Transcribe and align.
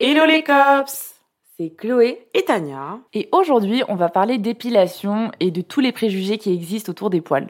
Hello 0.00 0.26
les 0.26 0.44
cops 0.44 1.16
C'est 1.56 1.74
Chloé 1.76 2.28
Et 2.32 2.44
Tania 2.44 3.00
et 3.12 3.28
aujourd'hui 3.32 3.82
on 3.88 3.96
va 3.96 4.08
parler 4.08 4.38
d'épilation 4.38 5.32
et 5.40 5.50
de 5.50 5.60
tous 5.60 5.80
les 5.80 5.90
préjugés 5.90 6.38
qui 6.38 6.52
existent 6.52 6.92
autour 6.92 7.10
des 7.10 7.20
poils. 7.20 7.48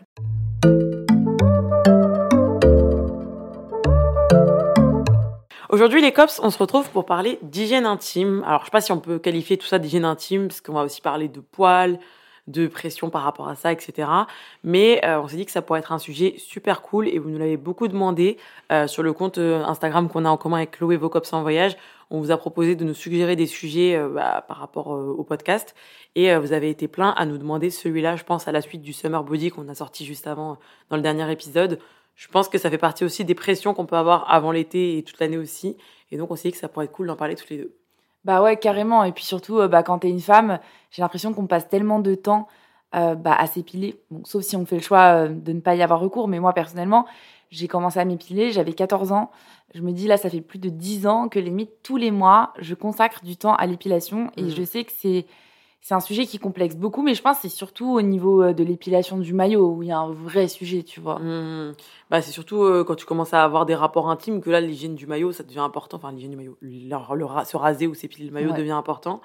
Aujourd'hui 5.69 6.01
les 6.01 6.13
cops, 6.13 6.41
on 6.43 6.49
se 6.49 6.57
retrouve 6.57 6.89
pour 6.89 7.05
parler 7.05 7.39
d'hygiène 7.43 7.85
intime. 7.85 8.43
Alors 8.47 8.61
je 8.61 8.65
sais 8.65 8.71
pas 8.71 8.81
si 8.81 8.93
on 8.93 8.99
peut 8.99 9.19
qualifier 9.19 9.59
tout 9.59 9.67
ça 9.67 9.79
d'hygiène 9.79 10.07
intime, 10.07 10.49
parce 10.49 10.63
qu'on 10.63 10.73
va 10.73 10.85
aussi 10.85 11.03
parler 11.03 11.29
de 11.29 11.41
poils, 11.41 11.99
de 12.49 12.67
pression 12.67 13.11
par 13.11 13.23
rapport 13.23 13.49
à 13.49 13.55
ça, 13.55 13.71
etc. 13.73 14.09
Mais 14.65 15.01
euh, 15.05 15.21
on 15.21 15.29
s'est 15.29 15.37
dit 15.37 15.47
que 15.47 15.53
ça 15.53 15.63
pourrait 15.63 15.81
être 15.81 15.93
un 15.93 15.99
sujet 15.99 16.35
super 16.39 16.83
cool 16.83 17.09
et 17.09 17.19
vous 17.19 17.31
nous 17.31 17.39
l'avez 17.39 17.57
beaucoup 17.57 17.89
demandé 17.89 18.39
euh, 18.73 18.87
sur 18.87 19.03
le 19.03 19.13
compte 19.13 19.39
euh, 19.39 19.63
Instagram 19.65 20.09
qu'on 20.09 20.25
a 20.25 20.31
en 20.31 20.37
commun 20.37 20.57
avec 20.57 20.73
Chloé 20.73 20.97
Vos 20.97 21.11
Cops 21.11 21.33
en 21.33 21.43
voyage. 21.43 21.77
On 22.11 22.21
vous 22.21 22.31
a 22.31 22.39
proposé 22.39 22.75
de 22.75 22.85
nous 22.85 22.95
suggérer 22.95 23.37
des 23.37 23.47
sujets 23.47 23.95
euh, 23.97 24.09
bah, 24.09 24.45
par 24.47 24.57
rapport 24.57 24.95
euh, 24.95 25.15
au 25.17 25.25
podcast 25.25 25.75
et 26.15 26.33
euh, 26.33 26.41
vous 26.41 26.53
avez 26.53 26.71
été 26.71 26.89
plein 26.89 27.11
à 27.11 27.27
nous 27.27 27.37
demander 27.37 27.71
celui-là, 27.71 28.17
je 28.17 28.25
pense 28.25 28.49
à 28.49 28.53
la 28.53 28.63
suite 28.63 28.81
du 28.81 28.93
Summer 28.95 29.23
Body 29.23 29.51
qu'on 29.51 29.69
a 29.69 29.75
sorti 29.75 30.07
juste 30.07 30.27
avant 30.27 30.57
dans 30.89 30.97
le 30.97 31.03
dernier 31.03 31.31
épisode. 31.31 31.79
Je 32.15 32.29
pense 32.29 32.49
que 32.49 32.57
ça 32.57 32.71
fait 32.71 32.79
partie 32.79 33.05
aussi 33.05 33.25
des 33.25 33.35
pressions 33.35 33.75
qu'on 33.75 33.87
peut 33.87 33.97
avoir 33.97 34.33
avant 34.33 34.53
l'été 34.53 34.97
et 34.97 35.03
toute 35.03 35.21
l'année 35.21 35.37
aussi. 35.37 35.77
Et 36.11 36.17
donc 36.17 36.31
on 36.31 36.37
s'est 36.37 36.49
dit 36.49 36.53
que 36.53 36.59
ça 36.59 36.69
pourrait 36.69 36.87
être 36.87 36.93
cool 36.93 37.09
d'en 37.09 37.17
parler 37.17 37.35
tous 37.35 37.51
les 37.51 37.59
deux. 37.59 37.75
Bah 38.25 38.43
ouais 38.43 38.57
carrément 38.57 39.05
et 39.05 39.13
puis 39.13 39.25
surtout 39.25 39.67
bah, 39.69 39.83
quand 39.83 40.01
t'es 40.01 40.11
une 40.11 40.21
femme 40.21 40.59
j'ai 40.91 41.03
l'impression 41.03 41.33
qu'on 41.33 41.47
passe 41.47 41.69
tellement 41.69 42.01
de 42.01 42.15
temps 42.15 42.49
bah, 42.93 43.37
à 43.39 43.47
s'épiler, 43.47 44.01
sauf 44.25 44.43
si 44.43 44.57
on 44.57 44.67
fait 44.67 44.77
le 44.77 44.83
choix 44.83 45.29
de 45.29 45.53
ne 45.53 45.61
pas 45.61 45.75
y 45.77 45.83
avoir 45.83 46.01
recours 46.01 46.27
mais 46.27 46.41
moi 46.41 46.53
personnellement 46.53 47.07
j'ai 47.51 47.69
commencé 47.69 47.99
à 47.99 48.05
m'épiler, 48.05 48.51
j'avais 48.53 48.73
14 48.73 49.13
ans, 49.13 49.31
je 49.75 49.83
me 49.83 49.93
dis 49.93 50.07
là 50.07 50.17
ça 50.17 50.31
fait 50.31 50.41
plus 50.41 50.59
de 50.59 50.69
10 50.69 51.07
ans 51.07 51.29
que 51.29 51.39
limite 51.39 51.71
tous 51.83 51.97
les 51.97 52.11
mois 52.11 52.53
je 52.59 52.75
consacre 52.75 53.25
du 53.25 53.37
temps 53.37 53.55
à 53.55 53.67
l'épilation 53.67 54.31
et 54.37 54.43
Mhm. 54.43 54.51
je 54.51 54.63
sais 54.65 54.85
que 54.85 54.93
c'est 54.97 55.27
c'est 55.81 55.95
un 55.95 56.01
sujet 56.01 56.27
qui 56.27 56.39
complexe 56.39 56.75
beaucoup 56.75 57.03
mais 57.03 57.15
je 57.15 57.23
pense 57.23 57.37
que 57.37 57.43
c'est 57.43 57.49
surtout 57.57 57.89
au 57.95 58.03
niveau 58.03 58.43
euh, 58.43 58.53
de 58.53 58.65
l'épilation 58.65 59.17
du 59.17 59.33
maillot 59.33 59.69
où 59.75 59.83
il 59.83 59.89
y 59.89 59.93
a 59.93 59.99
un 59.99 60.11
vrai 60.13 60.49
sujet 60.49 60.83
tu 60.83 61.01
vois. 61.01 61.19
Mmh. 61.21 61.75
Bah, 62.11 62.21
c'est 62.21 62.33
surtout 62.33 62.63
euh, 62.65 62.83
quand 62.85 62.97
tu 62.97 63.07
commences 63.07 63.33
à 63.33 63.45
avoir 63.45 63.65
des 63.65 63.77
rapports 63.77 64.11
intimes 64.11 64.41
que 64.41 64.51
là, 64.51 64.61
l'hygiène 64.61 64.97
du 64.97 65.07
maillot, 65.07 65.31
ça 65.33 65.45
devient 65.45 65.61
important. 65.61 65.97
Enfin, 65.99 66.11
l'hygiène 66.13 66.33
du 66.33 66.37
maillot, 66.37 66.59
le, 66.61 67.45
se 67.45 67.57
raser 67.57 67.87
ou 67.87 67.95
s'épiler 67.95 68.27
le 68.27 68.33
maillot 68.33 68.51
Ouais. 68.51 68.59
devient 68.59 68.73
important. 68.73 69.21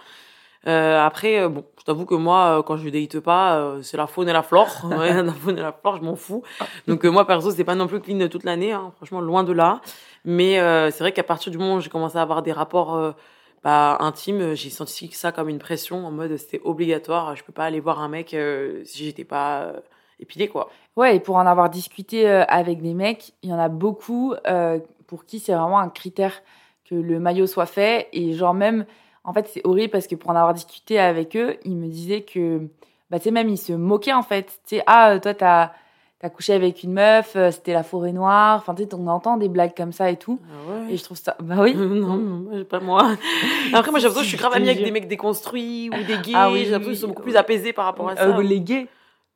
Euh, 0.67 0.99
après, 0.99 1.39
euh, 1.39 1.49
bon, 1.49 1.65
je 1.77 1.83
t'avoue 1.83 2.05
que 2.05 2.15
moi, 2.15 2.59
euh, 2.59 2.63
quand 2.63 2.77
je 2.77 2.87
date 2.89 3.19
pas, 3.19 3.57
euh, 3.57 3.81
c'est 3.81 3.97
la 3.97 4.07
faune 4.07 4.29
et 4.29 4.33
la 4.33 4.43
flore. 4.43 4.81
Ouais, 4.89 5.21
la 5.21 5.33
faune 5.33 5.57
et 5.57 5.61
la 5.61 5.73
flore, 5.73 5.97
je 5.97 6.03
m'en 6.03 6.15
fous. 6.15 6.43
Donc, 6.87 7.03
moi, 7.03 7.27
perso, 7.27 7.51
c'est 7.51 7.63
pas 7.63 7.75
non 7.75 7.87
plus 7.87 7.99
clean 7.99 8.27
toute 8.29 8.43
l'année, 8.43 8.71
hein, 8.71 8.91
franchement, 8.97 9.19
loin 9.21 9.43
de 9.43 9.51
là. 9.51 9.81
Mais 10.25 10.59
euh, 10.59 10.89
c'est 10.91 10.99
vrai 11.03 11.11
qu'à 11.11 11.23
partir 11.23 11.51
du 11.51 11.57
moment 11.57 11.75
où 11.75 11.79
j'ai 11.81 11.89
commencé 11.89 12.17
à 12.17 12.21
avoir 12.21 12.43
des 12.43 12.53
rapports 12.53 12.95
euh, 12.95 13.11
bah, 13.63 13.97
intimes, 13.99 14.53
j'ai 14.55 14.69
senti 14.69 15.09
ça 15.11 15.31
comme 15.31 15.49
une 15.49 15.59
pression 15.59 16.05
en 16.05 16.11
mode 16.11 16.35
c'était 16.37 16.61
obligatoire. 16.63 17.35
Je 17.35 17.43
peux 17.43 17.53
pas 17.53 17.65
aller 17.65 17.79
voir 17.79 18.01
un 18.01 18.07
mec 18.07 18.33
euh, 18.33 18.81
si 18.85 19.05
j'étais 19.05 19.23
pas 19.23 19.61
euh, 19.63 19.79
épilé, 20.19 20.47
quoi. 20.47 20.69
Ouais, 20.95 21.15
et 21.15 21.19
pour 21.19 21.35
en 21.37 21.45
avoir 21.45 21.69
discuté 21.69 22.29
euh, 22.29 22.43
avec 22.47 22.81
des 22.81 22.93
mecs, 22.93 23.33
il 23.41 23.49
y 23.49 23.53
en 23.53 23.59
a 23.59 23.69
beaucoup 23.69 24.33
euh, 24.47 24.79
pour 25.07 25.25
qui 25.25 25.39
c'est 25.39 25.53
vraiment 25.53 25.79
un 25.79 25.89
critère 25.89 26.41
que 26.89 26.95
le 26.95 27.19
maillot 27.19 27.47
soit 27.47 27.65
fait. 27.65 28.09
Et 28.13 28.33
genre 28.33 28.53
même, 28.53 28.85
en 29.23 29.33
fait, 29.33 29.47
c'est 29.47 29.61
horrible 29.65 29.91
parce 29.91 30.07
que 30.07 30.15
pour 30.15 30.29
en 30.29 30.35
avoir 30.35 30.53
discuté 30.53 30.99
avec 30.99 31.35
eux, 31.35 31.57
ils 31.63 31.75
me 31.75 31.87
disaient 31.87 32.21
que, 32.21 32.67
bah 33.09 33.19
tu 33.19 33.25
sais, 33.25 33.31
même 33.31 33.49
ils 33.49 33.57
se 33.57 33.73
moquaient 33.73 34.13
en 34.13 34.23
fait. 34.23 34.45
Tu 34.67 34.77
sais, 34.77 34.83
ah, 34.85 35.11
euh, 35.11 35.19
toi, 35.19 35.33
t'as 35.33 35.71
as 36.23 36.29
couché 36.29 36.53
avec 36.53 36.83
une 36.83 36.93
meuf, 36.93 37.35
euh, 37.35 37.51
c'était 37.51 37.73
la 37.73 37.83
forêt 37.83 38.13
noire. 38.13 38.57
Enfin, 38.57 38.73
tu 38.73 38.83
sais, 38.83 38.93
on 38.93 39.07
entend 39.07 39.35
des 39.35 39.49
blagues 39.49 39.75
comme 39.75 39.91
ça 39.91 40.09
et 40.09 40.15
tout. 40.15 40.39
Ah 40.45 40.71
ouais. 40.71 40.93
Et 40.93 40.97
je 40.97 41.03
trouve 41.03 41.17
ça... 41.17 41.35
Bah 41.41 41.57
oui. 41.59 41.75
non, 41.75 42.63
pas 42.63 42.79
moi. 42.79 43.17
Après, 43.73 43.91
moi, 43.91 43.99
j'ai 43.99 44.07
l'impression 44.07 44.21
que 44.21 44.23
je 44.23 44.29
suis 44.29 44.37
grave 44.37 44.53
amie 44.53 44.69
avec 44.69 44.81
des 44.81 44.91
mecs 44.91 45.09
déconstruits 45.09 45.89
ou 45.89 46.03
des 46.05 46.17
gays. 46.19 46.31
Ah 46.33 46.49
oui, 46.49 46.63
j'ai 46.63 46.71
l'impression 46.71 46.91
qu'ils 46.91 46.97
sont 46.97 47.07
beaucoup 47.09 47.23
plus 47.23 47.35
apaisés 47.35 47.73
par 47.73 47.83
rapport 47.83 48.07
à 48.07 48.15
ça. 48.15 48.23
Euh, 48.23 48.41
les 48.41 48.61
gays. 48.61 48.87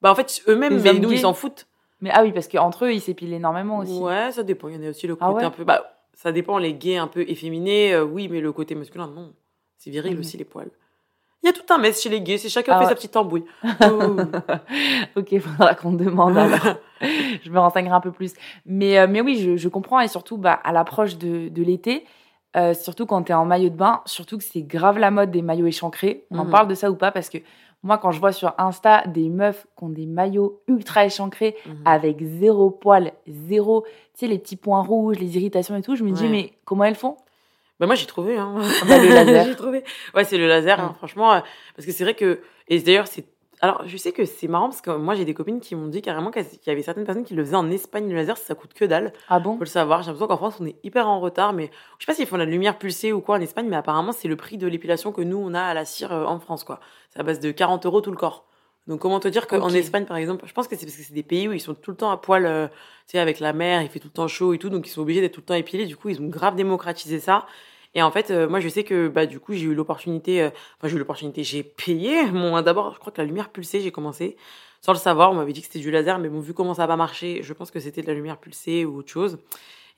Bah, 0.02 0.12
en 0.12 0.16
fait, 0.16 0.42
eux-mêmes, 0.48 0.82
mais 0.82 0.94
nous, 0.94 1.10
gays. 1.10 1.16
ils 1.16 1.22
s'en 1.22 1.34
foutent. 1.34 1.68
Mais 2.00 2.10
ah 2.14 2.24
oui, 2.24 2.32
parce 2.32 2.48
qu'entre 2.48 2.86
eux, 2.86 2.94
ils 2.94 3.02
s'épilent 3.02 3.34
énormément 3.34 3.80
aussi. 3.80 4.00
Ouais, 4.00 4.32
ça 4.32 4.44
dépend. 4.44 4.70
Il 4.70 4.76
y 4.76 4.78
en 4.78 4.88
a 4.88 4.92
aussi 4.92 5.08
le 5.08 5.16
côté 5.16 5.26
Ah 5.28 5.34
ouais 5.34 5.44
un 5.44 5.52
peu. 5.52 5.66
Bah, 5.66 5.98
ça 6.14 6.32
dépend, 6.32 6.58
les 6.58 6.74
gays 6.74 6.98
un 6.98 7.08
peu 7.08 7.22
efféminés, 7.28 7.94
euh, 7.94 8.04
oui, 8.04 8.30
mais 8.30 8.40
le 8.40 8.52
côté 8.54 8.76
masculin, 8.76 9.08
non. 9.08 9.34
C'est 9.78 9.90
viril 9.92 10.14
Mhm. 10.14 10.20
aussi, 10.20 10.38
les 10.38 10.44
poils. 10.46 10.70
Il 11.44 11.48
y 11.48 11.50
a 11.50 11.54
tout 11.54 11.72
un 11.72 11.78
mess 11.78 12.02
chez 12.02 12.10
les 12.10 12.20
gays, 12.22 12.38
c'est 12.40 12.50
chacun 12.50 12.74
Ah 12.74 12.80
fait 12.80 12.84
ouais. 12.86 12.90
sa 12.90 12.96
petite 12.96 13.16
embrouille. 13.16 13.46
Ouh. 13.64 14.18
ok, 15.16 15.40
faudra 15.40 15.76
qu'on 15.76 15.94
demande 15.94 16.38
alors. 16.38 16.60
je 17.02 17.50
me 17.52 17.60
renseignerai 17.60 17.94
un 17.96 18.00
peu 18.02 18.12
plus. 18.12 18.34
Mais, 18.66 18.98
euh, 18.98 19.08
mais 19.08 19.22
oui, 19.22 19.38
je, 19.38 19.56
je 19.56 19.70
comprends 19.70 20.00
et 20.00 20.08
surtout 20.08 20.38
bah, 20.38 20.60
à 20.64 20.72
l'approche 20.72 21.18
de, 21.18 21.48
de 21.50 21.64
l'été, 21.64 22.06
euh, 22.56 22.74
surtout 22.74 23.06
quand 23.06 23.24
tu 23.24 23.32
es 23.32 23.36
en 23.36 23.46
maillot 23.46 23.70
de 23.70 23.76
bain, 23.76 24.02
surtout 24.06 24.38
que 24.40 24.44
c'est 24.44 24.64
grave 24.64 24.98
la 24.98 25.12
mode 25.12 25.30
des 25.32 25.44
maillots 25.44 25.68
échancrés. 25.68 26.26
On 26.32 26.40
en 26.40 26.46
Mhm. 26.46 26.52
parle 26.52 26.68
de 26.68 26.76
ça 26.76 26.90
ou 26.90 26.96
pas? 26.96 27.12
Parce 27.12 27.30
que 27.30 27.38
moi, 27.84 28.00
quand 28.00 28.12
je 28.12 28.20
vois 28.20 28.32
sur 28.32 28.54
Insta 28.58 29.06
des 29.06 29.30
meufs 29.30 29.68
qui 29.78 29.84
ont 29.84 29.90
des 29.90 30.08
maillots 30.08 30.62
ultra 30.68 31.06
échancrés 31.06 31.56
Mhm. 31.68 31.76
avec 31.86 32.24
zéro 32.24 32.72
poil, 32.72 33.14
zéro, 33.28 33.84
tu 34.16 34.22
sais, 34.22 34.28
les 34.28 34.40
petits 34.40 34.56
points 34.58 34.82
rouges, 34.82 35.20
les 35.20 35.38
irritations 35.38 35.76
et 35.78 35.82
tout, 35.84 35.96
je 35.96 36.04
me 36.04 36.12
dis, 36.12 36.28
mais 36.30 36.52
comment 36.66 36.84
elles 36.84 36.96
font? 36.96 37.16
Bah 37.80 37.86
moi 37.86 37.96
j'ai 37.96 38.06
trouvé 38.08 38.38
hein. 38.38 38.56
bah, 38.88 38.98
le 39.02 39.10
laser. 39.10 39.46
j'ai 39.46 39.56
trouvé. 39.56 39.84
Ouais, 40.16 40.24
c'est 40.24 40.38
le 40.38 40.48
laser 40.48 40.80
hein, 40.80 40.94
franchement 40.98 41.34
euh, 41.34 41.40
parce 41.76 41.86
que 41.86 41.92
c'est 41.92 42.04
vrai 42.04 42.16
que 42.16 42.42
et 42.68 42.80
d'ailleurs 42.80 43.08
c'est 43.08 43.26
alors 43.60 43.82
je 43.88 43.98
sais 43.98 44.12
que 44.12 44.26
c'est 44.26 44.48
marrant 44.48 44.70
parce 44.70 44.82
que 44.82 44.92
moi 44.92 45.16
j'ai 45.16 45.26
des 45.26 45.34
copines 45.34 45.60
qui 45.60 45.74
m'ont 45.76 45.88
dit 45.88 46.02
carrément 46.04 46.30
qu'elles- 46.30 46.48
qu'il 46.48 46.68
y 46.68 46.70
avait 46.70 46.82
certaines 46.84 47.06
personnes 47.06 47.24
qui 47.24 47.34
le 47.34 47.44
faisaient 47.44 47.56
en 47.56 47.70
Espagne 47.72 48.08
le 48.10 48.16
laser, 48.16 48.38
ça 48.38 48.54
coûte 48.54 48.74
que 48.76 48.86
dalle. 48.86 49.14
Ah 49.30 49.40
bon? 49.40 49.54
Faut 49.54 49.62
le 49.64 49.66
savoir, 49.66 50.02
j'ai 50.04 50.08
l'impression 50.08 50.28
qu'en 50.28 50.38
France 50.38 50.58
on 50.60 50.66
est 50.68 50.76
hyper 50.84 51.08
en 51.08 51.20
retard 51.20 51.54
mais 51.54 51.72
je 51.98 52.06
sais 52.06 52.12
pas 52.12 52.14
s'ils 52.16 52.28
font 52.28 52.38
la 52.38 52.46
lumière 52.46 52.78
pulsée 52.78 53.14
ou 53.14 53.22
quoi 53.22 53.38
en 53.38 53.42
Espagne 53.42 53.68
mais 53.68 53.76
apparemment 53.78 54.12
c'est 54.12 54.28
le 54.28 54.36
prix 54.36 54.58
de 54.58 54.68
l'épilation 54.68 55.12
que 55.12 55.22
nous 55.22 55.38
on 55.38 55.54
a 55.56 55.62
à 55.62 55.74
la 55.74 55.86
cire 55.86 56.12
euh, 56.14 56.26
en 56.26 56.40
France 56.40 56.64
quoi. 56.64 56.80
C'est 57.12 57.20
à 57.20 57.24
base 57.24 57.40
de 57.40 57.52
40 57.52 57.86
euros 57.86 58.02
tout 58.02 58.12
le 58.12 58.18
corps. 58.18 58.46
Donc 58.88 59.02
comment 59.02 59.20
te 59.20 59.28
dire 59.28 59.48
qu'en. 59.48 59.70
Espagne 59.70 60.06
par 60.06 60.18
exemple, 60.18 60.46
je 60.48 60.54
pense 60.54 60.68
que 60.68 60.76
c'est 60.76 60.86
parce 60.86 60.98
que 60.98 61.04
c'est 61.04 61.14
des 61.14 61.24
pays 61.24 61.48
où 61.48 61.54
ils 61.54 61.60
sont 61.62 61.74
tout 61.76 61.92
le 61.92 61.98
temps 61.98 62.12
à 62.12 62.18
poil, 62.18 62.46
euh, 62.46 62.68
tu 62.68 63.14
sais 63.14 63.20
avec 63.20 63.40
la 63.40 63.54
mer, 63.54 63.82
il 63.82 63.90
fait 63.90 64.00
tout 64.00 64.08
le 64.08 64.14
temps 64.14 64.28
chaud 64.28 64.54
et 64.54 64.58
tout, 64.58 64.70
donc 64.70 64.88
ils 64.88 64.92
sont 64.92 65.02
obligés 65.02 65.22
d'être 65.22 65.34
tout 65.34 65.42
le 65.42 65.46
temps 65.46 65.54
épilés. 65.56 65.86
Du 65.86 65.98
coup 65.98 66.10
ils 66.10 66.22
ont 66.22 66.28
grave 66.28 66.56
démocratisé 66.56 67.20
ça. 67.20 67.46
Et 67.96 68.02
en 68.04 68.12
fait, 68.12 68.30
euh, 68.32 68.48
moi, 68.48 68.60
je 68.60 68.70
sais 68.70 68.84
que 68.84 69.08
bah 69.08 69.26
du 69.26 69.40
coup, 69.40 69.54
j'ai 69.54 69.66
eu 69.66 69.74
l'opportunité. 69.74 70.42
euh, 70.44 70.50
Enfin, 70.78 70.88
j'ai 70.88 70.96
eu 70.96 71.00
l'opportunité. 71.00 71.44
J'ai 71.44 71.64
payé 71.64 72.26
mon. 72.32 72.62
D'abord, 72.62 72.94
je 72.94 73.00
crois 73.00 73.12
que 73.12 73.20
la 73.22 73.26
lumière 73.26 73.50
pulsée, 73.50 73.82
j'ai 73.82 73.92
commencé 73.92 74.38
sans 74.82 74.94
le 74.94 75.00
savoir. 75.00 75.32
On 75.32 75.36
m'avait 75.36 75.54
dit 75.54 75.62
que 75.62 75.68
c'était 75.68 75.80
du 75.80 75.90
laser, 75.92 76.20
mais 76.20 76.30
bon, 76.30 76.40
vu 76.40 76.54
comment 76.54 76.74
ça 76.76 76.86
va 76.86 76.96
marcher, 76.96 77.42
je 77.44 77.54
pense 77.54 77.72
que 77.72 77.80
c'était 77.80 78.02
de 78.02 78.08
la 78.08 78.14
lumière 78.14 78.38
pulsée 78.38 78.86
ou 78.86 78.98
autre 78.98 79.10
chose. 79.12 79.40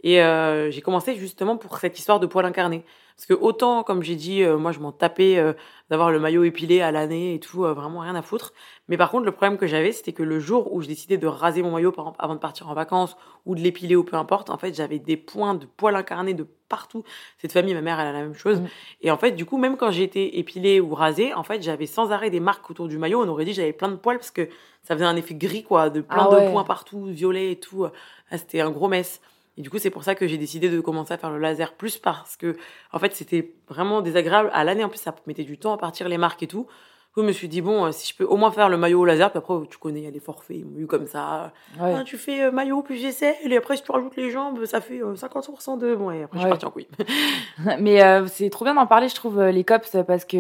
Et 0.02 0.22
euh, 0.22 0.72
j'ai 0.72 0.82
commencé 0.82 1.16
justement 1.16 1.58
pour 1.58 1.78
cette 1.78 1.98
histoire 2.00 2.20
de 2.20 2.26
poil 2.26 2.46
incarné. 2.46 2.84
Parce 3.16 3.26
que 3.26 3.34
autant, 3.34 3.84
comme 3.84 4.02
j'ai 4.02 4.16
dit, 4.16 4.44
euh, 4.44 4.58
moi, 4.58 4.72
je 4.72 4.80
m'en 4.80 4.94
tapais 4.94 5.38
euh, 5.38 5.52
d'avoir 5.90 6.10
le 6.10 6.20
maillot 6.20 6.46
épilé 6.46 6.80
à 6.80 6.90
l'année 6.90 7.34
et 7.34 7.40
tout, 7.42 7.64
vraiment 7.64 8.00
rien 8.00 8.16
à 8.16 8.22
foutre. 8.22 8.54
Mais 8.88 8.96
par 8.96 9.12
contre, 9.12 9.26
le 9.26 9.34
problème 9.34 9.58
que 9.58 9.68
j'avais, 9.68 9.92
c'était 9.92 10.14
que 10.14 10.24
le 10.24 10.40
jour 10.40 10.74
où 10.74 10.82
je 10.82 10.88
décidais 10.88 11.18
de 11.18 11.28
raser 11.28 11.62
mon 11.62 11.72
maillot, 11.72 11.94
avant 12.18 12.34
de 12.34 12.40
partir 12.40 12.70
en 12.70 12.74
vacances, 12.74 13.18
ou 13.46 13.56
de 13.56 13.60
l'épiler 13.60 13.98
ou 13.98 14.06
peu 14.06 14.16
importe, 14.16 14.50
en 14.50 14.58
fait, 14.58 14.74
j'avais 14.74 15.00
des 15.00 15.18
points 15.18 15.54
de 15.54 15.66
poils 15.66 15.98
incarnés 15.98 16.34
de 16.34 16.48
partout. 16.70 17.04
Cette 17.40 17.52
famille, 17.52 17.74
ma 17.74 17.82
mère, 17.82 18.00
elle 18.00 18.08
a 18.08 18.14
la 18.14 18.22
même 18.22 18.36
chose. 18.36 18.62
Mm. 18.62 18.68
Et 19.02 19.12
en 19.12 19.18
fait, 19.18 19.32
du 19.32 19.46
coup, 19.46 19.58
même 19.58 19.76
quand 19.76 19.92
été 19.92 20.40
épilée 20.40 20.80
ou 20.80 20.96
rasée, 20.96 21.34
en 21.34 21.44
fait, 21.44 21.62
j'avais 21.62 21.88
sans 21.88 22.14
arrêt 22.14 22.30
des 22.30 22.40
marques 22.40 22.70
autour 22.70 22.88
du 22.88 22.98
maillot. 22.98 23.22
On 23.22 23.28
aurait 23.28 23.44
dit 23.44 23.54
j'avais 23.54 23.74
plein 23.74 23.90
de 23.90 23.96
poils 23.96 24.18
parce 24.18 24.32
que 24.32 24.48
ça 24.84 24.94
faisait 24.94 25.06
un 25.06 25.18
effet 25.18 25.36
gris, 25.36 25.64
quoi, 25.64 25.90
de 25.90 26.00
plein 26.00 26.28
Ah 26.30 26.30
ouais. 26.30 26.46
de 26.46 26.52
points 26.52 26.64
partout, 26.64 27.06
violet 27.06 27.52
et 27.52 27.60
tout. 27.60 27.86
Ah, 28.32 28.38
c'était 28.38 28.62
un 28.62 28.72
gros 28.72 28.88
mess. 28.88 29.20
Et 29.58 29.62
du 29.62 29.70
coup, 29.70 29.78
c'est 29.78 29.90
pour 29.90 30.04
ça 30.04 30.16
que 30.16 30.26
j'ai 30.28 30.38
décidé 30.38 30.70
de 30.70 30.80
commencer 30.80 31.14
à 31.14 31.18
faire 31.18 31.32
le 31.32 31.38
laser 31.40 31.74
plus 31.74 31.98
parce 31.98 32.38
que, 32.38 32.56
en 32.94 33.00
fait, 33.00 33.14
c'était 33.14 33.54
vraiment 33.68 34.02
désagréable. 34.02 34.50
À 34.54 34.64
l'année, 34.64 34.84
en 34.84 34.90
plus, 34.90 35.00
ça 35.00 35.14
mettait 35.28 35.44
du 35.44 35.58
temps 35.58 35.74
à 35.74 35.78
partir 35.78 36.08
les 36.08 36.18
marques 36.18 36.44
et 36.44 36.48
tout. 36.48 36.66
Je 37.18 37.22
me 37.26 37.34
suis 37.34 37.50
dit, 37.50 37.60
bon, 37.60 37.84
euh, 37.86 37.92
si 37.92 38.08
je 38.10 38.16
peux 38.16 38.24
au 38.24 38.38
moins 38.38 38.50
faire 38.50 38.70
le 38.70 38.78
maillot 38.78 39.02
au 39.02 39.04
laser, 39.06 39.30
puis 39.30 39.40
après, 39.40 39.54
tu 39.70 39.78
connais, 39.78 40.00
il 40.00 40.06
y 40.06 40.08
a 40.08 40.12
des 40.12 40.22
forfaits, 40.22 40.56
ils 40.56 40.66
m'ont 40.66 40.80
eu 40.80 40.88
comme 40.88 41.06
ça. 41.06 41.52
Ouais. 41.78 41.94
Ah, 41.98 42.04
tu 42.06 42.16
fais 42.18 42.44
euh, 42.44 42.52
maillot 42.52 42.82
plus 42.82 42.96
j'essaie, 42.96 43.36
et 43.44 43.58
après, 43.58 43.76
si 43.76 43.84
tu 43.84 43.92
rajoutes 43.92 44.16
les 44.16 44.32
jambes, 44.32 44.64
ça 44.64 44.80
fait 44.80 45.02
euh, 45.04 45.16
50% 45.16 45.78
de. 45.80 45.96
Bon, 45.96 46.12
et 46.12 46.24
après, 46.24 46.38
je 46.38 46.44
suis 46.44 46.46
Ouais. 46.46 46.50
partie 46.52 46.66
en 46.66 46.72
couille. 46.72 46.88
Mais 47.80 48.02
euh, 48.04 48.26
c'est 48.28 48.50
trop 48.50 48.64
bien 48.64 48.74
d'en 48.76 48.88
parler, 48.88 49.10
je 49.10 49.16
trouve, 49.16 49.38
euh, 49.40 49.52
les 49.52 49.66
cops, 49.66 49.98
parce 50.08 50.24
que 50.24 50.38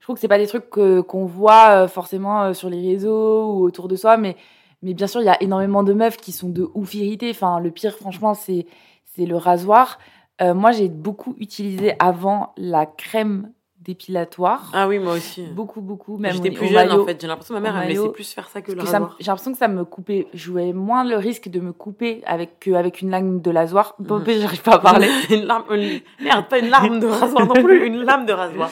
je 0.00 0.02
trouve 0.04 0.16
que 0.16 0.20
c'est 0.20 0.28
pas 0.28 0.36
des 0.38 0.46
trucs 0.48 0.68
qu'on 0.68 1.24
voit 1.24 1.70
euh, 1.84 1.88
forcément 1.88 2.42
euh, 2.42 2.52
sur 2.52 2.68
les 2.68 2.86
réseaux 2.92 3.52
ou 3.54 3.62
autour 3.64 3.88
de 3.88 3.96
soi, 3.96 4.18
mais, 4.18 4.36
mais 4.82 4.94
bien 4.94 5.06
sûr, 5.06 5.20
il 5.20 5.24
y 5.26 5.28
a 5.30 5.42
énormément 5.42 5.82
de 5.82 5.92
meufs 5.92 6.16
qui 6.16 6.32
sont 6.32 6.48
de 6.48 6.68
ouf 6.74 6.94
irritées. 6.94 7.30
Enfin, 7.30 7.60
le 7.60 7.70
pire, 7.70 7.94
franchement, 7.96 8.34
c'est 8.34 8.66
c'est 9.16 9.26
le 9.26 9.36
rasoir. 9.36 9.98
Euh, 10.40 10.54
moi, 10.54 10.70
j'ai 10.70 10.88
beaucoup 10.88 11.34
utilisé 11.38 11.94
avant 11.98 12.52
la 12.56 12.86
crème 12.86 13.50
dépilatoire. 13.80 14.70
Ah 14.74 14.86
oui, 14.86 14.98
moi 14.98 15.14
aussi. 15.14 15.42
Beaucoup, 15.46 15.80
beaucoup. 15.80 16.18
Même 16.18 16.32
J'étais 16.34 16.50
plus 16.50 16.66
jeune 16.66 16.74
maillot. 16.88 17.02
en 17.02 17.06
fait. 17.06 17.20
J'ai 17.20 17.26
l'impression 17.26 17.54
que 17.54 17.60
ma 17.60 17.72
mère 17.72 17.80
elle 17.80 17.88
me 17.88 17.94
laissait 17.94 18.12
plus 18.12 18.32
faire 18.32 18.48
ça 18.48 18.60
que 18.60 18.70
le 18.72 18.82
rasoir. 18.82 19.16
J'ai 19.18 19.26
l'impression 19.26 19.52
que 19.52 19.58
ça 19.58 19.66
me 19.68 19.84
coupait. 19.84 20.26
Je 20.34 20.38
jouais 20.38 20.72
moins 20.72 21.04
le 21.04 21.16
risque 21.16 21.48
de 21.48 21.58
me 21.60 21.72
couper 21.72 22.22
avec, 22.26 22.60
qu'avec 22.60 23.00
une 23.00 23.10
lame 23.10 23.40
de 23.40 23.50
rasoir. 23.52 23.94
Bon, 23.98 24.18
Mhm. 24.18 24.24
j'arrive 24.40 24.62
pas 24.62 24.74
à 24.74 24.78
parler. 24.78 25.08
une 25.30 25.44
larme, 25.44 25.64
une- 25.74 26.00
Merde, 26.20 26.48
pas 26.48 26.58
une 26.58 26.68
larme 26.70 27.00
de 27.00 27.06
rasoir 27.06 27.46
non 27.46 27.54
plus, 27.62 27.86
une 27.86 28.02
lame 28.04 28.26
de 28.26 28.32
rasoir. 28.32 28.70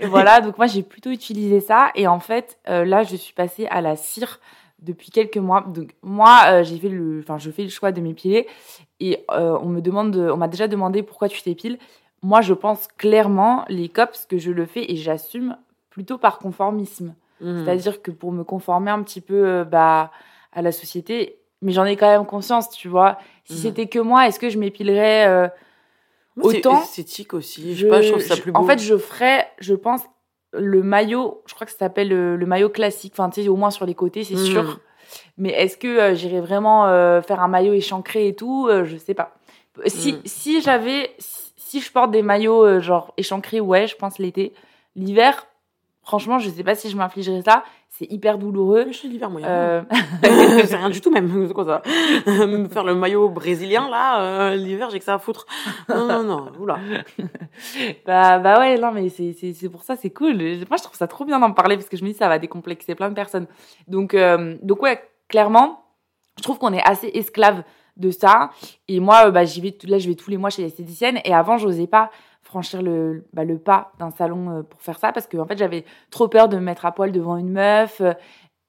Et 0.00 0.06
voilà, 0.14 0.40
donc 0.40 0.58
moi 0.58 0.66
j'ai 0.66 0.82
plutôt 0.82 1.10
utilisé 1.10 1.60
ça. 1.60 1.90
Et 1.94 2.06
en 2.06 2.20
fait, 2.20 2.58
euh, 2.68 2.84
là, 2.84 3.02
je 3.04 3.16
suis 3.16 3.32
passée 3.34 3.66
à 3.70 3.80
la 3.80 3.96
cire 3.96 4.38
depuis 4.80 5.10
quelques 5.10 5.36
mois. 5.38 5.62
Donc 5.62 5.94
moi, 6.02 6.42
euh, 6.46 6.62
j'ai 6.64 6.78
fait 6.78 6.88
le, 6.88 7.20
enfin, 7.20 7.38
je 7.38 7.50
fais 7.50 7.62
le 7.64 7.68
choix 7.68 7.92
de 7.92 8.00
m'épiler. 8.00 8.46
Et 9.00 9.24
euh, 9.30 9.58
on 9.62 9.66
me 9.68 9.80
demande, 9.80 10.12
de- 10.12 10.30
on 10.30 10.36
m'a 10.36 10.48
déjà 10.48 10.68
demandé 10.68 11.02
pourquoi 11.02 11.28
tu 11.28 11.42
t'épiles. 11.42 11.78
Moi, 12.22 12.40
je 12.40 12.54
pense 12.54 12.88
clairement 12.96 13.64
les 13.68 13.88
cops 13.88 14.26
que 14.26 14.38
je 14.38 14.50
le 14.50 14.66
fais 14.66 14.90
et 14.90 14.96
j'assume 14.96 15.56
plutôt 15.90 16.18
par 16.18 16.38
conformisme. 16.38 17.14
Mhm. 17.40 17.64
C'est-à-dire 17.64 18.02
que 18.02 18.10
pour 18.10 18.32
me 18.32 18.44
conformer 18.44 18.90
un 18.90 19.02
petit 19.02 19.20
peu 19.20 19.46
euh, 19.46 19.64
bah, 19.64 20.10
à 20.52 20.62
la 20.62 20.72
société, 20.72 21.38
mais 21.62 21.72
j'en 21.72 21.84
ai 21.84 21.96
quand 21.96 22.08
même 22.10 22.26
conscience, 22.26 22.70
tu 22.70 22.88
vois. 22.88 23.18
Si 23.44 23.54
Mhm. 23.54 23.60
c'était 23.62 23.86
que 23.88 23.98
moi, 23.98 24.26
est-ce 24.26 24.38
que 24.40 24.48
je 24.50 24.58
m'épilerais 24.58 25.50
Moi, 26.36 26.50
c'est 26.52 26.58
autant? 26.66 26.82
esthétique 26.82 27.34
aussi. 27.34 27.74
Je 27.74 27.82
sais 27.82 27.88
pas, 27.88 28.00
je 28.00 28.10
trouve 28.10 28.22
ça 28.22 28.34
je- 28.36 28.42
plus 28.42 28.52
beau. 28.52 28.60
En 28.60 28.64
fait, 28.64 28.78
je 28.78 28.96
ferais, 28.96 29.48
je 29.58 29.74
pense, 29.74 30.02
le 30.52 30.82
maillot, 30.82 31.42
je 31.46 31.54
crois 31.54 31.66
que 31.66 31.72
ça 31.72 31.78
s'appelle 31.78 32.08
le, 32.08 32.36
le 32.36 32.46
maillot 32.46 32.68
classique, 32.70 33.12
enfin, 33.14 33.28
tu 33.30 33.42
sais, 33.42 33.48
au 33.48 33.56
moins 33.56 33.70
sur 33.70 33.84
les 33.86 33.94
côtés, 33.94 34.24
c'est 34.24 34.34
Mhm. 34.34 34.44
sûr. 34.44 34.80
Mais 35.38 35.50
est-ce 35.50 35.76
que 35.76 35.86
euh, 35.88 36.14
j'irais 36.14 36.40
vraiment 36.40 36.86
euh, 36.86 37.20
faire 37.22 37.40
un 37.40 37.48
maillot 37.48 37.72
échancré 37.72 38.28
et 38.28 38.34
tout? 38.34 38.66
Euh, 38.68 38.84
Je 38.84 38.96
sais 38.96 39.14
pas. 39.14 39.34
Si, 39.86 40.12
Mhm. 40.14 40.20
si 40.24 40.60
j'avais, 40.60 41.14
si, 41.18 41.52
si 41.56 41.80
je 41.80 41.90
porte 41.92 42.10
des 42.10 42.22
maillots 42.22 42.64
euh, 42.64 42.80
genre 42.80 43.12
échancrés, 43.16 43.60
ouais, 43.60 43.86
je 43.86 43.96
pense 43.96 44.18
l'été. 44.18 44.52
L'hiver, 44.96 45.46
franchement, 46.08 46.38
je 46.38 46.48
sais 46.48 46.64
pas 46.64 46.74
si 46.74 46.88
je 46.88 46.96
m'infligerais 46.96 47.42
ça. 47.42 47.64
C'est 47.90 48.10
hyper 48.10 48.38
douloureux. 48.38 48.86
je 48.88 48.96
suis 48.96 49.08
y 49.14 49.22
a 49.22 49.28
Euh, 49.46 49.82
rien. 50.22 50.64
c'est 50.66 50.76
rien 50.76 50.88
du 50.88 51.02
tout 51.02 51.10
même. 51.10 51.46
C'est 51.46 51.52
quoi 51.52 51.66
ça 51.66 51.82
Me 52.46 52.66
Faire 52.68 52.84
le 52.84 52.94
maillot 52.94 53.28
brésilien 53.28 53.90
là, 53.90 54.20
euh, 54.22 54.54
l'hiver, 54.56 54.88
j'ai 54.88 54.98
que 55.00 55.04
ça 55.04 55.14
à 55.14 55.18
foutre. 55.18 55.44
Non, 55.88 56.06
non, 56.06 56.22
non. 56.22 56.46
Oula. 56.58 56.78
bah, 58.06 58.38
bah 58.38 58.58
ouais, 58.58 58.78
non, 58.78 58.90
mais 58.92 59.10
c'est, 59.10 59.34
c'est, 59.38 59.52
c'est 59.52 59.68
pour 59.68 59.82
ça, 59.82 59.96
c'est 59.96 60.10
cool. 60.10 60.36
Moi, 60.36 60.78
je 60.78 60.82
trouve 60.82 60.96
ça 60.96 61.06
trop 61.06 61.26
bien 61.26 61.38
d'en 61.40 61.52
parler 61.52 61.76
parce 61.76 61.90
que 61.90 61.98
je 61.98 62.04
me 62.04 62.08
dis, 62.08 62.14
ça 62.14 62.28
va 62.28 62.38
décomplexer 62.38 62.94
plein 62.94 63.10
de 63.10 63.14
personnes. 63.14 63.46
Donc, 63.86 64.14
euh, 64.14 64.56
donc 64.62 64.80
ouais, 64.82 65.02
clairement, 65.28 65.84
je 66.38 66.42
trouve 66.42 66.56
qu'on 66.58 66.72
est 66.72 66.82
assez 66.88 67.10
esclave 67.12 67.64
de 67.98 68.10
ça. 68.10 68.50
Et 68.88 69.00
moi, 69.00 69.26
euh, 69.26 69.30
bah, 69.30 69.44
j'y 69.44 69.60
vais, 69.60 69.76
là, 69.84 69.98
je 69.98 70.08
vais 70.08 70.14
tous 70.14 70.30
les 70.30 70.36
mois 70.38 70.50
chez 70.50 70.62
l'esthéticienne. 70.62 71.20
Et 71.24 71.34
avant, 71.34 71.58
j'osais 71.58 71.86
pas 71.86 72.10
franchir 72.42 72.80
le, 72.82 73.26
bah, 73.34 73.44
le 73.44 73.58
pas 73.58 73.92
d'un 73.98 74.10
salon 74.10 74.50
euh, 74.58 74.62
pour 74.62 74.80
faire 74.80 74.98
ça 74.98 75.12
parce 75.12 75.26
que, 75.26 75.36
en 75.36 75.46
fait, 75.46 75.58
j'avais 75.58 75.84
trop 76.10 76.28
peur 76.28 76.48
de 76.48 76.56
me 76.56 76.62
mettre 76.62 76.86
à 76.86 76.92
poil 76.92 77.12
devant 77.12 77.36
une 77.36 77.50
meuf. 77.50 78.00
Euh, 78.00 78.12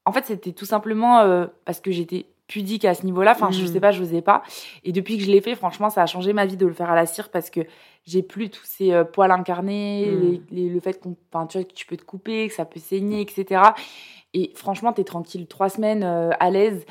En 0.05 0.11
fait, 0.11 0.25
c'était 0.25 0.53
tout 0.53 0.65
simplement 0.65 1.19
euh, 1.19 1.45
parce 1.65 1.79
que 1.81 1.91
j'étais 1.91 2.25
pudique 2.47 2.83
à 2.85 2.95
ce 2.95 3.05
niveau-là. 3.05 3.33
Enfin, 3.35 3.51
je 3.51 3.61
Mhm. 3.61 3.67
sais 3.67 3.79
pas, 3.79 3.91
je 3.91 4.01
n'osais 4.01 4.23
pas. 4.23 4.41
Et 4.83 4.91
depuis 4.91 5.17
que 5.19 5.23
je 5.23 5.29
l'ai 5.29 5.39
fait, 5.39 5.53
franchement, 5.53 5.91
ça 5.91 6.01
a 6.01 6.07
changé 6.07 6.33
ma 6.33 6.47
vie 6.47 6.57
de 6.57 6.65
le 6.65 6.73
faire 6.73 6.89
à 6.89 6.95
la 6.95 7.05
cire 7.05 7.29
parce 7.29 7.51
que 7.51 7.59
j'ai 8.05 8.23
plus 8.23 8.49
tous 8.49 8.63
ces 8.65 8.91
euh, 8.91 9.03
poils 9.03 9.29
incarnés, 9.29 10.07
Mm. 10.07 10.19
les- 10.21 10.41
les- 10.49 10.69
le 10.69 10.79
fait 10.79 10.99
qu'on, 10.99 11.15
enfin, 11.31 11.45
tu 11.45 11.59
vois, 11.59 11.65
que 11.67 11.73
tu 11.73 11.85
peux 11.85 11.97
te 11.97 12.03
couper, 12.05 12.47
que 12.47 12.53
ça 12.55 12.65
peut 12.65 12.79
saigner, 12.79 13.21
etc. 13.21 13.61
Et 14.33 14.51
franchement, 14.55 14.93
t'es 14.93 15.03
tranquille 15.03 15.45
trois 15.47 15.69
semaines 15.69 16.03
euh, 16.03 16.31
à 16.39 16.49
l'aise. 16.49 16.85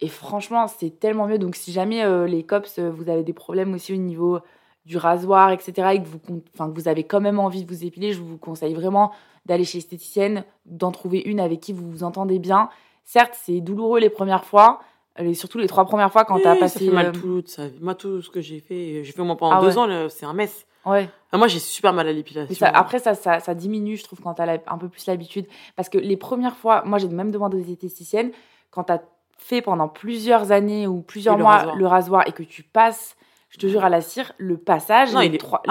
Et 0.00 0.08
franchement, 0.08 0.66
c'est 0.66 0.98
tellement 0.98 1.26
mieux. 1.26 1.38
Donc, 1.38 1.56
si 1.56 1.72
jamais 1.72 2.02
euh, 2.04 2.26
les 2.26 2.42
cops, 2.42 2.78
euh, 2.78 2.90
vous 2.90 3.08
avez 3.10 3.22
des 3.22 3.32
problèmes 3.32 3.74
aussi 3.74 3.92
au 3.92 3.96
niveau 3.96 4.38
du 4.86 4.96
rasoir, 4.96 5.50
etc., 5.52 5.72
et 5.94 6.02
que 6.02 6.06
vous, 6.08 6.18
que 6.18 6.74
vous 6.74 6.88
avez 6.88 7.04
quand 7.04 7.20
même 7.20 7.38
envie 7.38 7.64
de 7.64 7.68
vous 7.72 7.84
épiler, 7.84 8.12
je 8.12 8.20
vous 8.20 8.38
conseille 8.38 8.72
vraiment 8.74 9.12
d'aller 9.46 9.64
chez 9.64 9.78
l'esthéticienne, 9.78 10.44
d'en 10.64 10.90
trouver 10.90 11.20
une 11.20 11.38
avec 11.38 11.60
qui 11.60 11.72
vous 11.72 11.88
vous 11.90 12.02
entendez 12.02 12.38
bien. 12.38 12.70
Certes, 13.04 13.34
c'est 13.42 13.60
douloureux 13.60 14.00
les 14.00 14.08
premières 14.10 14.44
fois, 14.44 14.80
et 15.18 15.34
surtout 15.34 15.58
les 15.58 15.66
trois 15.66 15.84
premières 15.84 16.10
fois 16.10 16.24
quand 16.24 16.36
Oui, 16.36 16.42
t'as 16.42 16.54
ça 16.54 16.60
passé. 16.60 16.86
fait 16.86 16.90
mal 16.92 17.06
euh, 17.08 17.12
toute 17.12 17.48
sa 17.48 17.68
vie. 17.68 17.78
Moi, 17.80 17.94
tout 17.94 18.22
ce 18.22 18.30
que 18.30 18.40
j'ai 18.40 18.60
fait, 18.60 19.04
j'ai 19.04 19.12
fait 19.12 19.20
au 19.20 19.24
moins 19.24 19.36
pendant 19.36 19.56
Ah 19.56 19.60
deux 19.60 19.76
ouais. 19.78 19.78
ans, 19.78 20.08
c'est 20.08 20.24
un 20.24 20.32
mess. 20.32 20.66
Ouais. 20.86 21.10
Ah, 21.30 21.36
moi, 21.36 21.46
j'ai 21.46 21.58
super 21.58 21.92
mal 21.92 22.08
à 22.08 22.12
l'épilation. 22.12 22.54
Ça, 22.54 22.68
après, 22.68 22.98
ça, 23.00 23.14
ça, 23.14 23.38
ça 23.38 23.54
diminue, 23.54 23.98
je 23.98 24.04
trouve, 24.04 24.20
quand 24.22 24.32
tu 24.34 24.42
as 24.42 24.60
un 24.66 24.78
peu 24.78 24.88
plus 24.88 25.06
l'habitude. 25.06 25.46
Parce 25.76 25.90
que 25.90 25.98
les 25.98 26.16
premières 26.16 26.56
fois, 26.56 26.82
moi, 26.86 26.98
j'ai 26.98 27.08
même 27.08 27.30
demandé 27.30 27.58
aux 27.58 27.70
esthéticiennes, 27.70 28.30
quand 28.70 28.84
tu 28.84 28.92
as 29.40 29.44
fait 29.44 29.62
pendant 29.62 29.88
plusieurs 29.88 30.52
années 30.52 30.86
ou 30.86 31.02
plusieurs 31.02 31.36
le 31.36 31.42
mois 31.42 31.56
rasoir. 31.56 31.76
le 31.76 31.86
rasoir 31.86 32.28
et 32.28 32.32
que 32.32 32.42
tu 32.42 32.62
passes, 32.62 33.16
je 33.50 33.58
te 33.58 33.66
jure, 33.66 33.84
à 33.84 33.88
la 33.88 34.00
cire, 34.00 34.32
le 34.38 34.56
passage, 34.56 35.12
non, 35.12 35.20
les, 35.20 35.26
il 35.26 35.34
est 35.34 35.38
trois, 35.38 35.62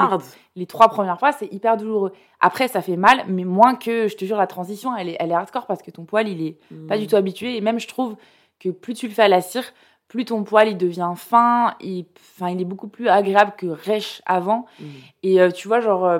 les, 0.55 0.65
trois 0.65 0.89
premières 0.89 1.17
fois, 1.17 1.31
c'est 1.31 1.51
hyper 1.51 1.77
douloureux. 1.77 2.11
Après, 2.41 2.67
ça 2.67 2.81
fait 2.81 2.97
mal, 2.97 3.23
mais 3.27 3.45
moins 3.45 3.75
que, 3.75 4.07
je 4.07 4.17
te 4.17 4.25
jure, 4.25 4.37
la 4.37 4.47
transition, 4.47 4.95
elle 4.95 5.09
est, 5.09 5.17
elle 5.19 5.31
est 5.31 5.35
hardcore 5.35 5.65
parce 5.65 5.81
que 5.81 5.91
ton 5.91 6.03
poil, 6.03 6.27
il 6.27 6.45
est 6.45 6.57
pas 6.87 6.97
du 6.97 7.07
tout 7.07 7.15
habitué. 7.15 7.55
Et 7.55 7.61
même, 7.61 7.79
je 7.79 7.87
trouve 7.87 8.17
que 8.59 8.69
plus 8.69 8.93
tu 8.93 9.07
le 9.07 9.13
fais 9.13 9.23
à 9.23 9.27
la 9.29 9.41
cire, 9.41 9.63
plus 10.09 10.25
ton 10.25 10.43
poil, 10.43 10.67
il 10.67 10.77
devient 10.77 11.13
fin, 11.15 11.75
et, 11.79 12.05
enfin, 12.17 12.49
il 12.49 12.59
est 12.59 12.65
beaucoup 12.65 12.89
plus 12.89 13.07
agréable 13.07 13.53
que 13.57 13.67
rêche 13.67 14.21
avant. 14.25 14.65
Mm. 14.79 14.85
Et 15.23 15.39
euh, 15.39 15.51
tu 15.51 15.67
vois, 15.67 15.79
genre, 15.79 16.03
euh, 16.03 16.19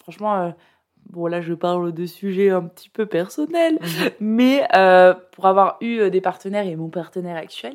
franchement, 0.00 0.36
euh, 0.36 0.50
bon, 1.10 1.26
là, 1.26 1.40
je 1.40 1.54
parle 1.54 1.92
de 1.92 2.06
sujets 2.06 2.50
un 2.50 2.62
petit 2.62 2.88
peu 2.88 3.06
personnels, 3.06 3.78
mais 4.20 4.66
euh, 4.74 5.14
pour 5.32 5.46
avoir 5.46 5.76
eu 5.80 5.98
euh, 5.98 6.10
des 6.10 6.20
partenaires 6.20 6.66
et 6.66 6.76
mon 6.76 6.88
partenaire 6.88 7.36
actuel, 7.36 7.74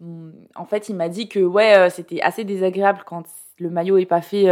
hum, 0.00 0.32
en 0.54 0.64
fait, 0.64 0.88
il 0.88 0.96
m'a 0.96 1.08
dit 1.08 1.28
que, 1.28 1.40
ouais, 1.40 1.76
euh, 1.76 1.90
c'était 1.90 2.20
assez 2.20 2.44
désagréable 2.44 3.02
quand 3.06 3.24
le 3.58 3.70
maillot 3.70 3.98
est 3.98 4.06
pas 4.06 4.22
fait 4.22 4.48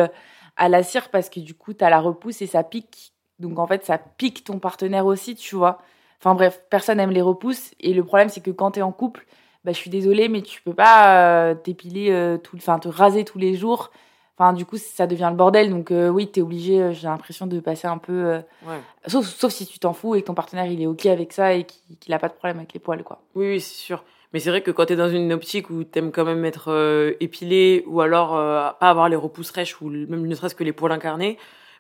à 0.57 0.69
la 0.69 0.83
cire 0.83 1.09
parce 1.11 1.31
que 1.31 1.41
du 1.41 1.55
coup, 1.55 1.73
tu 1.73 1.83
as 1.83 1.91
la 1.91 1.99
repousse 1.99 2.43
et 2.43 2.47
ça 2.47 2.63
pique. 2.63 3.13
Donc, 3.39 3.59
en 3.59 3.67
fait, 3.67 3.87
ça 3.87 3.97
pique 3.97 4.45
ton 4.45 4.59
partenaire 4.59 5.07
aussi, 5.07 5.35
tu 5.35 5.57
vois. 5.57 5.79
Enfin, 6.21 6.35
bref, 6.35 6.61
personne 6.69 7.01
aime 7.01 7.13
les 7.13 7.23
repousses. 7.23 7.73
Et 7.81 7.95
le 7.95 8.05
problème, 8.05 8.29
c'est 8.29 8.43
que 8.43 8.51
quand 8.51 8.73
tu 8.73 8.81
es 8.81 8.83
en 8.83 8.93
couple, 8.93 9.27
bah, 9.65 9.73
je 9.73 9.79
suis 9.79 9.89
désolée, 9.89 10.29
mais 10.29 10.43
tu 10.43 10.61
peux 10.61 10.75
pas 10.75 11.55
t'épiler, 11.55 12.37
tout, 12.45 12.57
enfin, 12.57 12.79
te 12.79 12.89
raser 12.89 13.25
tous 13.25 13.39
les 13.39 13.55
jours. 13.55 13.91
Enfin, 14.39 14.53
du 14.53 14.65
coup, 14.65 14.77
ça 14.77 15.09
devient 15.09 15.29
le 15.31 15.37
bordel. 15.37 15.69
Donc, 15.71 15.91
euh, 15.91 16.09
oui, 16.09 16.31
tu 16.31 16.39
es 16.39 16.43
obligé, 16.43 16.81
euh, 16.81 16.93
j'ai 16.93 17.09
l'impression 17.09 17.47
de 17.49 17.59
passer 17.59 17.89
un 17.89 17.99
peu. 17.99 18.13
euh, 18.13 18.39
Ouais. 18.67 18.79
sauf, 19.09 19.27
sauf 19.27 19.53
si 19.53 19.67
tu 19.67 19.81
t'en 19.81 19.93
fous 19.93 20.15
et 20.15 20.21
que 20.23 20.27
ton 20.27 20.35
partenaire, 20.35 20.67
il 20.67 20.81
est 20.81 20.87
OK 20.87 21.07
avec 21.07 21.33
ça 21.33 21.55
et 21.55 21.65
qu'il 21.65 21.97
qu'il 21.99 22.15
a 22.15 22.19
pas 22.21 22.29
de 22.29 22.35
problème 22.35 22.59
avec 22.59 22.73
les 22.73 22.79
poils, 22.79 23.03
quoi. 23.03 23.21
Oui, 23.35 23.49
oui, 23.49 23.61
c'est 23.61 23.75
sûr. 23.75 24.05
Mais 24.33 24.39
c'est 24.41 24.51
vrai 24.51 24.61
que 24.63 24.71
quand 24.71 24.85
t'es 24.87 24.95
dans 24.95 25.09
une 25.09 25.33
optique 25.33 25.71
où 25.71 25.83
t'aimes 25.85 26.13
quand 26.13 26.25
même 26.25 26.45
être 26.45 26.71
euh, 26.71 27.15
épilé 27.19 27.83
ou 27.89 28.01
alors 28.01 28.31
pas 28.79 28.91
avoir 28.91 29.09
les 29.09 29.17
repousses 29.17 29.51
rêches 29.51 29.81
ou 29.81 29.89
même 29.89 30.27
ne 30.27 30.35
serait-ce 30.35 30.55
que 30.55 30.65
les 30.65 30.73
poils 30.73 30.93
incarnés, 30.93 31.39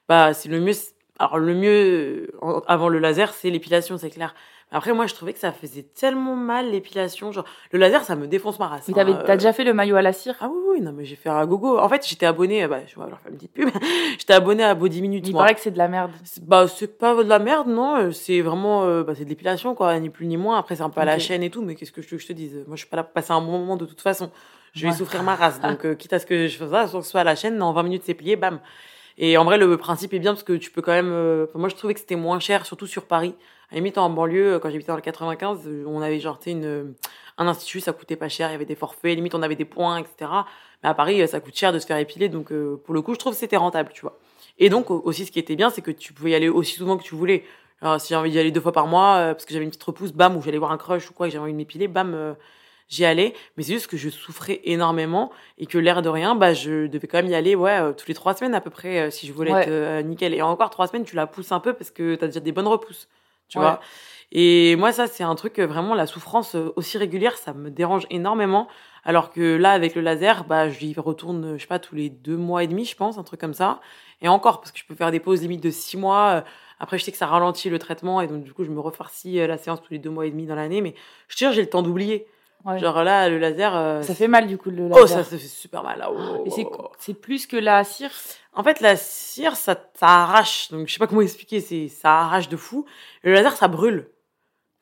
bah 0.08 0.32
c'est 0.34 0.48
le 0.48 0.58
mieux. 0.58 0.72
Alors 1.20 1.38
le 1.38 1.54
mieux 1.54 2.30
avant 2.66 2.88
le 2.88 2.98
laser, 3.00 3.34
c'est 3.34 3.50
l'épilation, 3.50 3.98
c'est 3.98 4.08
clair. 4.10 4.34
Après 4.70 4.92
moi, 4.92 5.06
je 5.06 5.14
trouvais 5.14 5.32
que 5.32 5.38
ça 5.38 5.50
faisait 5.50 5.82
tellement 5.82 6.36
mal 6.36 6.70
l'épilation. 6.70 7.32
Genre 7.32 7.44
le 7.72 7.78
laser, 7.78 8.04
ça 8.04 8.16
me 8.16 8.26
défonce 8.26 8.58
ma 8.58 8.68
race. 8.68 8.86
Mais 8.88 8.92
hein, 8.92 8.96
t'avais, 8.96 9.12
euh. 9.12 9.22
t'as 9.26 9.36
déjà 9.36 9.52
fait 9.54 9.64
le 9.64 9.72
maillot 9.72 9.96
à 9.96 10.02
la 10.02 10.12
cire? 10.12 10.34
Ah 10.40 10.48
oui, 10.52 10.58
oui, 10.72 10.80
non 10.82 10.92
mais 10.92 11.04
j'ai 11.06 11.16
fait 11.16 11.30
un 11.30 11.46
gogo. 11.46 11.78
En 11.78 11.88
fait, 11.88 12.06
j'étais 12.06 12.26
abonnée, 12.26 12.66
bah 12.68 12.80
je 12.86 12.94
vais 13.00 13.08
leur 13.08 13.18
faire 13.20 13.30
une 13.32 13.38
petite 13.38 13.52
pub. 13.54 13.70
j'étais 14.18 14.34
abonnée 14.34 14.64
à 14.64 14.74
Body 14.74 15.00
Minute. 15.00 15.26
Il 15.26 15.32
moi. 15.32 15.42
paraît 15.44 15.54
que 15.54 15.60
c'est 15.60 15.70
de 15.70 15.78
la 15.78 15.88
merde. 15.88 16.10
C'est- 16.24 16.44
Bah, 16.44 16.66
c'est 16.68 16.98
pas 16.98 17.14
de 17.14 17.28
la 17.28 17.38
merde, 17.38 17.68
non. 17.68 17.96
euh, 17.96 18.10
C'est 18.10 18.42
vraiment, 18.42 18.84
euh, 18.84 19.02
bah, 19.04 19.14
c'est 19.16 19.24
de 19.24 19.30
l'épilation, 19.30 19.74
quoi, 19.74 19.98
ni 19.98 20.10
plus 20.10 20.26
ni 20.26 20.36
moins. 20.36 20.58
Après, 20.58 20.76
c'est 20.76 20.82
un 20.82 20.90
peu 20.90 21.00
à 21.00 21.04
la 21.06 21.18
chaîne 21.18 21.42
et 21.42 21.50
tout, 21.50 21.62
mais 21.62 21.74
qu'est-ce 21.74 21.92
que 21.92 22.02
je, 22.02 22.08
te- 22.08 22.18
je 22.18 22.26
te 22.26 22.32
dise? 22.34 22.54
Moi, 22.66 22.76
je 22.76 22.80
suis 22.80 22.88
pas 22.88 22.96
là 22.98 23.04
pour 23.04 23.12
passer 23.12 23.32
un 23.32 23.40
bon 23.40 23.52
moment 23.58 23.76
de 23.76 23.86
toute 23.86 24.00
façon. 24.02 24.30
Je 24.74 24.82
vais 24.82 24.88
Ouais. 24.88 24.94
souffrir 24.98 25.22
ma 25.22 25.34
race. 25.34 25.60
Donc, 25.62 25.82
euh, 25.86 25.94
quitte 25.94 26.12
à 26.12 26.18
ce 26.18 26.26
que 26.26 26.46
je 26.46 26.58
fasse 26.58 26.70
ça, 26.70 26.86
soit 26.88 27.00
que 27.00 27.06
ce 27.06 27.10
soit 27.12 27.20
à 27.22 27.24
la 27.24 27.36
chaîne, 27.36 27.60
en 27.62 27.72
20 27.72 27.82
minutes, 27.84 28.02
c'est 28.04 28.12
plié, 28.14 28.36
bam. 28.36 28.60
Et 29.16 29.36
en 29.38 29.44
vrai, 29.44 29.56
le 29.58 29.76
principe 29.78 30.12
est 30.14 30.18
bien 30.18 30.32
parce 30.34 30.44
que 30.44 30.52
tu 30.52 30.70
peux 30.70 30.82
quand 30.82 30.92
même. 30.92 31.10
euh, 31.10 31.46
moi, 31.54 31.68
je 31.70 31.74
trouvais 31.74 31.94
que 31.94 32.00
c'était 32.00 32.16
moins 32.16 32.38
cher, 32.38 32.66
surtout 32.66 32.86
sur 32.86 33.06
Paris. 33.06 33.34
À 33.70 33.74
la 33.74 33.76
limite, 33.76 33.98
en 33.98 34.08
banlieue, 34.08 34.58
quand 34.60 34.70
j'habitais 34.70 34.88
dans 34.88 34.96
le 34.96 35.02
95, 35.02 35.66
euh, 35.66 35.84
on 35.86 36.00
avait 36.00 36.20
genre, 36.20 36.38
une, 36.46 36.94
un 37.36 37.46
institut, 37.46 37.80
ça 37.80 37.92
coûtait 37.92 38.16
pas 38.16 38.28
cher, 38.30 38.48
il 38.48 38.52
y 38.52 38.54
avait 38.54 38.64
des 38.64 38.74
forfaits, 38.74 39.14
limite, 39.14 39.34
on 39.34 39.42
avait 39.42 39.56
des 39.56 39.66
points, 39.66 39.98
etc. 39.98 40.30
Mais 40.82 40.88
à 40.88 40.94
Paris, 40.94 41.20
euh, 41.20 41.26
ça 41.26 41.40
coûte 41.40 41.54
cher 41.54 41.72
de 41.72 41.78
se 41.78 41.86
faire 41.86 41.98
épiler, 41.98 42.28
donc 42.30 42.50
euh, 42.50 42.80
pour 42.84 42.94
le 42.94 43.02
coup, 43.02 43.12
je 43.12 43.18
trouve 43.18 43.32
que 43.34 43.38
c'était 43.38 43.58
rentable, 43.58 43.90
tu 43.92 44.00
vois. 44.00 44.18
Et 44.58 44.70
donc, 44.70 44.90
au- 44.90 45.02
aussi, 45.04 45.26
ce 45.26 45.30
qui 45.32 45.38
était 45.38 45.54
bien, 45.56 45.68
c'est 45.68 45.82
que 45.82 45.90
tu 45.90 46.14
pouvais 46.14 46.30
y 46.30 46.34
aller 46.34 46.48
aussi 46.48 46.74
souvent 46.76 46.96
que 46.96 47.02
tu 47.02 47.14
voulais. 47.14 47.44
Alors, 47.82 48.00
si 48.00 48.08
j'ai 48.08 48.16
envie 48.16 48.30
d'y 48.30 48.38
aller 48.38 48.50
deux 48.50 48.60
fois 48.60 48.72
par 48.72 48.86
mois, 48.86 49.16
euh, 49.16 49.34
parce 49.34 49.44
que 49.44 49.52
j'avais 49.52 49.64
une 49.64 49.70
petite 49.70 49.84
repousse, 49.84 50.12
bam, 50.12 50.34
ou 50.36 50.42
j'allais 50.42 50.58
voir 50.58 50.72
un 50.72 50.78
crush 50.78 51.10
ou 51.10 51.12
quoi, 51.12 51.26
que 51.26 51.32
j'avais 51.32 51.42
envie 51.42 51.52
de 51.52 51.58
m'épiler, 51.58 51.88
bam, 51.88 52.14
euh, 52.14 52.32
j'y 52.88 53.04
allais. 53.04 53.34
Mais 53.58 53.62
c'est 53.64 53.74
juste 53.74 53.86
que 53.88 53.98
je 53.98 54.08
souffrais 54.08 54.60
énormément 54.64 55.30
et 55.58 55.66
que 55.66 55.76
l'air 55.76 56.00
de 56.00 56.08
rien, 56.08 56.34
bah, 56.34 56.54
je 56.54 56.86
devais 56.86 57.06
quand 57.06 57.18
même 57.18 57.30
y 57.30 57.34
aller, 57.34 57.54
ouais, 57.54 57.78
euh, 57.80 57.92
tous 57.92 58.08
les 58.08 58.14
trois 58.14 58.34
semaines 58.34 58.54
à 58.54 58.60
peu 58.62 58.70
près, 58.70 58.98
euh, 58.98 59.10
si 59.10 59.26
je 59.26 59.32
voulais 59.34 59.52
Ouais. 59.52 59.62
être 59.62 59.68
euh, 59.68 60.00
nickel. 60.02 60.32
Et 60.32 60.40
encore 60.40 60.70
trois 60.70 60.86
semaines, 60.88 61.04
tu 61.04 61.14
la 61.16 61.26
pousses 61.26 61.52
un 61.52 61.60
peu 61.60 61.74
parce 61.74 61.90
que 61.90 62.14
t'as 62.14 62.26
déjà 62.28 62.40
des 62.40 62.50
bonnes 62.52 62.66
repousses, 62.66 63.06
tu 63.48 63.58
Ouais. 63.58 63.64
vois. 63.64 63.80
Et 64.32 64.76
moi, 64.76 64.92
ça, 64.92 65.06
c'est 65.06 65.24
un 65.24 65.34
truc, 65.34 65.58
euh, 65.58 65.66
vraiment, 65.66 65.94
la 65.94 66.06
souffrance 66.06 66.54
euh, 66.54 66.72
aussi 66.76 66.98
régulière, 66.98 67.36
ça 67.38 67.54
me 67.54 67.70
dérange 67.70 68.06
énormément. 68.10 68.68
Alors 69.04 69.30
que 69.30 69.56
là, 69.56 69.72
avec 69.72 69.94
le 69.94 70.02
laser, 70.02 70.44
bah, 70.44 70.68
j'y 70.68 70.94
retourne, 70.96 71.56
je 71.56 71.62
sais 71.62 71.66
pas, 71.66 71.78
tous 71.78 71.94
les 71.94 72.10
deux 72.10 72.36
mois 72.36 72.62
et 72.64 72.66
demi, 72.66 72.84
je 72.84 72.94
pense, 72.96 73.16
un 73.18 73.22
truc 73.24 73.40
comme 73.40 73.54
ça. 73.54 73.80
Et 74.20 74.28
encore, 74.28 74.60
parce 74.60 74.72
que 74.72 74.78
je 74.78 74.84
peux 74.84 74.94
faire 74.94 75.10
des 75.10 75.20
pauses 75.20 75.40
limite 75.42 75.62
de 75.62 75.70
six 75.70 75.96
mois. 75.96 76.28
euh, 76.38 76.50
Après, 76.80 76.98
je 76.98 77.04
sais 77.04 77.12
que 77.12 77.18
ça 77.18 77.26
ralentit 77.26 77.70
le 77.70 77.78
traitement 77.78 78.20
et 78.20 78.26
donc, 78.28 78.44
du 78.44 78.52
coup, 78.52 78.64
je 78.64 78.70
me 78.70 78.80
refarcis 78.80 79.40
euh, 79.40 79.46
la 79.46 79.56
séance 79.58 79.80
tous 79.82 79.92
les 79.92 79.98
deux 79.98 80.10
mois 80.10 80.26
et 80.26 80.30
demi 80.30 80.46
dans 80.46 80.54
l'année. 80.56 80.80
Mais 80.82 80.94
je 81.28 81.34
te 81.36 81.38
jure, 81.40 81.52
j'ai 81.52 81.62
le 81.62 81.70
temps 81.70 81.82
d'oublier. 81.82 82.26
Ouais. 82.64 82.78
Genre 82.78 83.02
là, 83.04 83.28
le 83.28 83.38
laser. 83.38 83.74
euh, 83.76 84.02
Ça 84.02 84.14
fait 84.14 84.28
mal 84.28 84.46
du 84.46 84.58
coup 84.58 84.70
le 84.70 84.88
laser. 84.88 84.98
Oh, 85.02 85.06
ça, 85.06 85.22
ça 85.24 85.38
fait 85.38 85.38
super 85.38 85.82
mal. 85.82 85.98
là. 85.98 86.10
Oh, 86.12 86.42
Et 86.44 86.50
c'est 86.50 86.66
oh, 86.70 86.76
oh. 86.78 86.88
c'est 86.98 87.14
plus 87.14 87.46
que 87.46 87.56
la 87.56 87.84
cire? 87.84 88.10
En 88.52 88.62
fait, 88.64 88.80
la 88.80 88.96
cire, 88.96 89.54
ça, 89.56 89.76
ça 89.94 90.06
arrache. 90.08 90.70
Donc, 90.70 90.88
je 90.88 90.92
sais 90.92 90.98
pas 90.98 91.06
comment 91.06 91.20
expliquer. 91.20 91.60
C'est, 91.60 91.88
ça 91.88 92.18
arrache 92.20 92.48
de 92.48 92.56
fou. 92.56 92.84
Le 93.22 93.32
laser, 93.32 93.56
ça 93.56 93.68
brûle. 93.68 94.10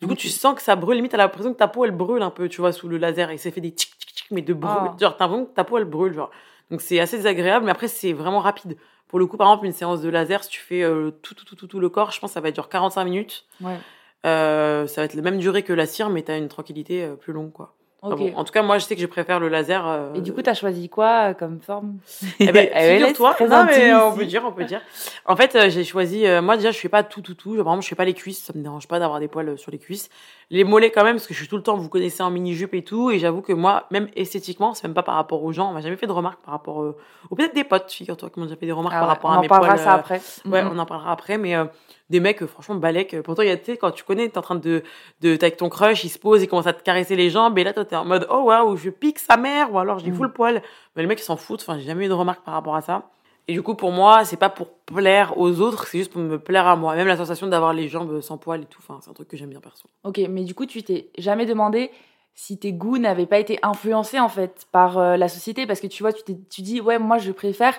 Du 0.00 0.06
coup, 0.06 0.14
tu 0.14 0.28
sens 0.28 0.54
que 0.54 0.62
ça 0.62 0.76
brûle. 0.76 0.96
Limite, 0.96 1.12
t'as 1.12 1.18
l'impression 1.18 1.52
que 1.52 1.58
ta 1.58 1.68
peau, 1.68 1.84
elle 1.84 1.90
brûle 1.90 2.22
un 2.22 2.30
peu, 2.30 2.48
tu 2.48 2.60
vois, 2.60 2.72
sous 2.72 2.88
le 2.88 2.96
laser. 2.96 3.30
Et 3.30 3.36
ça 3.38 3.50
fait 3.50 3.60
des 3.60 3.72
tic, 3.72 3.96
tic, 3.98 4.14
tic, 4.14 4.26
mais 4.30 4.42
de 4.42 4.54
brûle. 4.54 4.72
Ah. 4.74 4.96
Genre, 4.98 5.16
t'as 5.16 5.24
l'impression 5.26 5.46
que 5.46 5.54
ta 5.54 5.64
peau, 5.64 5.78
elle 5.78 5.84
brûle, 5.84 6.14
genre. 6.14 6.30
Donc, 6.70 6.80
c'est 6.80 6.98
assez 6.98 7.16
désagréable. 7.18 7.64
Mais 7.66 7.70
après, 7.70 7.88
c'est 7.88 8.12
vraiment 8.14 8.40
rapide. 8.40 8.76
Pour 9.08 9.18
le 9.18 9.26
coup, 9.26 9.36
par 9.36 9.48
exemple, 9.48 9.66
une 9.66 9.72
séance 9.72 10.00
de 10.00 10.08
laser, 10.08 10.42
si 10.42 10.50
tu 10.50 10.60
fais 10.60 10.82
euh, 10.82 11.10
tout, 11.22 11.34
tout, 11.34 11.44
tout, 11.44 11.54
tout, 11.56 11.66
tout 11.66 11.78
le 11.80 11.88
corps, 11.88 12.10
je 12.10 12.18
pense 12.18 12.30
que 12.30 12.34
ça 12.34 12.40
va 12.40 12.50
durer 12.50 12.66
45 12.68 13.04
minutes. 13.04 13.44
Ouais. 13.60 13.76
Euh, 14.24 14.86
ça 14.86 15.00
va 15.00 15.04
être 15.04 15.14
la 15.14 15.22
même 15.22 15.38
durée 15.38 15.62
que 15.62 15.72
la 15.72 15.86
cire, 15.86 16.10
mais 16.10 16.22
t'as 16.22 16.38
une 16.38 16.48
tranquillité 16.48 17.04
euh, 17.04 17.14
plus 17.14 17.32
longue, 17.32 17.52
quoi. 17.52 17.72
Bon. 18.02 18.32
En 18.36 18.44
tout 18.44 18.52
cas, 18.52 18.62
moi, 18.62 18.78
je 18.78 18.84
sais 18.84 18.94
que 18.94 19.00
je 19.00 19.06
préfère 19.06 19.40
le 19.40 19.48
laser. 19.48 19.84
euh, 19.84 20.14
Et 20.14 20.20
du 20.20 20.32
coup, 20.32 20.40
t'as 20.40 20.54
choisi 20.54 20.88
quoi 20.88 21.30
euh, 21.30 21.34
comme 21.34 21.58
forme 21.60 21.96
eh 22.38 22.52
ben, 22.52 22.68
figure-toi, 22.76 23.34
non 23.40 23.64
mais 23.64 23.90
euh, 23.92 24.06
on 24.06 24.14
peut 24.14 24.26
dire, 24.26 24.44
on 24.46 24.52
peut 24.52 24.64
dire. 24.64 24.80
En 25.24 25.34
fait, 25.34 25.58
j'ai 25.70 25.82
choisi, 25.82 26.24
moi 26.40 26.56
déjà, 26.56 26.70
je 26.70 26.78
fais 26.78 26.88
pas 26.90 27.02
tout, 27.02 27.20
tout, 27.20 27.34
tout. 27.34 27.56
Exemple, 27.56 27.82
je 27.82 27.88
fais 27.88 27.96
pas 27.96 28.04
les 28.04 28.14
cuisses, 28.14 28.44
ça 28.44 28.52
me 28.54 28.62
dérange 28.62 28.86
pas 28.86 29.00
d'avoir 29.00 29.18
des 29.18 29.26
poils 29.26 29.58
sur 29.58 29.72
les 29.72 29.78
cuisses. 29.78 30.08
Les 30.50 30.62
mollets 30.62 30.92
quand 30.92 31.02
même, 31.02 31.16
parce 31.16 31.26
que 31.26 31.34
je 31.34 31.40
suis 31.40 31.48
tout 31.48 31.56
le 31.56 31.64
temps, 31.64 31.76
vous 31.76 31.88
connaissez, 31.88 32.22
en 32.22 32.30
mini 32.30 32.54
jupe 32.54 32.74
et 32.74 32.84
tout. 32.84 33.10
Et 33.10 33.18
j'avoue 33.18 33.42
que 33.42 33.52
moi, 33.52 33.86
même 33.90 34.06
esthétiquement, 34.14 34.72
c'est 34.74 34.84
même 34.86 34.94
pas 34.94 35.02
par 35.02 35.16
rapport 35.16 35.42
aux 35.42 35.50
gens. 35.52 35.70
On 35.70 35.72
m'a 35.72 35.80
jamais 35.80 35.96
fait 35.96 36.06
de 36.06 36.12
remarques 36.12 36.42
par 36.44 36.52
rapport, 36.52 36.82
euh, 36.82 36.96
ou 37.30 37.34
peut-être 37.34 37.54
des 37.56 37.64
potes, 37.64 37.90
figure-toi, 37.90 38.30
qui 38.30 38.38
m'ont 38.38 38.46
déjà 38.46 38.54
fait 38.56 38.66
des 38.66 38.72
remarques 38.72 38.94
Ah 38.96 39.00
par 39.00 39.08
rapport 39.08 39.30
On 39.30 39.32
à 39.32 39.38
en 39.38 39.40
mes 39.40 39.48
parlera 39.48 39.74
poils. 39.74 39.84
ça 39.84 39.94
euh, 39.94 39.98
après. 39.98 40.20
Ouais, 40.44 40.62
on 40.62 40.78
en 40.78 40.86
parlera 40.86 41.10
après, 41.10 41.38
mais 41.38 41.56
euh, 41.56 41.64
des 42.10 42.20
mecs, 42.20 42.42
euh, 42.42 42.46
franchement, 42.46 42.76
balèques. 42.76 43.14
euh, 43.14 43.22
Pourtant, 43.22 43.42
il 43.42 43.48
y 43.48 43.50
a, 43.52 43.56
tu 43.56 43.64
sais, 43.66 43.76
quand 43.76 43.90
tu 43.90 44.04
connais, 44.04 44.28
t'es 44.28 44.38
en 44.38 44.42
train 44.42 44.54
de, 44.54 44.82
de, 45.20 45.36
t'es 45.36 45.44
avec 45.46 45.56
ton 45.56 45.68
crush, 45.68 46.04
il 46.04 46.08
se 46.08 46.18
pose, 46.18 46.42
il 46.42 46.46
commence 46.48 46.66
à 46.66 46.72
te 46.72 46.82
caresser 46.82 47.16
les 47.16 47.30
jambes, 47.30 47.58
et 47.58 47.64
là, 47.64 47.72
toi, 47.72 47.84
t'es 47.84 47.96
en 47.96 48.04
mode, 48.04 48.26
oh 48.30 48.42
waouh, 48.44 48.76
je 48.76 48.90
pique 48.90 49.18
sa 49.18 49.36
mère, 49.36 49.72
ou 49.72 49.78
alors 49.78 49.98
j'ai 49.98 50.10
Mm. 50.10 50.14
full 50.14 50.32
poil. 50.32 50.62
Mais 50.94 51.02
les 51.02 51.08
mecs, 51.08 51.20
ils 51.20 51.24
s'en 51.24 51.36
foutent, 51.36 51.62
enfin, 51.62 51.78
j'ai 51.78 51.84
jamais 51.86 52.06
eu 52.06 52.08
de 52.08 52.12
remarques 52.14 52.44
par 52.44 52.54
rapport 52.54 52.76
à 52.76 52.80
ça. 52.80 53.10
Et 53.48 53.52
du 53.52 53.62
coup, 53.62 53.74
pour 53.76 53.92
moi, 53.92 54.24
c'est 54.24 54.36
pas 54.36 54.48
pour 54.48 54.68
plaire 54.86 55.38
aux 55.38 55.60
autres, 55.60 55.86
c'est 55.86 55.98
juste 55.98 56.12
pour 56.12 56.20
me 56.20 56.36
plaire 56.38 56.66
à 56.66 56.74
moi. 56.74 56.96
Même 56.96 57.06
la 57.06 57.16
sensation 57.16 57.46
d'avoir 57.46 57.72
les 57.72 57.88
jambes 57.88 58.20
sans 58.20 58.38
poil 58.38 58.62
et 58.62 58.66
tout, 58.66 58.80
enfin, 58.82 58.98
c'est 59.02 59.10
un 59.10 59.14
truc 59.14 59.28
que 59.28 59.36
j'aime 59.36 59.50
bien 59.50 59.60
perso. 59.60 59.88
Ok, 60.02 60.20
mais 60.28 60.42
du 60.42 60.52
coup, 60.54 60.66
tu 60.66 60.82
t'es 60.82 61.10
jamais 61.16 61.46
demandé 61.46 61.90
si 62.34 62.58
tes 62.58 62.72
goûts 62.72 62.98
n'avaient 62.98 63.24
pas 63.26 63.38
été 63.38 63.58
influencés 63.62 64.18
en 64.18 64.28
fait 64.28 64.66
par 64.72 64.98
euh, 64.98 65.16
la 65.16 65.28
société? 65.28 65.64
Parce 65.66 65.80
que 65.80 65.86
tu 65.86 66.02
vois, 66.02 66.12
tu, 66.12 66.22
t'es- 66.24 66.38
tu 66.50 66.60
dis 66.62 66.80
ouais, 66.80 66.98
moi 66.98 67.18
je 67.18 67.30
préfère 67.30 67.78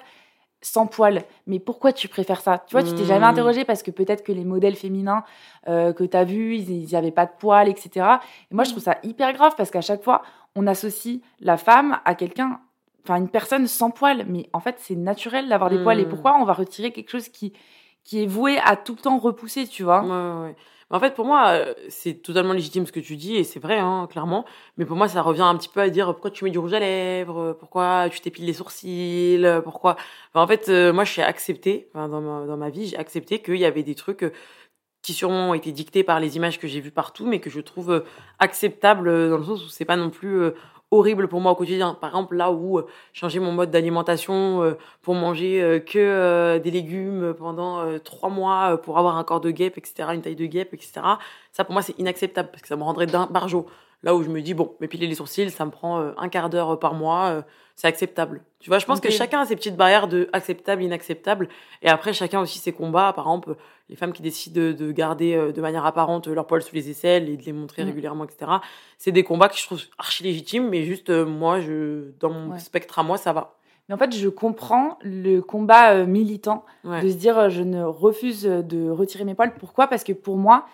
sans 0.62 0.88
poil. 0.88 1.24
Mais 1.46 1.60
pourquoi 1.60 1.94
tu 1.94 2.08
préfères 2.08 2.42
ça? 2.42 2.60
Tu 2.68 2.74
vois, 2.74 2.84
tu 2.84 2.94
t'es 2.94 3.06
jamais 3.06 3.26
Hmm. 3.26 3.30
interrogé 3.30 3.66
parce 3.66 3.84
que 3.84 3.92
peut-être 3.92 4.24
que 4.24 4.32
les 4.32 4.44
modèles 4.44 4.76
féminins 4.76 5.24
euh, 5.68 5.94
que 5.94 6.04
tu 6.04 6.18
as 6.18 6.24
vus, 6.24 6.56
ils, 6.56 6.70
ils 6.72 6.96
avaient 6.96 7.12
pas 7.12 7.26
de 7.26 7.32
poils, 7.40 7.70
etc. 7.70 8.20
Et 8.52 8.56
moi, 8.56 8.64
je 8.64 8.72
trouve 8.72 8.84
ça 8.84 8.98
hyper 9.04 9.34
grave 9.34 9.54
parce 9.58 9.70
qu'à 9.72 9.82
chaque 9.82 10.04
fois, 10.04 10.24
on 10.56 10.66
associe 10.68 11.20
la 11.40 11.58
femme 11.58 12.00
à 12.06 12.16
quelqu'un, 12.16 12.60
enfin 13.04 13.18
une 13.18 13.30
personne 13.30 13.68
sans 13.68 13.92
poils. 13.92 14.26
Mais 14.28 14.50
en 14.54 14.60
fait, 14.60 14.76
c'est 14.80 14.96
naturel 14.96 15.48
d'avoir 15.50 15.70
des 15.70 15.78
Hmm. 15.78 15.84
poils. 15.84 16.00
Et 16.00 16.06
pourquoi 16.06 16.36
on 16.40 16.46
va 16.46 16.54
retirer 16.54 16.92
quelque 16.92 17.10
chose 17.12 17.30
qui 17.30 17.54
qui 18.04 18.24
est 18.24 18.28
voué 18.28 18.58
à 18.64 18.78
tout 18.78 18.94
le 18.96 19.02
temps 19.02 19.18
repousser, 19.18 19.68
tu 19.68 19.84
vois? 19.84 20.02
Ouais, 20.02 20.10
ouais, 20.10 20.42
ouais. 20.50 20.56
En 20.90 21.02
fait, 21.02 21.16
pour 21.16 21.26
moi, 21.26 21.50
euh, 21.50 21.74
c'est 21.90 22.22
totalement 22.22 22.54
légitime 22.54 22.86
ce 22.86 22.94
que 22.94 23.02
tu 23.02 23.18
dis, 23.18 23.36
et 23.36 23.44
c'est 23.44 23.60
vrai, 23.60 23.78
hein, 23.78 24.08
clairement. 24.10 24.46
Mais 24.78 24.86
pour 24.86 24.96
moi, 24.96 25.10
ça 25.10 25.22
revient 25.22 25.42
un 25.42 25.58
petit 25.58 25.68
peu 25.68 25.82
à 25.82 25.90
dire 25.90 26.14
pourquoi 26.14 26.32
tu 26.32 26.46
mets 26.46 26.50
du 26.50 26.60
rouge 26.60 26.74
à 26.74 26.80
lèvres, 26.80 27.54
pourquoi 27.60 28.08
tu 28.10 28.22
t'épiles 28.22 28.46
les 28.46 28.54
sourcils, 28.54 29.46
pourquoi. 29.66 29.98
En 30.34 30.48
fait, 30.48 30.70
euh, 30.70 30.94
moi, 30.94 31.04
acceptée, 31.18 31.90
enfin, 31.94 32.08
dans, 32.08 32.58
ma, 32.58 32.70
vie, 32.70 32.88
j'ai 32.88 32.98
accepté 32.98 33.42
qu'il 33.42 33.58
y 33.58 33.66
avait 33.66 33.84
des 33.84 33.96
trucs 33.96 34.24
euh, 34.24 34.32
qui 35.02 35.14
sûrement 35.14 35.52
ont 35.52 35.54
été 35.54 35.72
dictés 35.74 36.04
par 36.04 36.20
les 36.22 36.38
images 36.38 36.60
que 36.60 36.68
j'ai 36.68 36.80
vues 36.80 36.92
partout, 36.92 37.26
mais 37.28 37.40
que 37.42 37.50
je 37.50 37.60
trouve 37.62 38.06
acceptables 38.40 39.30
dans 39.30 39.38
le 39.38 39.44
sens 39.44 39.66
où 39.66 39.70
c'est 39.70 39.86
pas 39.86 39.96
non 39.98 40.10
plus 40.10 40.52
horrible 40.92 41.28
pour 41.28 41.42
moi 41.42 41.52
au 41.52 41.56
quotidien. 41.56 41.94
Par 42.00 42.12
exemple, 42.12 42.36
là 42.36 42.52
où 42.52 42.80
euh, 42.80 42.88
changer 43.14 43.40
mon 43.40 43.52
mode 43.52 43.72
d'alimentation 43.72 44.64
euh, 44.64 44.78
pour 45.02 45.16
manger 45.16 45.62
euh, 45.62 45.80
que 45.80 46.58
des 46.60 46.72
légumes 46.72 47.34
pendant 47.38 48.00
trois 48.00 48.30
mois 48.30 48.78
pour 48.78 48.98
avoir 48.98 49.18
un 49.18 49.24
corps 49.24 49.42
de 49.42 49.52
guêpe, 49.52 49.78
etc., 49.78 50.10
une 50.14 50.22
taille 50.22 50.36
de 50.36 50.46
guêpe, 50.46 50.74
etc. 50.74 51.02
Ça, 51.52 51.64
pour 51.64 51.74
moi, 51.74 51.82
c'est 51.82 51.98
inacceptable 52.00 52.50
parce 52.52 52.62
que 52.62 52.68
ça 52.68 52.76
me 52.76 52.84
rendrait 52.84 53.08
d'un 53.08 53.28
barjot. 53.28 53.68
Là 54.04 54.16
où 54.16 54.22
je 54.24 54.30
me 54.30 54.42
dis, 54.42 54.54
bon, 54.54 54.76
m'épiler 54.80 55.08
les 55.08 55.16
sourcils, 55.16 55.50
ça 55.50 55.66
me 55.66 55.72
prend 55.72 56.00
euh, 56.00 56.12
un 56.18 56.30
quart 56.30 56.50
d'heure 56.50 56.78
par 56.80 56.94
mois, 56.94 57.26
euh, 57.30 57.42
c'est 57.76 57.88
acceptable. 57.88 58.42
Tu 58.60 58.70
vois, 58.70 58.78
je 58.80 58.86
pense 58.86 59.00
que 59.02 59.10
chacun 59.10 59.42
a 59.42 59.46
ses 59.46 59.56
petites 59.56 59.76
barrières 59.76 60.08
de 60.08 60.30
acceptable, 60.34 60.84
inacceptable. 60.84 61.50
Et 61.82 61.90
après, 61.90 62.14
chacun 62.14 62.40
aussi 62.40 62.60
ses 62.60 62.74
combats. 62.74 63.12
Par 63.14 63.26
exemple, 63.26 63.56
les 63.90 63.96
femmes 63.96 64.14
qui 64.14 64.22
décident 64.22 64.62
de, 64.62 64.72
de 64.72 64.92
garder 64.92 65.34
euh, 65.36 65.52
de 65.52 65.62
manière 65.62 65.86
apparente 65.86 66.28
leurs 66.28 66.46
poils 66.46 66.62
sous 66.62 66.76
les 66.76 66.90
aisselles 66.92 67.28
et 67.30 67.38
de 67.38 67.44
les 67.44 67.54
montrer 67.54 67.84
Mm. 67.84 67.88
régulièrement, 67.88 68.24
etc. 68.26 68.52
C'est 69.00 69.12
des 69.12 69.24
combats 69.24 69.50
que 69.50 69.58
je 69.58 69.64
trouve 69.66 69.82
archi 69.98 70.24
légitimes, 70.24 70.70
mais 70.70 70.84
juste, 70.84 71.10
euh, 71.10 71.26
moi, 71.26 71.60
je, 71.60 72.12
dans 72.20 72.30
mon 72.30 72.52
Ouais. 72.52 72.60
spectre 72.60 73.00
à 73.00 73.04
moi, 73.04 73.18
ça 73.18 73.34
va. 73.34 73.56
Mais 73.90 73.96
en 73.96 73.98
fait, 73.98 74.14
je 74.16 74.28
comprends 74.30 75.00
le 75.02 75.40
combat 75.42 75.94
euh, 75.94 76.06
militant 76.06 76.66
Ouais. 76.84 77.02
de 77.02 77.10
se 77.10 77.16
dire 77.16 77.38
euh, 77.38 77.50
je 77.50 77.64
ne 77.64 77.84
refuse 77.84 78.44
de 78.44 78.90
retirer 78.92 79.24
mes 79.24 79.34
poils. 79.34 79.54
Pourquoi? 79.56 79.88
Parce 79.88 80.04
que 80.04 80.14
pour 80.14 80.38
moi, 80.38 80.66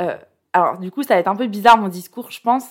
euh, 0.00 0.16
alors 0.52 0.78
du 0.78 0.90
coup, 0.90 1.02
ça 1.02 1.14
va 1.14 1.20
être 1.20 1.28
un 1.28 1.36
peu 1.36 1.46
bizarre 1.46 1.78
mon 1.78 1.88
discours, 1.88 2.30
je 2.30 2.40
pense, 2.40 2.64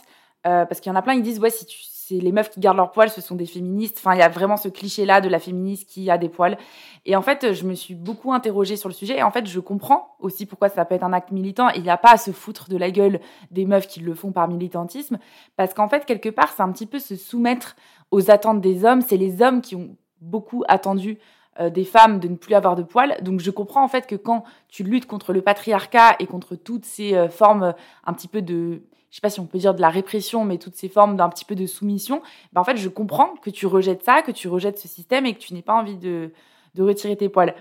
euh, 0.48 0.66
parce 0.66 0.80
qu'il 0.80 0.90
y 0.90 0.94
en 0.94 0.98
a 0.98 1.02
plein 1.02 1.16
qui 1.16 1.22
disent 1.22 1.40
ouais, 1.40 1.50
si 1.50 1.66
c'est 2.10 2.16
les 2.16 2.32
meufs 2.32 2.50
qui 2.50 2.60
gardent 2.60 2.78
leurs 2.78 2.92
poils, 2.92 3.10
ce 3.10 3.22
sont 3.22 3.36
des 3.36 3.46
féministes. 3.46 3.98
Enfin, 4.00 4.16
il 4.16 4.20
y 4.20 4.24
a 4.24 4.30
vraiment 4.30 4.58
ce 4.58 4.68
cliché-là 4.68 5.22
de 5.22 5.30
la 5.30 5.40
féministe 5.40 5.88
qui 5.88 6.10
a 6.10 6.18
des 6.18 6.30
poils. 6.30 6.58
Et 7.06 7.16
en 7.16 7.22
fait, 7.22 7.54
je 7.54 7.66
me 7.66 7.76
suis 7.76 7.94
beaucoup 7.94 8.34
interrogée 8.34 8.78
sur 8.78 8.90
le 8.90 8.96
sujet. 8.96 9.18
Et 9.18 9.24
en 9.24 9.32
fait, 9.32 9.46
je 9.46 9.60
comprends 9.60 10.16
aussi 10.20 10.46
pourquoi 10.46 10.70
ça 10.70 10.86
peut 10.86 10.96
être 10.96 11.04
un 11.04 11.14
acte 11.14 11.32
militant. 11.32 11.70
Il 11.70 11.84
n'y 11.84 11.90
a 11.90 11.98
pas 11.98 12.14
à 12.14 12.18
se 12.18 12.32
foutre 12.32 12.68
de 12.68 12.78
la 12.78 12.90
gueule 12.90 13.20
des 13.52 13.66
meufs 13.66 13.88
qui 13.88 14.00
le 14.00 14.16
font 14.16 14.32
par 14.32 14.48
militantisme, 14.48 15.20
parce 15.56 15.74
qu'en 15.74 15.88
fait, 15.88 16.06
quelque 16.06 16.30
part, 16.30 16.52
c'est 16.56 16.64
un 16.64 16.72
petit 16.72 16.88
peu 16.88 17.00
se 17.00 17.16
soumettre 17.16 17.76
aux 18.10 18.32
attentes 18.32 18.62
des 18.62 18.86
hommes. 18.86 19.02
C'est 19.02 19.18
les 19.18 19.44
hommes 19.44 19.62
qui 19.62 19.76
ont 19.76 19.96
beaucoup 20.20 20.64
attendu 20.68 21.20
euh, 21.60 21.70
des 21.70 21.86
femmes 21.86 22.20
de 22.20 22.28
ne 22.28 22.36
plus 22.36 22.54
avoir 22.54 22.76
de 22.76 22.84
poils. 22.84 23.18
Donc 23.22 23.40
je 23.40 23.52
comprends 23.52 23.84
en 23.84 23.88
fait 23.88 24.08
que 24.08 24.16
quand 24.16 24.44
tu 24.68 24.84
luttes 24.84 25.06
contre 25.06 25.34
le 25.34 25.42
patriarcat 25.42 26.16
et 26.20 26.26
contre 26.26 26.56
toutes 26.56 26.86
ces 26.86 27.16
euh, 27.16 27.30
formes 27.30 27.64
euh, 27.64 27.72
un 28.06 28.14
petit 28.14 28.28
peu 28.28 28.42
de, 28.42 28.82
je 29.10 29.16
sais 29.16 29.22
pas 29.22 29.30
si 29.30 29.40
on 29.40 29.46
peut 29.46 29.58
dire 29.58 29.74
de 29.74 29.82
la 29.82 29.90
répression, 29.90 30.46
mais 30.46 30.58
toutes 30.58 30.76
ces 30.76 30.90
formes 30.90 31.16
d'un 31.16 31.30
petit 31.30 31.46
peu 31.46 31.56
de 31.56 31.66
soumission, 31.66 32.22
ben 32.54 32.62
en 32.62 32.64
fait 32.64 32.78
je 32.78 32.90
comprends 32.90 33.36
que 33.42 33.50
tu 33.50 33.66
rejettes 33.66 34.04
ça, 34.04 34.22
que 34.22 34.32
tu 34.32 34.48
rejettes 34.48 34.78
ce 34.78 34.88
système 34.88 35.26
et 35.26 35.34
que 35.34 35.40
tu 35.40 35.54
n'aies 35.54 35.62
pas 35.62 35.76
envie 35.76 35.98
de, 35.98 36.32
de 36.76 36.84
retirer 36.84 37.16
tes 37.16 37.30
poils. 37.30 37.56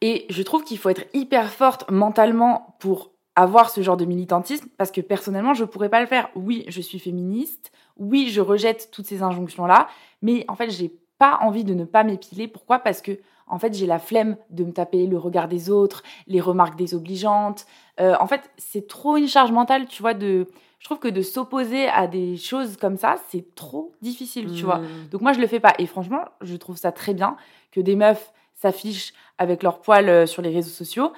Et 0.00 0.26
je 0.30 0.42
trouve 0.42 0.64
qu'il 0.64 0.78
faut 0.78 0.90
être 0.90 1.04
hyper 1.14 1.50
forte 1.50 1.90
mentalement 1.90 2.76
pour 2.80 3.12
avoir 3.36 3.70
ce 3.70 3.82
genre 3.82 3.96
de 3.96 4.04
militantisme 4.04 4.68
parce 4.76 4.90
que 4.90 5.00
personnellement 5.00 5.54
je 5.54 5.64
pourrais 5.64 5.88
pas 5.88 6.00
le 6.00 6.06
faire. 6.06 6.28
Oui, 6.34 6.64
je 6.68 6.80
suis 6.80 6.98
féministe, 6.98 7.72
oui, 7.96 8.28
je 8.30 8.40
rejette 8.40 8.90
toutes 8.92 9.06
ces 9.06 9.22
injonctions 9.22 9.66
là, 9.66 9.88
mais 10.22 10.44
en 10.48 10.56
fait, 10.56 10.70
j'ai 10.70 10.92
pas 11.18 11.38
envie 11.40 11.64
de 11.64 11.74
ne 11.74 11.84
pas 11.84 12.04
m'épiler. 12.04 12.48
Pourquoi? 12.48 12.78
Parce 12.78 13.00
que 13.00 13.18
en 13.46 13.58
fait, 13.58 13.74
j'ai 13.74 13.86
la 13.86 13.98
flemme 13.98 14.36
de 14.50 14.64
me 14.64 14.72
taper 14.72 15.06
le 15.06 15.18
regard 15.18 15.48
des 15.48 15.70
autres, 15.70 16.02
les 16.26 16.40
remarques 16.40 16.76
désobligeantes. 16.76 17.66
Euh, 18.00 18.14
en 18.20 18.26
fait, 18.26 18.50
c'est 18.56 18.88
trop 18.88 19.16
une 19.16 19.28
charge 19.28 19.52
mentale, 19.52 19.86
tu 19.86 20.02
vois. 20.02 20.14
De, 20.14 20.48
je 20.78 20.84
trouve 20.84 20.98
que 20.98 21.08
de 21.08 21.22
s'opposer 21.22 21.88
à 21.88 22.06
des 22.06 22.36
choses 22.36 22.76
comme 22.76 22.96
ça, 22.96 23.16
c'est 23.28 23.54
trop 23.54 23.92
difficile, 24.02 24.52
tu 24.54 24.64
vois. 24.64 24.78
Mm. 24.78 25.08
Donc 25.10 25.20
moi, 25.20 25.32
je 25.32 25.40
le 25.40 25.46
fais 25.46 25.60
pas. 25.60 25.74
Et 25.78 25.86
franchement, 25.86 26.24
je 26.40 26.56
trouve 26.56 26.76
ça 26.76 26.92
très 26.92 27.14
bien 27.14 27.36
que 27.72 27.80
des 27.80 27.96
meufs 27.96 28.32
s'affichent 28.54 29.12
avec 29.38 29.62
leurs 29.62 29.80
poils 29.80 30.08
euh, 30.08 30.26
sur 30.26 30.42
les 30.42 30.50
réseaux 30.50 30.70
sociaux. 30.70 31.12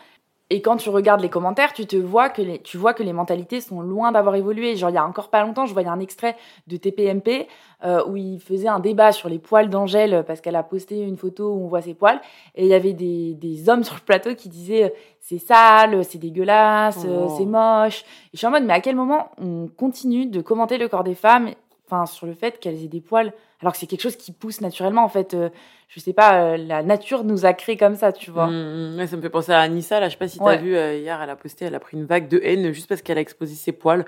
Et 0.48 0.62
quand 0.62 0.76
tu 0.76 0.90
regardes 0.90 1.20
les 1.22 1.28
commentaires, 1.28 1.72
tu 1.72 1.86
te 1.86 1.96
vois 1.96 2.28
que 2.28 2.40
les, 2.40 2.60
tu 2.60 2.76
vois 2.76 2.94
que 2.94 3.02
les 3.02 3.12
mentalités 3.12 3.60
sont 3.60 3.80
loin 3.80 4.12
d'avoir 4.12 4.36
évolué. 4.36 4.76
Genre, 4.76 4.90
il 4.90 4.94
y 4.94 4.98
a 4.98 5.04
encore 5.04 5.28
pas 5.28 5.42
longtemps, 5.44 5.66
je 5.66 5.72
voyais 5.72 5.88
un 5.88 5.98
extrait 5.98 6.36
de 6.68 6.76
TPMP 6.76 7.48
euh, 7.84 8.04
où 8.06 8.16
il 8.16 8.38
faisait 8.38 8.68
un 8.68 8.78
débat 8.78 9.10
sur 9.10 9.28
les 9.28 9.40
poils 9.40 9.68
d'Angèle 9.68 10.22
parce 10.24 10.40
qu'elle 10.40 10.54
a 10.54 10.62
posté 10.62 11.00
une 11.00 11.16
photo 11.16 11.48
où 11.52 11.64
on 11.64 11.66
voit 11.66 11.82
ses 11.82 11.94
poils. 11.94 12.20
Et 12.54 12.64
il 12.64 12.68
y 12.68 12.74
avait 12.74 12.92
des, 12.92 13.34
des 13.34 13.68
hommes 13.68 13.82
sur 13.82 13.96
le 13.96 14.00
plateau 14.02 14.36
qui 14.36 14.48
disaient 14.48 14.84
euh, 14.84 14.90
c'est 15.20 15.38
sale, 15.38 16.04
c'est 16.04 16.18
dégueulasse, 16.18 17.04
euh, 17.04 17.26
Oh. 17.26 17.34
c'est 17.36 17.44
moche. 17.46 18.02
Et 18.02 18.04
je 18.34 18.38
suis 18.38 18.46
en 18.46 18.52
mode, 18.52 18.64
mais 18.64 18.74
à 18.74 18.80
quel 18.80 18.94
moment 18.94 19.30
on 19.38 19.66
continue 19.66 20.26
de 20.26 20.40
commenter 20.40 20.78
le 20.78 20.86
corps 20.86 21.02
des 21.02 21.16
femmes 21.16 21.50
enfin, 21.86 22.06
sur 22.06 22.26
le 22.26 22.34
fait 22.34 22.58
qu'elles 22.60 22.82
aient 22.84 22.88
des 22.88 23.00
poils 23.00 23.32
alors 23.60 23.72
que 23.72 23.78
c'est 23.78 23.86
quelque 23.86 24.02
chose 24.02 24.16
qui 24.16 24.32
pousse 24.32 24.60
naturellement 24.60 25.04
en 25.04 25.08
fait 25.08 25.32
euh, 25.34 25.48
je 25.88 25.98
sais 26.00 26.12
pas 26.12 26.40
euh, 26.42 26.56
la 26.56 26.82
nature 26.82 27.24
nous 27.24 27.46
a 27.46 27.52
créé 27.54 27.76
comme 27.76 27.94
ça 27.96 28.12
tu 28.12 28.30
vois 28.30 28.48
Mm, 28.48 28.94
mm. 28.94 28.98
Ouais, 28.98 29.06
ça 29.06 29.16
me 29.16 29.22
fait 29.22 29.30
penser 29.30 29.52
à 29.52 29.60
Anissa, 29.60 29.98
là, 30.00 30.08
je 30.08 30.12
sais 30.12 30.18
pas 30.18 30.28
si 30.28 30.38
t'as 30.38 30.44
Ouais. 30.44 30.58
vu, 30.58 30.76
euh, 30.76 30.96
hier, 30.98 31.20
elle 31.22 31.30
a 31.30 31.36
posté, 31.36 31.64
elle 31.64 31.74
a 31.74 31.80
pris 31.80 31.96
une 31.96 32.04
vague 32.04 32.28
de 32.28 32.38
haine 32.42 32.72
juste 32.72 32.88
parce 32.88 33.02
qu'elle 33.02 33.18
a 33.18 33.20
exposé 33.20 33.54
ses 33.54 33.72
poils. 33.72 34.04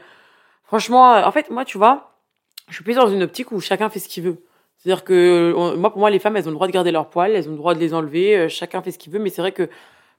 Franchement, 0.65 1.15
euh, 1.15 1.23
en 1.25 1.31
fait, 1.33 1.51
moi, 1.51 1.65
tu 1.65 1.79
vois, 1.79 2.15
je 2.69 2.75
suis 2.75 2.85
plus 2.85 2.95
dans 2.97 3.09
une 3.09 3.23
optique 3.23 3.53
où 3.53 3.61
chacun 3.61 3.89
fait 3.89 3.99
ce 4.01 4.09
qu'il 4.09 4.23
veut. 4.25 4.43
C'est-à-dire 4.77 5.03
que, 5.05 5.55
on- 5.57 5.77
moi, 5.77 5.91
pour 5.91 6.01
moi, 6.01 6.11
les 6.11 6.19
femmes, 6.19 6.37
elles 6.37 6.47
ont 6.47 6.51
le 6.51 6.55
droit 6.57 6.67
de 6.67 6.73
garder 6.73 6.91
leurs 6.91 7.09
poils, 7.09 7.33
elles 7.33 7.49
ont 7.49 7.53
le 7.53 7.57
droit 7.57 7.75
de 7.75 7.81
les 7.81 7.95
enlever, 7.95 8.49
chacun 8.49 8.83
fait 8.83 8.91
ce 8.93 8.99
qu'il 8.99 9.13
veut, 9.13 9.19
mais 9.19 9.31
c'est 9.31 9.41
vrai 9.41 9.53
que 9.53 9.69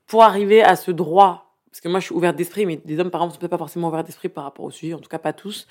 pour 0.08 0.24
arriver 0.24 0.64
à 0.64 0.76
ce 0.76 0.92
droit, 0.92 1.54
parce 1.72 1.82
que 1.82 1.88
moi, 1.88 2.00
je 2.00 2.06
suis 2.06 2.16
ouverte 2.16 2.36
d'esprit, 2.36 2.66
mais 2.66 2.78
des 2.78 3.00
hommes, 3.00 3.12
par 3.12 3.22
exemple, 3.22 3.34
sont 3.36 3.40
peut-être 3.40 3.52
pas 3.52 3.58
forcément 3.60 3.90
ouverts 3.90 4.04
d'esprit 4.04 4.30
par 4.30 4.44
rapport 4.44 4.66
au 4.66 4.72
sujet, 4.72 4.94
en 4.96 5.00
tout 5.00 5.10
cas 5.10 5.20
pas 5.20 5.34
tous. 5.34 5.68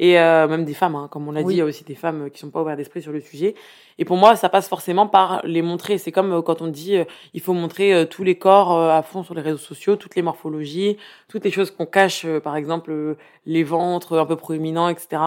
Et 0.00 0.18
euh, 0.18 0.46
même 0.46 0.64
des 0.64 0.74
femmes, 0.74 0.94
hein, 0.94 1.08
comme 1.10 1.26
on 1.26 1.32
l'a 1.32 1.40
Oui. 1.40 1.46
dit, 1.46 1.54
il 1.54 1.58
y 1.58 1.60
a 1.60 1.64
aussi 1.64 1.82
des 1.82 1.96
femmes 1.96 2.26
euh, 2.26 2.28
qui 2.28 2.38
sont 2.38 2.50
pas 2.50 2.62
ouvertes 2.62 2.76
d'esprit 2.78 3.02
sur 3.02 3.10
le 3.10 3.20
sujet. 3.20 3.56
Et 3.98 4.04
pour 4.04 4.16
moi, 4.16 4.36
ça 4.36 4.48
passe 4.48 4.68
forcément 4.68 5.08
par 5.08 5.40
les 5.44 5.60
montrer. 5.60 5.98
C'est 5.98 6.12
comme 6.12 6.32
euh, 6.32 6.40
quand 6.40 6.62
on 6.62 6.68
dit, 6.68 6.96
euh, 6.96 7.04
il 7.34 7.40
faut 7.40 7.52
montrer 7.52 7.92
euh, 7.92 8.04
tous 8.04 8.22
les 8.22 8.36
corps 8.38 8.78
à 8.80 9.02
fond 9.02 9.24
sur 9.24 9.34
les 9.34 9.40
réseaux 9.40 9.56
sociaux, 9.58 9.96
toutes 9.96 10.14
les 10.14 10.22
morphologies, 10.22 10.96
toutes 11.28 11.44
les 11.44 11.50
choses 11.50 11.72
qu'on 11.72 11.84
cache, 11.86 12.24
par 12.44 12.54
exemple 12.54 13.16
les 13.44 13.64
ventres 13.64 14.16
un 14.18 14.24
peu 14.26 14.36
proéminents, 14.36 14.88
etc. 14.88 15.20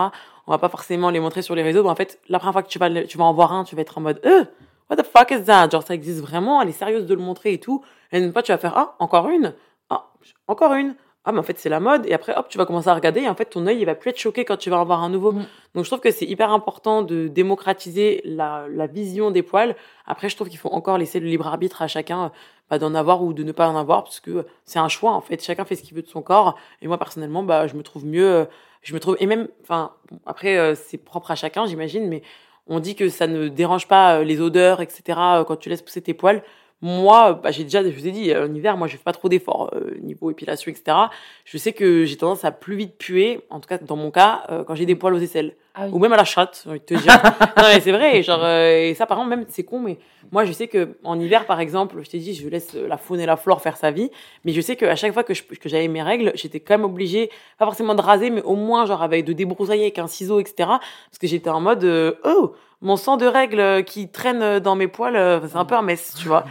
on 0.48 0.52
va 0.52 0.58
pas 0.58 0.70
forcément 0.70 1.10
les 1.10 1.20
montrer 1.20 1.42
sur 1.42 1.54
les 1.54 1.64
réseaux. 1.64 1.84
Mais 1.84 1.90
en 1.90 1.96
fait, 1.96 2.20
la 2.30 2.40
première 2.40 2.54
fois 2.54 2.64
que 2.64 2.70
tu 2.70 2.80
vas, 2.80 2.90
tu 3.04 3.18
vas 3.18 3.26
en 3.26 3.34
voir 3.34 3.52
un, 3.52 3.66
tu 3.66 3.76
vas 3.76 3.82
être 3.82 3.98
en 3.98 4.02
mode, 4.02 4.22
euh, 4.26 4.46
what 4.90 4.96
the 4.96 5.06
fuck 5.06 5.32
is 5.32 5.44
that? 5.44 5.70
Genre, 5.70 5.84
ça 5.84 5.94
existe 5.94 6.22
vraiment, 6.22 6.62
elle 6.62 6.70
est 6.70 6.72
sérieuse 6.74 7.06
de 7.06 7.14
le 7.14 7.22
montrer 7.22 7.52
et 7.54 7.60
tout. 7.60 7.84
Et 8.14 8.20
une 8.20 8.32
fois, 8.32 8.42
tu 8.42 8.54
vas 8.54 8.58
faire, 8.58 8.74
ah, 8.78 8.96
encore 9.00 9.28
une. 9.28 9.54
Ah, 9.90 10.12
encore 10.48 10.74
une. 10.76 10.96
Ah, 11.24 11.32
mais 11.32 11.38
en 11.40 11.44
fait, 11.44 11.60
c'est 11.60 11.70
la 11.70 11.80
mode. 11.80 12.06
Et 12.08 12.14
après, 12.14 12.36
hop, 12.36 12.48
tu 12.50 12.58
vas 12.58 12.66
commencer 12.66 12.88
à 12.90 12.96
regarder. 12.96 13.22
Et 13.22 13.30
en 13.30 13.36
fait, 13.36 13.46
ton 13.46 13.68
œil, 13.68 13.80
il 13.80 13.86
va 13.86 13.94
plus 13.94 14.10
être 14.10 14.18
choqué 14.18 14.44
quand 14.44 14.58
tu 14.58 14.72
vas 14.72 14.80
en 14.80 14.86
voir 14.86 15.04
un 15.04 15.10
nouveau. 15.10 15.34
Mm. 15.34 15.46
Donc, 15.76 15.84
je 15.86 15.90
trouve 15.90 16.00
que 16.00 16.10
c'est 16.10 16.26
hyper 16.26 16.52
important 16.52 17.04
de 17.04 17.28
démocratiser 17.28 18.22
la, 18.26 18.66
la 18.70 18.88
vision 18.88 19.30
des 19.30 19.44
poils. 19.44 19.76
Après, 20.08 20.30
je 20.30 20.36
trouve 20.36 20.50
qu'il 20.50 20.58
faut 20.58 20.70
encore 20.70 20.98
laisser 20.98 21.20
le 21.20 21.28
libre 21.28 21.46
arbitre 21.46 21.84
à 21.84 21.88
chacun, 21.88 22.26
euh, 22.26 22.30
bah, 22.72 22.80
d'en 22.80 22.96
avoir 22.96 23.22
ou 23.22 23.34
de 23.34 23.44
ne 23.44 23.52
pas 23.52 23.70
en 23.70 23.78
avoir, 23.78 24.04
parce 24.04 24.20
que 24.20 24.46
c'est 24.66 24.80
un 24.80 24.88
choix, 24.88 25.12
en 25.12 25.22
fait. 25.22 25.44
Chacun 25.44 25.64
fait 25.64 25.76
ce 25.76 25.84
qu'il 25.84 25.96
veut 25.96 26.02
de 26.02 26.08
son 26.08 26.24
corps. 26.24 26.58
Et 26.82 26.88
moi, 26.88 26.98
personnellement, 26.98 27.44
bah, 27.44 27.68
je 27.68 27.76
me 27.76 27.84
trouve 27.84 28.06
mieux. 28.06 28.26
euh, 28.28 28.46
Je 28.82 28.96
me 28.96 29.00
trouve, 29.00 29.16
et 29.20 29.28
même, 29.28 29.48
enfin, 29.62 29.92
après, 30.26 30.58
euh, 30.58 30.74
c'est 30.74 30.98
propre 30.98 31.30
à 31.30 31.36
chacun, 31.36 31.68
j'imagine, 31.68 32.08
mais 32.08 32.24
on 32.66 32.80
dit 32.80 32.96
que 32.96 33.10
ça 33.10 33.28
ne 33.28 33.48
dérange 33.48 33.88
pas 33.88 34.24
les 34.24 34.42
odeurs, 34.42 34.82
etc., 34.82 35.04
quand 35.48 35.58
tu 35.58 35.70
laisses 35.70 35.84
pousser 35.84 36.02
tes 36.02 36.16
poils. 36.16 36.42
Moi, 36.84 37.34
bah, 37.44 37.52
j'ai 37.52 37.64
déjà, 37.64 37.84
je 37.84 37.90
vous 37.90 38.08
ai 38.08 38.12
dit, 38.12 38.32
euh, 38.32 38.48
en 38.48 38.54
hiver, 38.54 38.76
moi, 38.76 38.88
je 38.88 38.94
fais 38.98 39.04
pas 39.04 39.12
trop 39.14 39.30
d'efforts 39.30 39.70
euh, 39.76 39.96
niveau 40.02 40.32
épilation, 40.32 40.72
etc. 40.72 40.98
Je 41.46 41.58
sais 41.60 41.74
que 41.74 42.06
j'ai 42.06 42.18
tendance 42.18 42.44
à 42.44 42.52
plus 42.52 42.76
vite 42.76 42.98
puer, 42.98 43.42
en 43.52 43.60
tout 43.60 43.68
cas 43.70 43.78
dans 43.78 43.96
mon 43.96 44.10
cas, 44.10 44.44
euh, 44.50 44.64
quand 44.64 44.74
j'ai 44.74 44.88
des 44.88 44.96
poils 44.96 45.14
aux 45.14 45.20
aisselles. 45.20 45.56
Ah 45.76 45.84
oui. 45.86 45.92
Ou 45.94 46.00
même 46.00 46.12
à 46.12 46.18
la 46.18 46.24
chatte, 46.26 46.62
j'ai 46.64 46.70
envie 46.72 46.80
de 46.80 46.86
te 46.86 46.94
dire. 46.96 47.14
non, 47.58 47.64
mais 47.72 47.80
c'est 47.82 47.92
vrai, 47.92 48.24
genre, 48.24 48.42
euh, 48.44 48.90
et 48.90 48.94
ça, 48.96 49.06
par 49.06 49.18
exemple, 49.20 49.30
même, 49.38 49.46
c'est 49.48 49.64
con, 49.64 49.80
mais 49.80 50.00
moi, 50.32 50.44
je 50.44 50.52
sais 50.54 50.68
que 50.68 50.98
en 51.04 51.20
hiver, 51.20 51.46
par 51.46 51.60
exemple, 51.60 52.02
je 52.04 52.10
t'ai 52.10 52.18
dit, 52.18 52.34
je 52.34 52.50
laisse 52.50 52.74
euh, 52.76 52.88
la 52.88 52.98
faune 52.98 53.20
et 53.20 53.26
la 53.28 53.38
flore 53.38 53.62
faire 53.62 53.78
sa 53.78 53.92
vie, 53.92 54.10
mais 54.44 54.52
je 54.52 54.60
sais 54.60 54.76
qu'à 54.76 54.96
chaque 54.96 55.14
fois 55.14 55.24
que 55.24 55.34
je- 55.36 55.44
que 55.44 55.70
j'avais 55.70 55.88
mes 55.88 56.02
règles, 56.02 56.32
j'étais 56.36 56.60
quand 56.60 56.74
même 56.74 56.84
obligée, 56.86 57.30
pas 57.60 57.66
forcément 57.66 57.94
de 57.96 58.02
raser, 58.02 58.32
mais 58.32 58.42
au 58.42 58.56
moins, 58.56 58.86
genre, 58.88 59.04
avec 59.04 59.24
de 59.24 59.34
débroussailler 59.34 59.84
avec 59.84 60.00
un 60.00 60.08
ciseau, 60.08 60.40
etc. 60.40 60.54
Parce 60.68 61.20
que 61.22 61.28
j'étais 61.28 61.50
en 61.52 61.62
mode, 61.62 61.84
euh, 61.84 62.14
oh, 62.26 62.54
mon 62.82 62.98
sang 62.98 63.16
de 63.18 63.28
règles 63.28 63.84
qui 63.86 64.10
traîne 64.10 64.58
dans 64.60 64.76
mes 64.76 64.88
poils, 64.88 65.16
euh, 65.16 65.40
c'est 65.48 65.58
un 65.58 65.66
peu 65.66 65.76
un 65.76 65.84
mess, 65.84 66.16
tu 66.20 66.28
vois. 66.28 66.44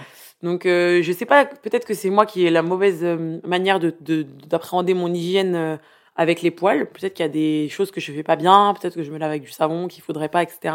Donc, 0.43 0.65
euh, 0.67 1.03
je 1.03 1.13
sais 1.13 1.27
pas, 1.27 1.45
peut-être 1.45 1.87
que 1.87 1.95
c'est 1.95 2.11
moi 2.11 2.25
qui 2.27 2.47
ai 2.47 2.51
la 2.51 2.63
mauvaise 2.63 3.01
euh, 3.03 3.41
manière 3.45 3.79
de 3.79 3.95
de- 4.01 4.23
d'appréhender 4.23 4.95
mon 4.95 5.13
hygiène 5.13 5.55
euh, 5.55 5.77
avec 6.17 6.43
les 6.43 6.51
poils. 6.51 6.87
Peut-être 6.91 7.15
qu'il 7.15 7.25
y 7.25 7.29
a 7.29 7.33
des 7.33 7.69
choses 7.69 7.91
que 7.91 8.01
je 8.01 8.11
fais 8.13 8.23
pas 8.23 8.37
bien, 8.37 8.75
peut-être 8.81 8.95
que 8.95 9.03
je 9.03 9.11
me 9.11 9.19
lave 9.19 9.31
avec 9.31 9.43
du 9.43 9.51
savon 9.51 9.87
qu'il 9.89 10.03
faudrait 10.03 10.29
pas, 10.29 10.43
etc. 10.43 10.75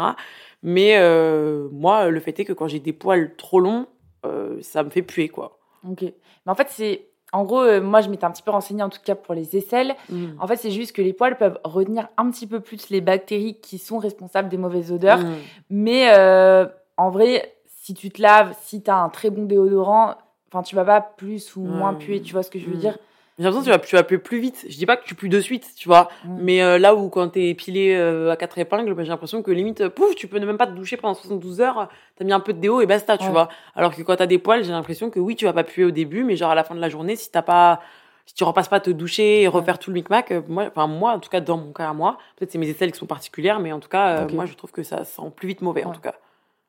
Mais 0.62 0.96
euh, 0.98 1.68
moi, 1.72 2.08
le 2.08 2.20
fait 2.20 2.38
est 2.40 2.44
que 2.44 2.52
quand 2.52 2.68
j'ai 2.68 2.80
des 2.80 2.92
poils 2.92 3.34
trop 3.36 3.60
longs, 3.60 3.86
euh, 4.24 4.56
ça 4.60 4.82
me 4.82 4.90
fait 4.90 5.02
puer, 5.02 5.28
quoi. 5.28 5.58
Ok. 5.88 6.02
Mais 6.02 6.12
en 6.46 6.54
fait, 6.54 6.68
c'est. 6.70 7.06
En 7.32 7.44
gros, 7.44 7.60
euh, 7.60 7.80
moi, 7.82 8.00
je 8.00 8.08
m'étais 8.08 8.24
un 8.24 8.30
petit 8.30 8.42
peu 8.42 8.52
renseignée, 8.52 8.84
en 8.84 8.88
tout 8.88 9.00
cas 9.04 9.16
pour 9.16 9.34
les 9.34 9.56
aisselles. 9.56 9.94
En 10.38 10.46
fait, 10.46 10.56
c'est 10.56 10.70
juste 10.70 10.92
que 10.94 11.02
les 11.02 11.12
poils 11.12 11.36
peuvent 11.36 11.58
retenir 11.64 12.08
un 12.16 12.30
petit 12.30 12.46
peu 12.46 12.60
plus 12.60 12.88
les 12.88 13.00
bactéries 13.00 13.60
qui 13.60 13.78
sont 13.78 13.98
responsables 13.98 14.48
des 14.48 14.56
mauvaises 14.56 14.92
odeurs. 14.92 15.18
Mm. 15.18 15.34
Mais 15.70 16.08
euh, 16.16 16.66
en 16.96 17.10
vrai, 17.10 17.55
si 17.86 17.94
tu 17.94 18.10
te 18.10 18.20
laves, 18.20 18.52
si 18.62 18.82
tu 18.82 18.90
as 18.90 18.96
un 18.96 19.08
très 19.08 19.30
bon 19.30 19.44
déodorant, 19.44 20.16
enfin, 20.50 20.64
tu 20.64 20.74
vas 20.74 20.84
pas 20.84 21.00
plus 21.00 21.54
ou 21.54 21.60
moins 21.60 21.94
puer, 21.94 22.20
tu 22.20 22.32
vois 22.32 22.42
ce 22.42 22.50
que 22.50 22.58
je 22.58 22.66
veux 22.66 22.74
Mm. 22.74 22.78
dire? 22.80 22.98
J'ai 23.38 23.44
l'impression 23.44 23.60
que 23.60 23.64
tu 23.66 23.70
vas, 23.70 23.86
tu 23.86 23.96
vas 23.96 24.02
puer 24.02 24.18
plus 24.18 24.40
vite. 24.40 24.64
Je 24.68 24.76
dis 24.76 24.86
pas 24.86 24.96
que 24.96 25.04
tu 25.04 25.14
pues 25.14 25.28
de 25.28 25.38
suite, 25.40 25.70
tu 25.76 25.86
vois. 25.88 26.08
Mm. 26.24 26.36
Mais 26.40 26.62
euh, 26.62 26.78
là 26.78 26.96
où 26.96 27.08
quand 27.10 27.28
t'es 27.28 27.48
épilé 27.48 27.94
euh, 27.94 28.32
à 28.32 28.36
quatre 28.36 28.58
épingles, 28.58 28.92
bah, 28.94 29.04
j'ai 29.04 29.10
l'impression 29.10 29.40
que 29.42 29.52
limite, 29.52 29.86
pouf, 29.88 30.16
tu 30.16 30.26
peux 30.26 30.38
ne 30.38 30.46
même 30.46 30.56
pas 30.56 30.66
te 30.66 30.72
doucher 30.72 30.96
pendant 30.96 31.14
72 31.14 31.60
heures. 31.60 31.88
T'as 32.16 32.24
mis 32.24 32.32
un 32.32 32.40
peu 32.40 32.52
de 32.52 32.58
déo 32.58 32.80
et 32.80 32.86
basta, 32.86 33.16
tu 33.18 33.28
vois. 33.30 33.48
Alors 33.76 33.94
que 33.94 34.02
quand 34.02 34.16
t'as 34.16 34.26
des 34.26 34.38
poils, 34.38 34.64
j'ai 34.64 34.72
l'impression 34.72 35.08
que 35.10 35.20
oui, 35.20 35.36
tu 35.36 35.44
vas 35.44 35.52
pas 35.52 35.62
puer 35.64 35.84
au 35.84 35.92
début, 35.92 36.24
mais 36.24 36.34
genre 36.34 36.50
à 36.50 36.56
la 36.56 36.64
fin 36.64 36.74
de 36.74 36.80
la 36.80 36.88
journée, 36.88 37.14
si 37.14 37.30
t'as 37.30 37.42
pas, 37.42 37.82
si 38.24 38.34
tu 38.34 38.42
repasses 38.42 38.68
pas 38.68 38.80
te 38.80 38.90
doucher 38.90 39.42
et 39.42 39.46
refaire 39.48 39.78
tout 39.78 39.90
le 39.90 39.94
micmac, 39.94 40.32
euh, 40.32 40.40
moi, 40.48 40.64
enfin 40.66 40.88
moi, 40.88 41.12
en 41.12 41.20
tout 41.20 41.28
cas 41.30 41.40
dans 41.40 41.58
mon 41.58 41.72
cas 41.72 41.90
à 41.90 41.92
moi, 41.92 42.16
peut-être 42.36 42.50
c'est 42.50 42.58
mes 42.58 42.68
aisselles 42.68 42.90
qui 42.90 42.98
sont 42.98 43.06
particulières, 43.06 43.60
mais 43.60 43.70
en 43.70 43.78
tout 43.80 43.88
cas, 43.90 44.24
euh, 44.24 44.28
moi 44.32 44.46
je 44.46 44.54
trouve 44.54 44.72
que 44.72 44.82
ça 44.82 45.04
sent 45.04 45.30
plus 45.36 45.46
vite 45.46 45.60
mauvais 45.60 45.84
en 45.84 45.92
tout 45.92 46.00
cas. 46.00 46.14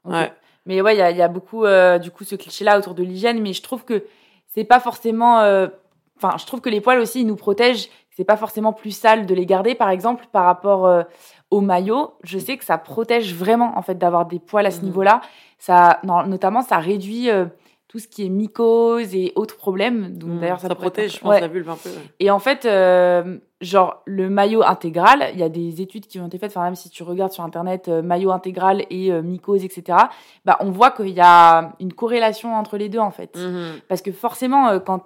Ouais. 0.06 0.32
Mais 0.68 0.82
ouais, 0.82 0.96
il 0.96 1.00
y 1.00 1.02
a, 1.02 1.10
il 1.12 1.18
y 1.18 1.22
a 1.22 1.28
beaucoup, 1.28 1.66
euh, 1.66 1.98
du 1.98 2.12
coup, 2.12 2.24
ce 2.24 2.36
cliché-là 2.36 2.78
autour 2.78 2.94
de 2.94 3.02
l'hygiène, 3.02 3.42
mais 3.42 3.54
je 3.54 3.64
trouve 3.64 3.84
que 3.86 4.04
c'est 4.54 4.64
pas 4.66 4.80
forcément. 4.80 5.40
euh, 5.40 5.68
Enfin, 6.20 6.36
je 6.40 6.48
trouve 6.48 6.62
que 6.62 6.70
les 6.70 6.82
poils 6.82 7.00
aussi, 7.00 7.22
ils 7.22 7.28
nous 7.28 7.36
protègent. 7.36 7.90
C'est 8.10 8.24
pas 8.24 8.38
forcément 8.38 8.74
plus 8.74 8.90
sale 8.90 9.28
de 9.28 9.36
les 9.36 9.46
garder, 9.46 9.76
par 9.76 9.90
exemple, 9.92 10.26
par 10.32 10.46
rapport 10.46 10.88
euh, 10.88 11.04
au 11.52 11.62
maillot. 11.62 12.16
Je 12.24 12.40
sais 12.40 12.58
que 12.58 12.66
ça 12.66 12.80
protège 12.80 13.36
vraiment, 13.36 13.78
en 13.78 13.84
fait, 13.84 14.00
d'avoir 14.00 14.26
des 14.26 14.40
poils 14.40 14.66
à 14.66 14.72
ce 14.72 14.80
Mhm. 14.80 14.86
niveau-là. 14.86 15.22
Ça, 15.60 16.00
non, 16.04 16.24
notamment, 16.26 16.64
ça 16.64 16.78
réduit 16.78 17.30
tout 17.98 18.04
ce 18.04 18.08
qui 18.08 18.24
est 18.26 18.30
mycose 18.30 19.16
et 19.16 19.34
autres 19.36 19.58
problèmes. 19.58 20.18
Donc, 20.20 20.30
Mm. 20.30 20.40
d'ailleurs, 20.40 20.60
ça, 20.60 20.68
ça 20.68 20.76
pourrait 20.76 20.88
être 20.90 20.94
protège, 20.94 21.14
je 21.16 21.20
pense, 21.20 21.30
Ouais. 21.32 21.42
la 21.42 21.48
vulve 21.48 21.68
un 21.68 21.76
peu. 21.76 21.90
ouais. 21.90 21.96
Et 22.20 22.30
en 22.30 22.38
fait, 22.38 22.66
euh, 22.66 23.40
genre, 23.60 24.04
le 24.06 24.30
maillot 24.30 24.62
intégral, 24.62 25.32
il 25.34 25.40
y 25.40 25.44
a 25.44 25.50
des 25.50 25.82
études 25.82 26.06
qui 26.06 26.20
ont 26.20 26.28
été 26.28 26.38
faites, 26.38 26.52
enfin, 26.52 26.64
même 26.64 26.76
si 26.76 26.92
tu 26.92 27.02
regardes 27.02 27.32
sur 27.32 27.44
Internet, 27.44 27.88
euh, 27.88 28.04
maillot 28.04 28.30
intégral 28.32 28.86
et 28.92 29.12
euh, 29.12 29.24
mycose, 29.24 29.64
etc., 29.64 29.98
bah, 30.46 30.58
on 30.60 30.70
voit 30.70 30.92
qu'il 30.92 31.10
y 31.10 31.20
a 31.22 31.74
une 31.80 31.92
corrélation 31.94 32.54
entre 32.56 32.78
les 32.78 32.88
deux, 32.88 33.00
en 33.00 33.10
fait. 33.10 33.36
Mhm. 33.36 33.80
Parce 33.88 34.04
que 34.04 34.12
forcément, 34.12 34.68
euh, 34.70 34.80
quand 34.80 35.04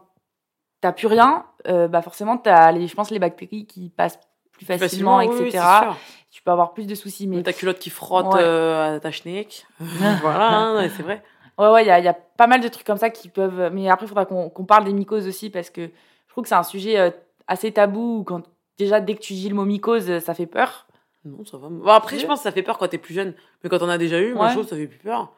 t'as 0.81 0.91
plus 0.91 1.07
rien, 1.07 1.45
bah, 1.65 2.01
forcément, 2.01 2.37
t'as, 2.37 2.73
les, 2.73 2.87
je 2.87 2.95
pense, 2.95 3.09
les 3.09 3.19
bactéries 3.19 3.67
qui 3.67 3.89
passent 3.89 4.19
plus 4.51 4.65
facilement, 4.65 5.17
oui, 5.19 5.27
etc. 5.27 5.63
oui, 5.89 5.95
tu 6.29 6.41
peux 6.43 6.51
avoir 6.51 6.73
plus 6.73 6.87
de 6.87 6.95
soucis. 6.95 7.25
Mais 7.27 7.41
ta 7.43 7.53
culotte 7.53 7.79
qui 7.79 7.89
frotte 7.89 8.33
Ouais. 8.33 8.43
à 8.43 8.99
ta 9.01 9.11
schneck. 9.11 9.65
voilà, 10.21 10.89
c'est 10.97 11.03
vrai. 11.03 11.23
Ouais, 11.61 11.69
ouais, 11.69 11.83
il 11.83 11.87
y 11.87 11.91
a, 11.91 11.99
il 11.99 12.05
y 12.05 12.07
a 12.07 12.13
pas 12.13 12.47
mal 12.47 12.59
de 12.61 12.67
trucs 12.67 12.85
comme 12.85 12.97
ça 12.97 13.09
qui 13.09 13.29
peuvent. 13.29 13.69
Mais 13.73 13.89
après, 13.89 14.05
il 14.05 14.09
faudra 14.09 14.25
qu'on 14.25 14.65
parle 14.65 14.85
des 14.85 14.93
mycoses 14.93 15.27
aussi 15.27 15.49
parce 15.49 15.69
que 15.69 15.81
je 15.85 16.29
trouve 16.31 16.43
que 16.43 16.49
c'est 16.49 16.55
un 16.55 16.63
sujet 16.63 16.97
euh, 16.99 17.11
assez 17.47 17.71
tabou. 17.71 18.23
Quand 18.25 18.41
déjà, 18.77 18.99
dès 18.99 19.15
que 19.15 19.19
tu 19.21 19.33
dis 19.33 19.47
le 19.49 19.55
mot 19.55 19.65
mycose, 19.65 20.09
euh, 20.09 20.19
ça 20.19 20.33
fait 20.33 20.45
peur. 20.47 20.87
Non, 21.23 21.45
ça 21.45 21.57
va. 21.57 21.67
Bon, 21.69 21.85
après, 21.87 22.17
je 22.17 22.25
pense 22.25 22.39
que 22.39 22.43
ça 22.43 22.51
fait 22.51 22.63
peur 22.63 22.77
quand 22.77 22.87
t'es 22.87 22.97
plus 22.97 23.13
jeune. 23.13 23.33
Mais 23.63 23.69
quand 23.69 23.81
on 23.83 23.89
a 23.89 23.97
déjà 23.99 24.19
eu, 24.19 24.33
moi, 24.33 24.45
Ouais. 24.45 24.49
je 24.49 24.53
trouve 24.55 24.63
que 24.65 24.69
ça 24.71 24.75
fait 24.75 24.87
plus 24.87 24.97
peur. 24.97 25.31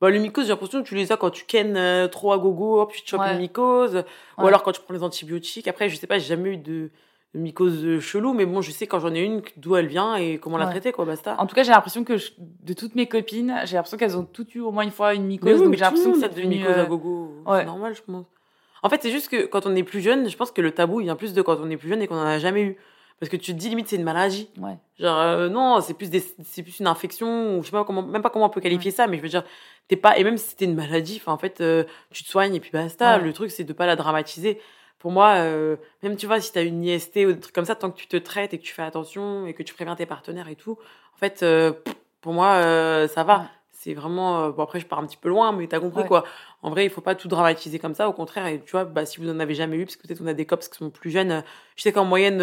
Bah, 0.00 0.10
le 0.10 0.18
mycose, 0.18 0.44
j'ai 0.46 0.50
l'impression 0.52 0.82
que 0.82 0.88
tu 0.88 0.94
les 0.94 1.12
as 1.12 1.16
quand 1.16 1.30
tu 1.30 1.44
kennes 1.44 1.76
euh, 1.76 2.06
trop 2.08 2.32
à 2.32 2.38
gogo, 2.38 2.80
hop, 2.80 2.92
tu 2.92 3.02
te 3.02 3.08
chopes 3.08 3.20
Ouais. 3.20 3.32
une 3.32 3.38
mycose. 3.38 4.04
Ou 4.38 4.46
alors 4.46 4.62
quand 4.62 4.72
tu 4.72 4.80
prends 4.80 4.94
les 4.94 5.02
antibiotiques. 5.02 5.68
Après, 5.68 5.88
je 5.88 5.96
sais 5.96 6.06
pas, 6.06 6.18
j'ai 6.18 6.26
jamais 6.26 6.50
eu 6.50 6.56
de 6.56 6.90
mycose 7.36 8.00
chelou, 8.00 8.32
mais 8.34 8.46
bon, 8.46 8.60
je 8.62 8.70
sais 8.70 8.86
quand 8.86 8.98
j'en 9.00 9.14
ai 9.14 9.20
une, 9.20 9.42
d'où 9.56 9.76
elle 9.76 9.86
vient 9.86 10.16
et 10.16 10.38
comment 10.38 10.56
la 10.58 10.66
traiter, 10.66 10.92
quoi, 10.92 11.04
basta. 11.04 11.36
En 11.38 11.46
tout 11.46 11.54
cas, 11.54 11.62
j'ai 11.62 11.70
l'impression 11.72 12.02
que 12.04 12.16
je- 12.16 12.32
de 12.38 12.72
toutes 12.72 12.94
mes 12.94 13.06
copines, 13.06 13.54
j'ai 13.64 13.74
l'impression 13.76 13.96
qu'elles 13.96 14.16
ont 14.16 14.24
toutes 14.24 14.54
eu 14.54 14.60
au 14.60 14.70
moins 14.72 14.82
une 14.84 14.90
fois 14.90 15.14
une 15.14 15.24
mycose. 15.26 15.48
Mais 15.52 15.58
oui, 15.58 15.64
donc 15.64 15.74
j'ai 15.74 15.80
l'impression 15.80 16.10
que 16.12 16.16
le 16.16 16.20
monde 16.20 16.30
c'est 16.30 16.32
a 16.32 16.34
des 16.34 16.42
devenu. 16.42 16.56
mycoses 16.58 16.76
euh, 16.76 16.82
à 16.82 16.86
gogo. 16.86 17.34
ouais. 17.46 17.58
C'est 17.60 17.64
normal, 17.66 17.94
je 17.94 18.02
pense. 18.02 18.24
En 18.82 18.88
fait, 18.88 19.02
c'est 19.02 19.10
juste 19.10 19.28
que 19.28 19.46
quand 19.46 19.66
on 19.66 19.74
est 19.74 19.82
plus 19.82 20.00
jeune, 20.00 20.28
je 20.28 20.36
pense 20.36 20.50
que 20.50 20.60
le 20.60 20.70
tabou, 20.70 21.00
il 21.00 21.04
vient 21.04 21.16
plus 21.16 21.32
de 21.34 21.42
quand 21.42 21.58
on 21.60 21.70
est 21.70 21.76
plus 21.76 21.88
jeune 21.88 22.02
et 22.02 22.06
qu'on 22.06 22.16
en 22.18 22.26
a 22.26 22.38
jamais 22.38 22.62
eu. 22.62 22.76
Parce 23.18 23.30
que 23.30 23.36
tu 23.38 23.52
te 23.54 23.58
dis, 23.58 23.70
limite, 23.70 23.88
c'est 23.88 23.96
une 23.96 24.04
maladie. 24.04 24.50
Ouais. 24.58 24.76
Genre, 25.00 25.18
euh, 25.18 25.48
non, 25.48 25.80
c'est 25.80 25.94
plus, 25.94 26.10
des, 26.10 26.22
c'est 26.44 26.62
plus 26.62 26.80
une 26.80 26.86
infection, 26.86 27.56
ou 27.56 27.62
je 27.62 27.66
sais 27.68 27.72
pas 27.72 27.82
comment, 27.84 28.02
même 28.02 28.20
pas 28.20 28.28
comment 28.28 28.44
on 28.44 28.50
peut 28.50 28.60
qualifier 28.60 28.90
ça, 28.90 29.06
mais 29.06 29.16
je 29.16 29.22
veux 29.22 29.28
dire, 29.30 29.42
t'es 29.88 29.96
pas, 29.96 30.18
et 30.18 30.22
même 30.24 30.36
si 30.36 30.50
c'était 30.50 30.66
une 30.66 30.74
maladie, 30.74 31.16
enfin, 31.22 31.32
en 31.32 31.38
fait, 31.38 31.62
euh, 31.62 31.84
tu 32.10 32.24
te 32.24 32.28
soignes 32.28 32.54
et 32.54 32.60
puis 32.60 32.70
basta. 32.70 33.16
Ouais. 33.16 33.24
Le 33.24 33.32
truc, 33.32 33.50
c'est 33.50 33.64
de 33.64 33.72
pas 33.72 33.86
la 33.86 33.96
dramatiser. 33.96 34.60
Pour 34.98 35.10
moi, 35.12 35.34
euh, 35.36 35.76
même 36.02 36.16
tu 36.16 36.26
vois, 36.26 36.40
si 36.40 36.52
t'as 36.52 36.64
une 36.64 36.82
IST 36.82 37.26
ou 37.26 37.32
des 37.32 37.40
trucs 37.40 37.54
comme 37.54 37.64
ça, 37.64 37.74
tant 37.74 37.90
que 37.90 37.96
tu 37.96 38.06
te 38.06 38.16
traites 38.16 38.54
et 38.54 38.58
que 38.58 38.64
tu 38.64 38.72
fais 38.72 38.82
attention 38.82 39.46
et 39.46 39.54
que 39.54 39.62
tu 39.62 39.74
préviens 39.74 39.94
tes 39.94 40.06
partenaires 40.06 40.48
et 40.48 40.56
tout, 40.56 40.78
en 41.14 41.18
fait, 41.18 41.42
euh, 41.42 41.72
pour 42.20 42.32
moi, 42.32 42.54
euh, 42.54 43.06
ça 43.08 43.22
va. 43.22 43.46
C'est 43.72 43.92
vraiment, 43.94 44.48
bon, 44.50 44.62
après, 44.62 44.80
je 44.80 44.86
pars 44.86 44.98
un 44.98 45.06
petit 45.06 45.18
peu 45.18 45.28
loin, 45.28 45.52
mais 45.52 45.66
t'as 45.68 45.78
compris, 45.78 46.02
Ouais. 46.02 46.08
quoi. 46.08 46.24
En 46.62 46.70
vrai, 46.70 46.84
il 46.86 46.90
faut 46.90 47.02
pas 47.02 47.14
tout 47.14 47.28
dramatiser 47.28 47.78
comme 47.78 47.94
ça. 47.94 48.08
Au 48.08 48.12
contraire, 48.12 48.46
et 48.46 48.60
tu 48.60 48.72
vois, 48.72 48.84
bah, 48.84 49.04
si 49.06 49.20
vous 49.20 49.30
en 49.30 49.38
avez 49.38 49.54
jamais 49.54 49.76
eu, 49.76 49.84
parce 49.84 49.96
que 49.96 50.06
peut-être 50.08 50.22
on 50.22 50.26
a 50.26 50.32
des 50.34 50.46
cops 50.46 50.66
qui 50.68 50.78
sont 50.78 50.90
plus 50.90 51.10
jeunes, 51.10 51.44
je 51.76 51.82
sais 51.82 51.92
qu'en 51.92 52.04
moyenne, 52.04 52.38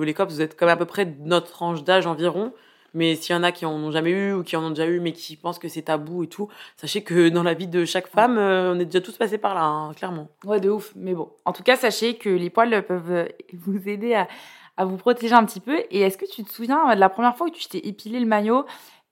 les 0.00 0.14
cops, 0.14 0.32
vous 0.32 0.40
êtes 0.42 0.60
même 0.60 0.68
à 0.70 0.76
peu 0.76 0.84
près 0.84 1.06
de 1.06 1.14
notre 1.22 1.50
tranche 1.50 1.82
d'âge 1.82 2.06
environ. 2.06 2.52
Mais 2.94 3.16
s'il 3.16 3.34
y 3.34 3.38
en 3.38 3.42
a 3.42 3.50
qui 3.52 3.66
en 3.66 3.72
ont 3.72 3.90
jamais 3.90 4.10
eu 4.10 4.32
ou 4.32 4.42
qui 4.44 4.56
en 4.56 4.62
ont 4.64 4.70
déjà 4.70 4.86
eu, 4.86 5.00
mais 5.00 5.12
qui 5.12 5.36
pensent 5.36 5.58
que 5.58 5.68
c'est 5.68 5.82
tabou 5.82 6.22
et 6.22 6.28
tout, 6.28 6.48
sachez 6.76 7.02
que 7.02 7.28
dans 7.30 7.42
la 7.42 7.54
vie 7.54 7.66
de 7.66 7.84
chaque 7.84 8.06
femme, 8.06 8.38
euh, 8.38 8.72
on 8.74 8.78
est 8.78 8.84
déjà 8.84 9.00
tous 9.00 9.16
passés 9.16 9.38
par 9.38 9.54
là, 9.54 9.64
hein, 9.64 9.92
clairement. 9.94 10.28
Ouais, 10.44 10.60
de 10.60 10.70
ouf. 10.70 10.92
Mais 10.96 11.12
bon. 11.14 11.30
En 11.44 11.52
tout 11.52 11.62
cas, 11.64 11.76
sachez 11.76 12.16
que 12.16 12.28
les 12.28 12.50
poils 12.50 12.84
peuvent 12.86 13.10
euh, 13.12 13.26
vous 13.52 13.88
aider 13.88 14.14
à, 14.14 14.28
à 14.76 14.84
vous 14.84 14.96
protéger 14.96 15.34
un 15.34 15.44
petit 15.44 15.60
peu. 15.60 15.78
Et 15.90 16.00
est-ce 16.00 16.16
que 16.18 16.24
tu 16.26 16.44
te 16.44 16.52
souviens 16.52 16.94
de 16.94 17.00
la 17.00 17.08
première 17.08 17.36
fois 17.36 17.48
où 17.48 17.50
tu 17.50 17.66
t'es 17.68 17.78
épilé 17.78 18.20
le 18.20 18.26
maillot 18.26 18.64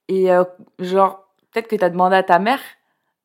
et 0.07 0.31
euh, 0.31 0.43
genre, 0.79 1.27
peut-être 1.51 1.67
que 1.67 1.75
t'as 1.75 1.89
demandé 1.89 2.15
à 2.15 2.23
ta 2.23 2.39
mère 2.39 2.59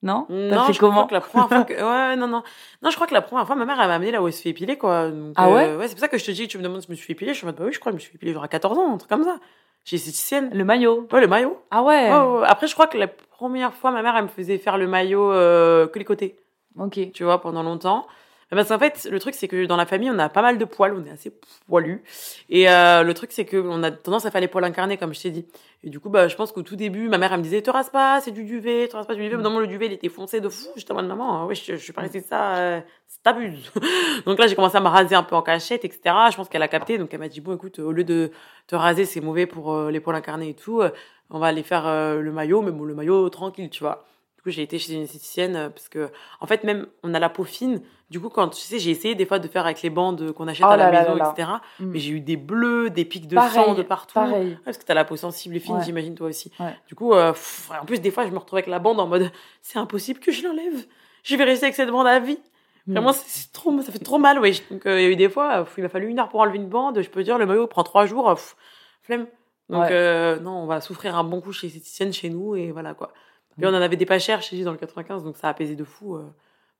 Non? 0.03 0.27
Non, 0.29 0.65
fait 0.67 0.73
je 0.73 0.79
crois 0.79 1.07
que 1.07 1.15
la 1.15 1.21
première 1.21 1.49
fois 1.49 1.65
que... 1.65 1.73
Ouais, 1.75 2.17
non, 2.17 2.29
non. 2.29 2.43
Non, 2.83 2.91
je 2.91 2.95
crois 2.97 3.07
que 3.09 3.15
la 3.15 3.23
première 3.23 3.47
fois, 3.47 3.57
ma 3.57 3.65
mère, 3.65 3.81
elle 3.81 3.89
m'a 3.89 3.95
amené 3.95 4.11
là 4.13 4.23
où 4.23 4.27
elle 4.29 4.33
se 4.33 4.43
fait 4.43 4.51
épiler, 4.51 4.77
quoi. 4.79 5.11
Donc, 5.11 5.35
Ah 5.37 5.51
ouais? 5.51 5.65
euh, 5.67 5.79
Ouais, 5.79 5.89
c'est 5.89 5.95
pour 5.95 6.01
ça 6.01 6.09
que 6.09 6.19
je 6.19 6.25
te 6.25 6.31
dis, 6.31 6.47
tu 6.47 6.59
me 6.59 6.63
demandes 6.63 6.81
si 6.81 6.87
je 6.87 6.93
me 6.93 6.97
suis 6.97 7.07
fait 7.07 7.13
épiler. 7.15 7.33
Je 7.33 7.39
suis 7.39 7.45
en 7.47 7.49
mode, 7.49 7.57
bah 7.57 7.65
oui, 7.67 7.73
je 7.73 7.81
crois 7.81 7.91
que 7.91 7.99
je 7.99 7.99
me 7.99 8.01
suis 8.01 8.11
fait 8.11 8.17
épiler 8.17 8.33
genre 8.33 8.45
à 8.45 8.49
14 8.49 8.79
ans, 8.79 8.95
un 8.95 8.99
truc 8.99 9.11
comme 9.11 9.25
ça. 9.25 9.39
J'ai 9.85 9.97
esthéticienne. 9.97 10.51
Le 10.53 10.65
maillot. 10.65 11.09
Ouais, 11.13 11.21
le 11.21 11.27
maillot. 11.29 11.59
Ah 11.71 11.83
ouais. 11.83 12.09
Après, 12.47 12.67
je 12.67 12.75
crois 12.75 12.87
que 12.87 12.99
la 12.99 13.09
première 13.09 13.73
fois, 13.73 13.91
ma 13.91 14.03
mère, 14.03 14.15
elle 14.17 14.25
me 14.25 14.29
faisait 14.29 14.59
faire 14.59 14.77
le 14.79 14.87
maillot 14.87 15.33
euh, 15.33 15.87
que 15.87 15.99
les 15.99 16.05
côtés, 16.05 16.37
Ok. 16.79 16.99
tu 17.13 17.25
vois, 17.25 17.41
pendant 17.41 17.63
longtemps. 17.63 18.07
Parce 18.51 18.69
qu'en 18.69 18.79
fait, 18.79 19.07
le 19.11 19.21
truc, 19.21 19.35
c'est 19.35 19.49
que 19.49 19.67
dans 19.67 19.77
la 19.77 19.87
famille, 19.87 20.11
on 20.11 20.19
a 20.19 20.29
pas 20.29 20.43
mal 20.43 20.57
de 20.59 20.65
poils, 20.65 20.95
on 20.95 21.05
est 21.05 21.11
assez 21.11 21.33
poilu. 21.67 22.03
Et 22.49 22.71
euh, 22.71 23.03
le 23.03 23.15
truc, 23.15 23.33
c'est 23.33 23.45
qu'on 23.45 23.83
a 23.83 23.91
tendance 23.91 24.25
à 24.25 24.31
faire 24.31 24.41
les 24.41 24.49
poils 24.49 24.65
incarnés, 24.65 24.97
comme 24.97 25.15
je 25.15 25.21
t'ai 25.21 25.31
dit. 25.31 25.47
Et 25.85 25.91
du 25.91 26.01
coup, 26.01 26.09
bah, 26.09 26.29
je 26.29 26.37
pense 26.37 26.53
qu'au 26.53 26.63
tout 26.63 26.77
début, 26.77 27.09
ma 27.09 27.19
mère, 27.19 27.33
elle 27.33 27.39
me 27.39 27.45
disait, 27.45 27.61
te 27.63 27.71
rase 27.71 27.91
pas, 27.91 28.21
c'est 28.21 28.31
du 28.31 28.45
duvet, 28.45 28.89
te 28.89 28.97
rase 28.97 29.07
pas 29.07 29.15
du 29.15 29.23
duvet. 29.23 29.37
Mm. 29.37 29.43
Non, 29.43 29.59
le 29.59 29.67
duvet, 29.67 29.87
il 29.87 29.93
était 29.93 30.09
foncé 30.09 30.41
de 30.41 30.49
fou. 30.49 30.69
J'étais 30.77 30.93
en 30.93 30.95
mode, 30.95 31.07
maman, 31.07 31.47
ouais, 31.47 31.55
je, 31.55 31.73
je 31.73 31.77
suis 31.77 31.93
pas 31.93 32.01
restée 32.01 32.21
ça, 32.21 32.57
euh, 32.57 32.81
t'abuses. 33.23 33.73
donc 34.27 34.39
là, 34.39 34.47
j'ai 34.47 34.55
commencé 34.55 34.77
à 34.77 34.81
me 34.81 34.89
raser 34.89 35.15
un 35.15 35.23
peu 35.23 35.37
en 35.37 35.43
cachette, 35.43 35.85
etc. 35.85 36.01
Je 36.31 36.37
pense 36.37 36.49
qu'elle 36.49 36.63
a 36.63 36.69
capté. 36.69 36.99
Donc 36.99 37.13
elle 37.13 37.21
m'a 37.21 37.29
dit, 37.29 37.41
bon, 37.41 37.55
écoute, 37.55 37.79
au 37.79 37.93
lieu 37.93 38.05
de 38.05 38.31
te 38.67 38.77
raser, 38.77 39.05
c'est 39.05 39.21
mauvais 39.21 39.47
pour 39.47 39.73
euh, 39.73 39.91
les 39.91 40.01
poils 40.01 40.17
incarnés 40.17 40.51
et 40.51 40.55
tout. 40.55 40.81
Euh, 40.81 40.91
on 41.31 41.39
va 41.39 41.49
aller 41.49 41.63
faire 41.63 41.87
euh, 41.87 42.21
le 42.21 42.33
maillot, 42.33 42.63
mais 42.63 42.71
bon, 42.71 42.85
le 42.85 42.95
maillot 42.95 43.29
tranquille, 43.29 43.71
tu 43.71 43.81
vois. 43.81 44.07
Du 44.37 44.43
coup, 44.43 44.51
j'ai 44.51 44.63
été 44.63 44.79
chez 44.79 44.95
une 44.95 45.03
esthéticienne 45.03 45.71
parce 45.75 45.89
que, 45.89 46.11
en 46.41 46.47
fait, 46.47 46.65
même 46.65 46.87
on 47.03 47.13
a 47.15 47.19
la 47.19 47.29
peau 47.29 47.45
fine. 47.45 47.83
Du 48.11 48.21
coup, 48.21 48.31
quand 48.31 48.49
tu 48.49 48.61
sais, 48.63 48.79
j'ai 48.79 48.91
essayé 48.91 49.15
des 49.15 49.27
fois 49.27 49.39
de 49.39 49.47
faire 49.49 49.65
avec 49.67 49.83
les 49.83 49.91
bandes 49.91 50.33
qu'on 50.33 50.49
achète 50.49 50.65
Oh 50.67 50.71
à 50.71 50.77
la 50.79 50.91
là 50.91 51.01
maison, 51.03 51.15
là. 51.17 51.31
etc. 51.37 51.49
Mm. 51.79 51.85
Mais 51.91 51.99
j'ai 51.99 52.13
eu 52.13 52.21
des 52.21 52.37
bleus, 52.39 52.89
des 52.89 53.05
pics 53.05 53.29
de 53.29 53.35
Pareil, 53.35 53.53
sang 53.53 53.75
de 53.75 53.83
partout. 53.83 54.15
pareil. 54.15 54.49
Ouais, 54.53 54.59
parce 54.65 54.79
que 54.79 54.85
t'as 54.85 54.95
la 54.95 55.05
peau 55.05 55.17
sensible 55.17 55.57
et 55.57 55.61
fine, 55.61 55.77
Ouais. 55.77 55.85
j'imagine 55.85 56.15
toi 56.15 56.29
aussi. 56.29 56.51
Ouais. 56.59 56.75
Du 56.87 56.95
coup, 56.95 57.13
euh, 57.13 57.33
pff, 57.33 57.71
en 57.81 57.85
plus, 57.85 58.01
des 58.01 58.11
fois, 58.11 58.25
je 58.27 58.31
me 58.31 58.39
retrouve 58.39 58.57
avec 58.57 58.67
la 58.69 58.79
bande 58.79 58.99
en 58.99 59.07
mode 59.07 59.31
c'est 59.61 59.79
impossible 59.79 60.21
que 60.21 60.33
je 60.33 60.43
l'enlève. 60.47 60.87
Je 61.23 61.37
vais 61.37 61.45
rester 61.45 61.67
avec 61.67 61.75
cette 61.77 61.91
bande 61.91 62.07
à 62.07 62.19
vie. 62.19 62.39
Mm. 62.87 62.93
Vraiment, 62.95 63.13
c'est- 63.13 63.53
trop, 63.53 63.79
ça 63.83 63.93
fait 63.93 63.99
trop 63.99 64.19
mal, 64.19 64.39
ouais. 64.39 64.53
Donc, 64.71 64.87
euh, 64.87 64.99
il 65.01 65.05
y 65.05 65.07
a 65.07 65.11
eu 65.11 65.17
des 65.17 65.29
fois, 65.29 65.65
pff, 65.65 65.75
il 65.77 65.83
m'a 65.83 65.91
fallu 65.91 66.09
une 66.09 66.19
heure 66.19 66.31
pour 66.31 66.41
enlever 66.41 66.57
une 66.57 66.69
bande. 66.69 67.03
Je 67.03 67.11
peux 67.11 67.23
dire, 67.23 67.37
le 67.37 67.45
maillot 67.45 67.67
prend 67.67 67.83
trois 67.83 68.07
jours, 68.07 68.31
pff, 68.31 68.57
flemme. 69.03 69.27
Donc, 69.69 69.91
euh, 69.91 70.41
non, 70.41 70.53
on 70.63 70.67
va 70.67 70.81
souffrir 70.81 71.15
un 71.15 71.25
bon 71.25 71.43
coup 71.43 71.53
chez 71.53 71.67
l'esthéticienne 71.67 72.11
chez 72.15 72.31
nous 72.31 72.57
et 72.57 72.73
voilà 72.73 72.95
quoi. 72.95 73.13
Puis 73.59 73.67
on 73.67 73.71
en 73.71 73.75
avait 73.83 73.97
des 73.97 74.07
pas 74.07 74.19
chers 74.19 74.41
chez 74.41 74.57
lui 74.57 74.65
dans 74.65 74.73
le 74.73 74.79
95, 74.79 75.25
donc 75.25 75.37
ça 75.37 75.49
a 75.49 75.51
apaisé 75.51 75.75
de 75.75 75.85
fou. 75.85 76.17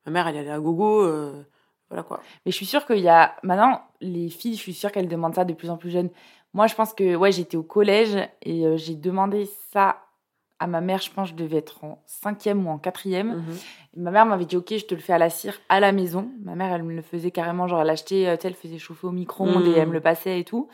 Ma 0.09 0.23
mère, 0.23 0.27
elle 0.27 0.37
est 0.37 0.39
allée 0.39 0.49
à 0.49 0.59
gogo, 0.59 1.03
euh, 1.03 1.43
voilà 1.89 2.01
quoi. 2.01 2.19
Mais 2.45 2.51
je 2.51 2.55
suis 2.57 2.65
sûre 2.65 2.83
qu'il 2.85 2.97
y 2.99 3.07
a. 3.09 3.35
Maintenant, 3.43 3.83
les 4.01 4.29
filles, 4.29 4.55
je 4.55 4.59
suis 4.61 4.73
sûre 4.73 4.91
qu'elles 4.91 5.07
demandent 5.07 5.35
ça 5.35 5.45
de 5.45 5.53
plus 5.53 5.69
en 5.69 5.77
plus 5.77 5.91
jeunes. 5.91 6.09
Moi, 6.53 6.65
je 6.65 6.73
pense 6.73 6.93
que, 6.95 7.15
ouais, 7.15 7.31
j'étais 7.31 7.57
au 7.57 7.63
collège 7.63 8.17
et 8.41 8.65
euh, 8.65 8.75
j'ai 8.75 8.95
demandé 8.95 9.47
ça 9.71 9.97
à 10.57 10.65
ma 10.65 10.81
mère. 10.81 10.99
Je 10.99 11.11
pense 11.11 11.29
que 11.31 11.37
je 11.37 11.43
devais 11.43 11.57
être 11.57 11.83
en 11.83 12.01
cinquième 12.07 12.65
ou 12.65 12.71
en 12.71 12.79
quatrième. 12.79 13.35
Mhm. 13.35 13.57
Ma 13.97 14.09
mère 14.11 14.25
m'avait 14.25 14.45
dit, 14.45 14.57
OK, 14.57 14.75
je 14.75 14.85
te 14.85 14.95
le 14.95 14.99
fais 14.99 15.13
à 15.13 15.19
la 15.19 15.29
cire 15.29 15.59
à 15.69 15.79
la 15.79 15.91
maison. 15.91 16.31
Ma 16.43 16.55
mère, 16.55 16.73
elle 16.73 16.83
me 16.83 16.93
le 16.95 17.03
faisait 17.03 17.29
carrément, 17.31 17.67
genre, 17.67 17.81
elle 17.81 17.89
achetait, 17.91 18.25
euh, 18.27 18.35
elle 18.43 18.55
faisait 18.55 18.79
chauffer 18.79 19.05
au 19.05 19.11
micro-ondes 19.11 19.67
Mhm. 19.67 19.73
et 19.73 19.77
elle 19.77 19.87
me 19.89 19.93
le 19.93 20.01
passait 20.01 20.39
et 20.39 20.43
tout. 20.43 20.69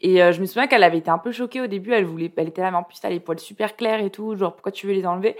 Et 0.00 0.20
euh, 0.22 0.32
je 0.32 0.40
me 0.40 0.46
souviens 0.46 0.66
qu'elle 0.66 0.82
avait 0.82 0.98
été 0.98 1.10
un 1.10 1.18
peu 1.18 1.30
choquée 1.30 1.60
au 1.60 1.66
début. 1.68 1.92
Elle 1.92 2.04
voulait, 2.04 2.32
elle 2.36 2.48
était 2.48 2.62
là, 2.62 2.70
mais 2.72 2.76
en 2.76 2.82
plus, 2.82 3.00
t'as 3.00 3.08
les 3.10 3.20
poils 3.20 3.38
super 3.38 3.76
clairs 3.76 4.00
et 4.02 4.10
tout. 4.10 4.34
Genre, 4.36 4.52
pourquoi 4.52 4.72
tu 4.72 4.86
veux 4.88 4.92
les 4.92 5.06
enlever? 5.06 5.36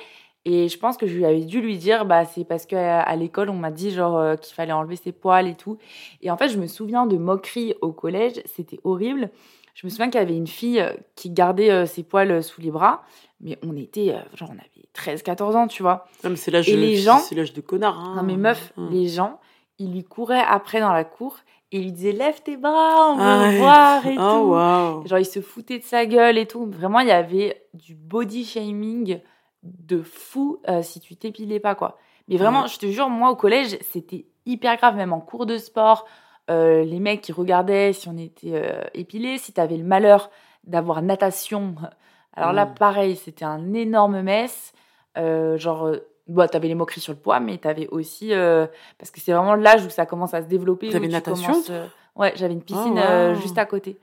Et 0.46 0.68
je 0.68 0.78
pense 0.78 0.96
que 0.98 1.06
je 1.06 1.14
lui 1.16 1.24
avais 1.24 1.40
dû 1.44 1.60
lui 1.62 1.78
dire, 1.78 2.04
bah, 2.04 2.24
c'est 2.26 2.44
parce 2.44 2.66
qu'à 2.66 3.00
à 3.00 3.16
l'école, 3.16 3.48
on 3.48 3.54
m'a 3.54 3.70
dit, 3.70 3.90
genre, 3.90 4.18
euh, 4.18 4.36
qu'il 4.36 4.54
fallait 4.54 4.72
enlever 4.72 4.96
ses 4.96 5.12
poils 5.12 5.46
et 5.48 5.54
tout. 5.54 5.78
Et 6.20 6.30
en 6.30 6.36
fait, 6.36 6.48
je 6.50 6.58
me 6.58 6.66
souviens 6.66 7.06
de 7.06 7.16
moqueries 7.16 7.74
au 7.80 7.92
collège. 7.92 8.42
C'était 8.44 8.78
horrible. 8.84 9.30
Je 9.74 9.86
me 9.86 9.90
souviens 9.90 10.10
qu'il 10.10 10.20
y 10.20 10.22
avait 10.22 10.36
une 10.36 10.46
fille 10.46 10.80
euh, 10.80 10.92
qui 11.16 11.30
gardait 11.30 11.70
euh, 11.70 11.86
ses 11.86 12.02
poils 12.02 12.30
euh, 12.30 12.42
sous 12.42 12.60
les 12.60 12.70
bras. 12.70 13.02
Mais 13.40 13.58
on 13.66 13.74
était, 13.76 14.10
euh, 14.10 14.18
genre, 14.36 14.50
on 14.50 14.58
avait 14.58 15.16
13-14 15.16 15.56
ans, 15.56 15.66
tu 15.66 15.82
vois. 15.82 16.06
Non, 16.22 16.30
mais 16.30 16.36
c'est 16.36 16.50
l'âge 16.50 16.68
Et 16.68 16.76
de- 16.76 16.80
les 16.80 16.96
gens- 16.96 17.18
c'est 17.18 17.34
l'âge 17.34 17.52
de 17.54 17.60
connard. 17.60 17.98
Hein. 17.98 18.14
Non, 18.16 18.22
mais 18.22 18.36
meuf, 18.36 18.72
Hum. 18.76 18.90
les 18.92 19.08
gens, 19.08 19.40
ils 19.78 19.90
lui 19.92 20.04
couraient 20.04 20.44
après 20.46 20.80
dans 20.80 20.92
la 20.92 21.04
cour 21.04 21.38
et 21.72 21.78
ils 21.78 21.84
lui 21.84 21.92
disaient 21.92 22.12
Lève 22.12 22.42
tes 22.42 22.56
bras, 22.56 23.10
on 23.10 23.16
veut 23.16 23.22
Ah 23.24 23.40
ouais. 23.40 23.58
voir 23.58 24.06
et 24.06 24.16
Oh 24.18 25.00
tout. 25.02 25.08
Genre, 25.08 25.18
ils 25.18 25.24
se 25.24 25.40
foutaient 25.40 25.78
de 25.80 25.84
sa 25.84 26.06
gueule 26.06 26.38
et 26.38 26.46
tout. 26.46 26.66
Vraiment, 26.70 27.00
il 27.00 27.08
y 27.08 27.12
avait 27.12 27.62
du 27.72 27.94
body 27.96 28.44
shaming 28.44 29.20
de 29.64 30.02
fou 30.02 30.60
euh, 30.68 30.82
si 30.82 31.00
tu 31.00 31.16
t'épilais 31.16 31.60
pas, 31.60 31.74
quoi. 31.74 31.98
Mais 32.28 32.36
vraiment, 32.36 32.62
Ouais. 32.62 32.68
je 32.68 32.78
te 32.78 32.86
jure, 32.86 33.08
moi, 33.08 33.30
au 33.30 33.36
collège, 33.36 33.78
c'était 33.80 34.24
hyper 34.46 34.76
grave, 34.76 34.96
même 34.96 35.12
en 35.12 35.20
cours 35.20 35.46
de 35.46 35.58
sport. 35.58 36.06
euh, 36.50 36.84
les 36.84 37.00
mecs 37.00 37.22
qui 37.22 37.32
regardaient 37.32 37.94
si 37.94 38.06
on 38.08 38.18
était 38.18 38.52
euh, 38.52 38.82
épilé, 38.92 39.38
si 39.38 39.52
t'avais 39.54 39.78
le 39.78 39.84
malheur 39.84 40.30
d'avoir 40.64 41.00
natation. 41.00 41.74
Alors 42.34 42.52
là, 42.52 42.66
pareil, 42.66 43.16
c'était 43.16 43.46
un 43.46 43.72
énorme 43.72 44.20
mess. 44.20 44.74
Euh, 45.16 45.56
genre, 45.56 45.90
bah, 46.28 46.46
t'avais 46.48 46.68
les 46.68 46.74
moqueries 46.74 47.00
sur 47.00 47.12
le 47.14 47.18
poids, 47.18 47.40
mais 47.40 47.56
t'avais 47.56 47.86
aussi. 47.88 48.34
euh, 48.34 48.66
parce 48.98 49.10
que 49.10 49.20
c'est 49.20 49.32
vraiment 49.32 49.54
l'âge 49.54 49.86
où 49.86 49.88
ça 49.90 50.04
commence 50.04 50.34
à 50.34 50.42
se 50.42 50.46
développer. 50.48 50.88
T'avais 50.90 51.00
où 51.00 51.04
une 51.04 51.10
tu 51.10 51.14
natation 51.14 51.52
commences, 51.52 51.70
Ouais, 52.16 52.32
j'avais 52.36 52.52
une 52.52 52.62
piscine 52.62 52.98
Oh, 53.02 53.28
wow. 53.30 53.34
juste 53.36 53.56
à 53.56 53.64
côté. 53.64 53.96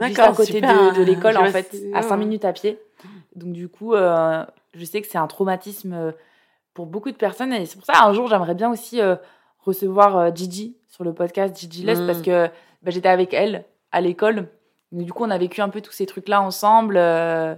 Juste 0.00 0.18
à 0.18 0.32
côté 0.32 0.52
super. 0.54 0.92
de, 0.94 0.98
de 0.98 1.02
l'école, 1.04 1.36
en 1.36 1.46
fait, 1.46 1.76
à 1.94 2.02
5 2.02 2.10
ouais. 2.10 2.16
minutes 2.16 2.44
à 2.44 2.52
pied. 2.52 2.80
Donc, 3.36 3.52
du 3.52 3.68
coup, 3.68 3.94
je 4.74 4.84
sais 4.84 5.00
que 5.00 5.06
c'est 5.08 5.18
un 5.18 5.26
traumatisme 5.26 5.92
euh, 5.92 6.12
pour 6.74 6.86
beaucoup 6.86 7.10
de 7.10 7.16
personnes. 7.16 7.52
Et 7.52 7.66
c'est 7.66 7.76
pour 7.76 7.86
ça, 7.86 8.04
un 8.04 8.12
jour, 8.12 8.28
j'aimerais 8.28 8.54
bien 8.54 8.70
aussi 8.70 9.00
euh, 9.00 9.16
recevoir 9.60 10.16
euh, 10.16 10.30
Gigi 10.34 10.76
sur 10.86 11.04
le 11.04 11.12
podcast 11.12 11.58
Gigi 11.58 11.82
Less 11.84 12.00
Mm. 12.00 12.06
parce 12.06 12.22
que 12.22 12.46
bah, 12.82 12.90
j'étais 12.90 13.08
avec 13.08 13.34
elle 13.34 13.64
à 13.92 14.00
l'école. 14.00 14.48
Du 14.92 15.12
coup, 15.12 15.24
on 15.24 15.30
a 15.30 15.38
vécu 15.38 15.60
un 15.60 15.68
peu 15.68 15.80
tous 15.80 15.92
ces 15.92 16.06
trucs-là 16.06 16.40
ensemble. 16.40 16.96
euh, 16.96 17.54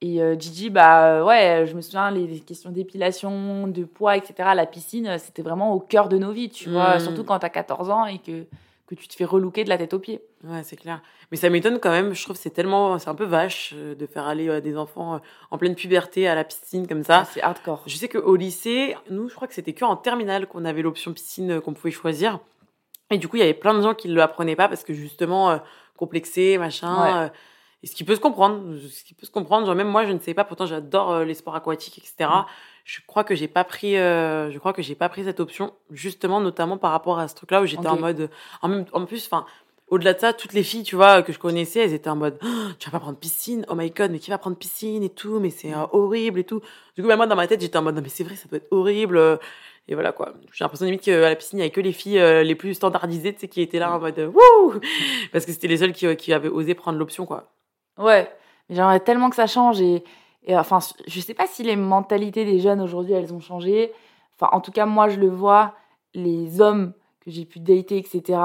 et 0.00 0.18
Gigi, 0.38 0.68
bah 0.68 1.24
ouais, 1.24 1.64
je 1.66 1.76
me 1.76 1.80
souviens, 1.80 2.10
les, 2.10 2.26
les 2.26 2.40
questions 2.40 2.70
d'épilation, 2.70 3.68
de 3.68 3.84
poids, 3.84 4.16
etc. 4.16 4.34
à 4.48 4.54
la 4.56 4.66
piscine, 4.66 5.16
c'était 5.18 5.42
vraiment 5.42 5.74
au 5.74 5.78
cœur 5.78 6.08
de 6.08 6.18
nos 6.18 6.32
vies, 6.32 6.48
tu 6.50 6.70
vois. 6.70 6.96
Mm. 6.96 7.00
Surtout 7.00 7.22
quand 7.22 7.38
t'as 7.38 7.48
14 7.50 7.88
ans 7.90 8.06
et 8.06 8.18
que, 8.18 8.46
que 8.96 9.02
tu 9.02 9.08
te 9.08 9.14
fais 9.14 9.24
relooker 9.24 9.64
de 9.64 9.68
la 9.68 9.78
tête 9.78 9.94
aux 9.94 9.98
pieds. 9.98 10.22
Ouais, 10.44 10.62
c'est 10.62 10.76
clair. 10.76 11.02
Mais 11.30 11.36
ça 11.36 11.48
m'étonne 11.50 11.78
quand 11.78 11.90
même. 11.90 12.14
Je 12.14 12.22
trouve 12.22 12.36
que 12.36 12.42
c'est 12.42 12.50
tellement, 12.50 12.98
c'est 12.98 13.08
un 13.08 13.14
peu 13.14 13.24
vache 13.24 13.72
euh, 13.74 13.94
de 13.94 14.06
faire 14.06 14.26
aller 14.26 14.48
euh, 14.48 14.60
des 14.60 14.76
enfants 14.76 15.14
euh, 15.14 15.18
en 15.50 15.58
pleine 15.58 15.74
puberté 15.74 16.28
à 16.28 16.34
la 16.34 16.44
piscine 16.44 16.86
comme 16.86 17.04
ça. 17.04 17.24
c'est 17.24 17.42
hardcore. 17.42 17.82
Je 17.86 17.96
sais 17.96 18.08
qu'au 18.08 18.36
lycée, 18.36 18.96
nous, 19.10 19.28
je 19.28 19.34
crois 19.34 19.48
que 19.48 19.54
c'était 19.54 19.72
que 19.72 19.84
en 19.84 19.96
terminale 19.96 20.46
qu'on 20.46 20.64
avait 20.64 20.82
l'option 20.82 21.12
piscine 21.12 21.60
qu'on 21.60 21.74
pouvait 21.74 21.90
choisir. 21.90 22.40
Et 23.10 23.18
du 23.18 23.28
coup, 23.28 23.36
il 23.36 23.40
y 23.40 23.42
avait 23.42 23.54
plein 23.54 23.74
de 23.74 23.82
gens 23.82 23.94
qui 23.94 24.08
ne 24.08 24.14
le 24.14 24.22
apprenaient 24.22 24.56
pas 24.56 24.68
parce 24.68 24.84
que 24.84 24.94
justement, 24.94 25.60
complexé, 25.96 26.56
machin. 26.56 27.24
Ouais. 27.24 27.30
Et 27.82 27.86
ce 27.86 27.94
qui 27.94 28.04
peut 28.04 28.14
se 28.14 28.20
comprendre, 28.20 28.76
ce 28.78 29.04
qui 29.04 29.14
peut 29.14 29.26
se 29.26 29.30
comprendre. 29.30 29.66
Genre 29.66 29.74
même 29.74 29.88
moi, 29.88 30.06
je 30.06 30.12
ne 30.12 30.18
sais 30.20 30.34
pas. 30.34 30.44
Pourtant, 30.44 30.66
j'adore 30.66 31.10
euh, 31.12 31.24
les 31.24 31.34
sports 31.34 31.54
aquatiques, 31.56 31.98
etc. 31.98 32.14
Mm. 32.30 32.44
Je 32.84 32.98
crois 33.06 33.24
que 33.24 33.34
j'ai 33.34 33.48
pas 33.48 33.64
pris, 33.64 33.96
euh, 33.96 34.50
je 34.50 34.58
crois 34.58 34.72
que 34.72 34.82
j'ai 34.82 34.94
pas 34.94 35.08
pris 35.08 35.24
cette 35.24 35.40
option, 35.40 35.72
justement, 35.90 36.40
notamment 36.40 36.78
par 36.78 36.90
rapport 36.92 37.18
à 37.18 37.28
ce 37.28 37.34
truc-là 37.34 37.62
où 37.62 37.66
j'étais 37.66 37.86
en 37.86 37.98
mode, 37.98 38.30
en 38.62 38.68
même, 38.68 38.84
en 38.92 39.04
plus, 39.06 39.26
enfin. 39.26 39.44
Au-delà 39.88 40.14
de 40.14 40.20
ça, 40.20 40.32
toutes 40.32 40.54
les 40.54 40.62
filles, 40.62 40.84
tu 40.84 40.96
vois, 40.96 41.22
que 41.22 41.34
je 41.34 41.38
connaissais, 41.38 41.80
elles 41.80 41.92
étaient 41.92 42.08
en 42.08 42.16
mode, 42.16 42.38
Oh, 42.42 42.48
tu 42.78 42.88
vas 42.88 42.92
pas 42.92 43.00
prendre 43.00 43.18
piscine, 43.18 43.66
oh 43.68 43.74
my 43.74 43.90
god, 43.90 44.10
mais 44.10 44.20
qui 44.20 44.30
va 44.30 44.38
prendre 44.38 44.56
piscine 44.56 45.02
et 45.02 45.10
tout, 45.10 45.38
mais 45.38 45.50
c'est 45.50 45.74
euh, 45.74 45.84
horrible 45.92 46.38
et 46.40 46.44
tout. 46.44 46.62
Du 46.96 47.02
coup, 47.02 47.08
bah, 47.08 47.16
moi, 47.16 47.26
dans 47.26 47.36
ma 47.36 47.46
tête, 47.46 47.60
j'étais 47.60 47.76
en 47.76 47.82
mode, 47.82 47.96
non, 47.96 48.00
mais 48.02 48.08
c'est 48.08 48.24
vrai, 48.24 48.34
ça 48.36 48.48
doit 48.48 48.56
être 48.56 48.68
horrible. 48.70 49.18
euh, 49.18 49.36
Et 49.88 49.94
voilà, 49.94 50.12
quoi. 50.12 50.32
J'ai 50.50 50.64
l'impression 50.64 50.86
limite 50.86 51.02
qu'à 51.02 51.18
la 51.28 51.36
piscine, 51.36 51.58
il 51.58 51.60
y 51.60 51.64
avait 51.64 51.70
que 51.70 51.82
les 51.82 51.92
filles 51.92 52.18
euh, 52.20 52.42
les 52.42 52.54
plus 52.54 52.72
standardisées, 52.72 53.34
tu 53.34 53.40
sais, 53.40 53.48
qui 53.48 53.60
étaient 53.60 53.78
là 53.78 53.94
en 53.94 54.00
mode, 54.00 54.18
wouh! 54.18 54.80
Parce 55.30 55.44
que 55.44 55.52
c'était 55.52 55.68
les 55.68 55.76
seules 55.76 55.92
qui, 55.92 56.16
qui 56.16 56.32
avaient 56.32 56.48
osé 56.48 56.74
prendre 56.74 56.98
l'option, 56.98 57.26
quoi. 57.26 57.52
Ouais, 57.98 58.30
mais 58.68 58.76
j'aimerais 58.76 59.00
tellement 59.00 59.30
que 59.30 59.36
ça 59.36 59.46
change 59.46 59.80
et, 59.80 60.04
et 60.44 60.56
enfin, 60.56 60.78
je 61.06 61.20
sais 61.20 61.34
pas 61.34 61.46
si 61.46 61.62
les 61.62 61.76
mentalités 61.76 62.44
des 62.44 62.58
jeunes 62.58 62.80
aujourd'hui 62.80 63.12
elles 63.12 63.32
ont 63.32 63.40
changé. 63.40 63.92
Enfin, 64.34 64.48
en 64.56 64.60
tout 64.60 64.72
cas, 64.72 64.86
moi 64.86 65.08
je 65.08 65.18
le 65.18 65.28
vois, 65.28 65.74
les 66.14 66.60
hommes 66.60 66.92
que 67.24 67.30
j'ai 67.30 67.44
pu 67.44 67.60
dater, 67.60 67.98
etc. 67.98 68.40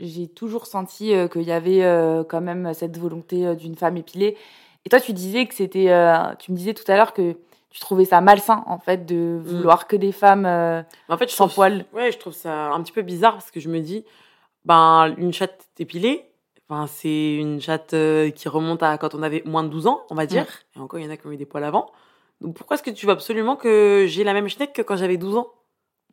J'ai 0.00 0.28
toujours 0.28 0.66
senti 0.66 1.14
euh, 1.14 1.28
qu'il 1.28 1.42
y 1.42 1.52
avait 1.52 1.84
euh, 1.84 2.24
quand 2.24 2.40
même 2.40 2.74
cette 2.74 2.98
volonté 2.98 3.46
euh, 3.46 3.54
d'une 3.54 3.76
femme 3.76 3.96
épilée. 3.96 4.36
Et 4.84 4.88
toi, 4.88 5.00
tu 5.00 5.12
disais 5.12 5.46
que 5.46 5.54
c'était, 5.54 5.94
tu 6.40 6.50
me 6.50 6.56
disais 6.56 6.74
tout 6.74 6.90
à 6.90 6.96
l'heure 6.96 7.12
que 7.12 7.36
tu 7.70 7.78
trouvais 7.78 8.04
ça 8.04 8.20
malsain 8.20 8.64
en 8.66 8.78
fait 8.78 9.06
de 9.06 9.40
vouloir 9.40 9.86
que 9.86 9.94
des 9.94 10.10
femmes 10.10 10.44
en 10.44 11.16
fait, 11.16 11.30
je 11.30 11.34
sans 11.36 11.46
trouve, 11.46 11.54
poils. 11.54 11.84
ouais, 11.92 12.10
je 12.10 12.18
trouve 12.18 12.32
ça 12.32 12.72
un 12.72 12.82
petit 12.82 12.90
peu 12.90 13.02
bizarre 13.02 13.34
parce 13.34 13.52
que 13.52 13.60
je 13.60 13.68
me 13.68 13.78
dis, 13.78 14.04
ben, 14.64 15.14
une 15.18 15.32
chatte 15.32 15.68
épilée, 15.78 16.24
c'est 16.86 17.34
une 17.34 17.60
chatte 17.60 17.94
euh, 17.94 18.30
qui 18.30 18.48
remonte 18.48 18.82
à 18.82 18.98
quand 18.98 19.14
on 19.14 19.22
avait 19.22 19.42
moins 19.44 19.62
de 19.62 19.68
12 19.68 19.86
ans, 19.86 20.02
on 20.10 20.14
va 20.14 20.26
dire. 20.26 20.46
Et 20.76 20.80
encore, 20.80 21.00
il 21.00 21.04
y 21.04 21.08
en 21.08 21.10
a 21.10 21.16
qui 21.16 21.26
ont 21.26 21.32
eu 21.32 21.36
des 21.36 21.46
poils 21.46 21.64
avant. 21.64 21.90
Donc 22.40 22.54
pourquoi 22.56 22.74
est-ce 22.74 22.82
que 22.82 22.90
tu 22.90 23.06
veux 23.06 23.12
absolument 23.12 23.56
que 23.56 24.06
j'ai 24.08 24.24
la 24.24 24.32
même 24.32 24.48
schneck 24.48 24.72
que 24.72 24.82
quand 24.82 24.96
j'avais 24.96 25.16
12 25.16 25.36
ans? 25.36 25.48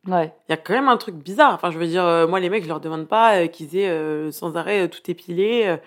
Ouais. 0.06 0.32
Il 0.48 0.52
y 0.52 0.54
a 0.54 0.56
quand 0.56 0.72
même 0.72 0.88
un 0.88 0.96
truc 0.96 1.16
bizarre. 1.16 1.54
Enfin, 1.54 1.70
je 1.70 1.78
veux 1.78 1.86
dire, 1.86 2.04
euh, 2.04 2.26
moi, 2.26 2.40
les 2.40 2.48
mecs, 2.48 2.62
je 2.62 2.68
leur 2.68 2.80
demande 2.80 3.06
pas 3.06 3.36
euh, 3.36 3.46
qu'ils 3.48 3.76
aient 3.76 3.90
euh, 3.90 4.30
sans 4.30 4.56
arrêt 4.56 4.88
tout 4.88 5.10
épilé. 5.10 5.78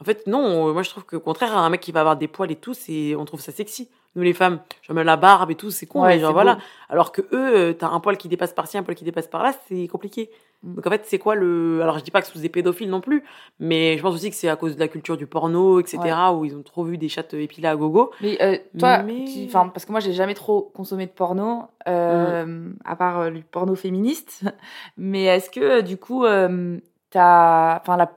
En 0.00 0.04
fait, 0.04 0.26
non. 0.26 0.72
moi, 0.72 0.82
je 0.82 0.90
trouve 0.90 1.04
que, 1.04 1.16
au 1.16 1.20
contraire, 1.20 1.56
un 1.56 1.70
mec 1.70 1.80
qui 1.80 1.92
va 1.92 2.00
avoir 2.00 2.16
des 2.16 2.28
poils 2.28 2.50
et 2.50 2.56
tout, 2.56 2.74
c'est, 2.74 3.14
on 3.14 3.24
trouve 3.24 3.40
ça 3.40 3.52
sexy. 3.52 3.88
Nous, 4.14 4.22
les 4.22 4.34
femmes, 4.34 4.60
genre 4.82 5.02
la 5.02 5.16
barbe 5.16 5.50
et 5.50 5.54
tout, 5.54 5.70
c'est 5.70 5.86
con. 5.86 6.02
Ouais, 6.02 6.08
mais 6.08 6.20
genre, 6.20 6.30
c'est 6.30 6.34
voilà. 6.34 6.56
beau. 6.56 6.60
Alors 6.90 7.12
que 7.12 7.22
eux, 7.22 7.26
euh, 7.32 7.72
t'as 7.72 7.88
un 7.88 7.98
poil 7.98 8.18
qui 8.18 8.28
dépasse 8.28 8.52
par-ci, 8.52 8.76
un 8.76 8.82
poil 8.82 8.94
qui 8.94 9.04
dépasse 9.04 9.26
par-là, 9.26 9.54
c'est 9.66 9.88
compliqué. 9.88 10.30
Mm. 10.62 10.74
Donc, 10.74 10.86
en 10.86 10.90
fait, 10.90 11.02
c'est 11.06 11.18
quoi 11.18 11.34
le. 11.34 11.80
Alors, 11.82 11.98
je 11.98 12.04
dis 12.04 12.10
pas 12.10 12.20
que 12.20 12.28
c'est 12.28 12.38
des 12.38 12.50
pédophiles 12.50 12.90
non 12.90 13.00
plus, 13.00 13.24
mais 13.58 13.96
je 13.96 14.02
pense 14.02 14.14
aussi 14.14 14.28
que 14.28 14.36
c'est 14.36 14.50
à 14.50 14.56
cause 14.56 14.74
de 14.74 14.80
la 14.80 14.88
culture 14.88 15.16
du 15.16 15.26
porno, 15.26 15.80
etc., 15.80 15.98
où 16.34 16.44
ils 16.44 16.54
ont 16.54 16.62
trop 16.62 16.84
vu 16.84 16.98
des 16.98 17.08
chattes 17.08 17.32
épilées 17.32 17.68
à 17.68 17.76
gogo. 17.76 18.10
Mais 18.20 18.36
euh, 18.42 18.58
toi, 18.78 19.02
Mais- 19.02 19.24
qui, 19.24 19.46
enfin, 19.46 19.68
parce 19.68 19.86
que 19.86 19.92
moi, 19.92 20.00
j'ai 20.00 20.12
jamais 20.12 20.34
trop 20.34 20.70
consommé 20.74 21.06
de 21.06 21.12
porno, 21.12 21.62
euh, 21.88 22.70
à 22.84 22.96
part 22.96 23.20
euh, 23.20 23.30
du 23.30 23.42
porno 23.44 23.74
féministe. 23.74 24.44
Mais 24.98 25.24
est-ce 25.24 25.48
que, 25.48 25.60
euh, 25.60 25.82
du 25.82 25.96
coup, 25.96 26.26
euh, 26.26 26.78
t'as, 27.10 27.80
enfin, 27.80 27.96
la 27.96 28.12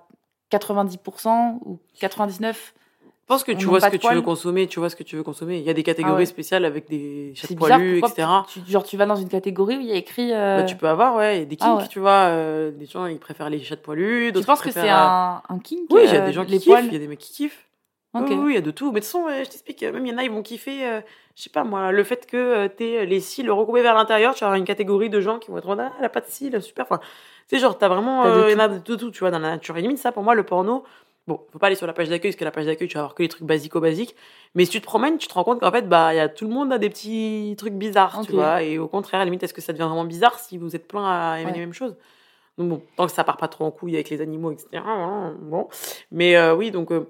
90% 0.52 1.60
ou 1.66 1.80
99 2.00 2.74
Je 3.26 3.34
pense 3.34 3.44
que 3.44 3.52
tu 3.54 3.66
On 3.66 3.70
vois 3.72 3.80
ce 3.82 3.88
que 3.90 3.98
tu 3.98 4.14
veux 4.14 4.22
consommer, 4.22 4.68
tu 4.68 4.80
vois 4.80 4.88
ce 4.92 4.96
que 4.96 5.02
tu 5.02 5.16
veux 5.16 5.24
consommer. 5.24 5.58
Il 5.58 5.64
y 5.64 5.70
a 5.72 5.74
des 5.74 5.82
catégories 5.82 6.14
Ah 6.14 6.20
ouais. 6.20 6.26
spéciales 6.28 6.64
avec 6.64 6.88
des 6.88 7.34
chats 7.34 7.48
poilus, 7.58 7.98
etc. 7.98 8.28
tu, 8.48 8.60
genre, 8.70 8.84
tu 8.84 8.98
vas 8.98 9.08
dans 9.08 9.16
une 9.16 9.30
catégorie 9.30 9.78
où 9.78 9.82
il 9.82 9.88
y 9.88 9.92
a 9.94 9.96
écrit. 9.96 10.32
euh, 10.32 10.58
Bah, 10.60 10.64
tu 10.64 10.76
peux 10.76 10.88
avoir, 10.88 11.16
ouais, 11.16 11.38
il 11.38 11.40
y 11.40 11.42
a 11.42 11.46
des 11.46 11.56
kinks, 11.56 11.68
Ah 11.68 11.76
ouais. 11.82 11.88
tu 11.88 11.98
vois. 12.00 12.12
euh, 12.30 12.70
des 12.70 12.86
gens, 12.86 13.08
ils 13.08 13.18
préfèrent 13.18 13.50
les 13.50 13.64
chats 13.64 13.78
poilus. 13.78 14.32
tu 14.32 14.44
penses 14.44 14.62
que 14.62 14.70
c'est 14.70 14.92
euh, 14.92 14.94
un, 14.96 15.42
un 15.50 15.58
kink 15.58 15.88
Oui, 15.90 16.02
il 16.06 16.14
y 16.14 16.16
a 16.16 16.22
euh, 16.22 16.26
des 16.28 16.34
gens 16.34 16.46
qui 16.46 16.52
les 16.52 16.60
kiffent, 16.60 16.78
il 16.86 16.94
y 16.94 16.96
a 16.96 17.00
des 17.00 17.08
mecs 17.08 17.18
qui 17.18 17.34
kiffent. 17.34 17.66
Ok. 18.14 18.28
Oui, 18.30 18.36
oui, 18.36 18.52
il 18.52 18.56
y 18.56 18.58
a 18.60 18.62
de 18.62 18.70
tout. 18.70 18.92
Mais 18.92 19.00
de 19.00 19.06
toute 19.06 19.12
façon, 19.12 19.24
ouais, 19.26 19.44
je 19.44 19.50
t'explique, 19.50 19.82
même 19.82 20.06
il 20.06 20.12
y 20.12 20.14
en 20.14 20.20
a, 20.20 20.24
ils 20.24 20.30
vont 20.32 20.44
kiffer, 20.44 20.86
euh, 20.88 21.02
je 21.36 21.42
sais 21.42 21.50
pas 21.50 21.64
moi, 21.64 21.92
le 21.92 22.04
fait 22.04 22.28
que 22.28 22.68
t'aies 22.68 23.08
les 23.08 23.20
cils 23.22 23.50
recoupés 23.50 23.82
vers 23.82 23.96
l'intérieur, 23.96 24.36
tu 24.36 24.42
vas 24.42 24.50
avoir 24.50 24.60
une 24.60 24.66
catégorie 24.66 25.10
de 25.10 25.20
gens 25.20 25.40
qui 25.40 25.50
vont 25.50 25.58
être 25.58 25.68
en 25.68 25.80
ah, 25.80 25.92
elle 25.98 26.06
a 26.06 26.10
pas 26.10 26.22
de 26.22 26.28
cils, 26.28 26.62
super. 26.62 26.86
Enfin, 26.88 27.00
tu 27.50 27.56
sais, 27.56 27.60
genre, 27.60 27.76
t'as 27.76 27.88
vraiment, 27.88 28.24
il 28.48 28.52
y 28.52 28.56
en 28.56 28.60
a 28.60 28.68
de 28.68 28.96
tout, 28.96 29.10
tu 29.10 29.20
vois, 29.22 29.32
dans 29.32 29.40
la 29.40 29.50
nature. 29.50 29.76
Et 29.78 29.82
limite, 29.82 29.98
ça, 29.98 30.12
pour 30.12 30.22
moi, 30.22 30.36
le 30.36 30.44
porno, 30.44 30.84
bon, 31.28 31.42
faut 31.52 31.60
pas 31.60 31.68
aller 31.68 31.76
sur 31.76 31.88
la 31.88 31.94
page 31.94 32.10
d'accueil, 32.10 32.32
parce 32.32 32.40
que 32.40 32.46
la 32.46 32.52
page 32.52 32.66
d'accueil, 32.66 32.88
tu 32.88 32.96
vas 32.96 33.02
avoir 33.02 33.16
que 33.16 33.24
les 33.24 33.30
trucs 33.30 33.44
basico-basiques. 33.44 34.16
Mais 34.54 34.66
si 34.66 34.72
tu 34.72 34.80
te 34.82 34.86
promènes, 34.86 35.18
tu 35.18 35.28
te 35.28 35.34
rends 35.34 35.44
compte 35.44 35.60
qu'en 35.60 35.72
fait, 35.72 35.88
bah, 35.90 36.14
il 36.14 36.18
y 36.18 36.20
a 36.20 36.30
tout 36.30 36.46
le 36.48 36.54
monde 36.54 36.72
a 36.72 36.78
des 36.78 36.90
petits 36.90 37.56
trucs 37.58 37.74
bizarres, 37.74 38.22
tu 38.26 38.32
vois. 38.34 38.62
Et 38.64 38.78
au 38.78 38.88
contraire, 38.88 39.24
limite, 39.26 39.44
est-ce 39.44 39.54
que 39.54 39.62
ça 39.62 39.74
devient 39.74 39.84
vraiment 39.86 40.06
bizarre 40.06 40.38
si 40.40 40.58
vous 40.58 40.76
êtes 40.76 40.88
plein 40.88 41.06
à 41.06 41.40
aimer 41.40 41.46
Ouais. 41.52 41.54
les 41.54 41.60
mêmes 41.60 41.74
choses? 41.74 41.96
Donc 42.58 42.70
bon, 42.70 42.82
tant 42.96 43.06
que 43.06 43.12
ça 43.12 43.24
part 43.26 43.38
pas 43.38 43.48
trop 43.50 43.66
en 43.66 43.72
couille 43.72 43.96
avec 43.96 44.10
les 44.10 44.22
animaux, 44.22 44.52
etc. 44.52 44.82
Bon. 45.42 45.68
Mais 46.12 46.38
euh, 46.38 46.56
oui, 46.56 46.72
donc, 46.72 46.92
euh, 46.92 47.06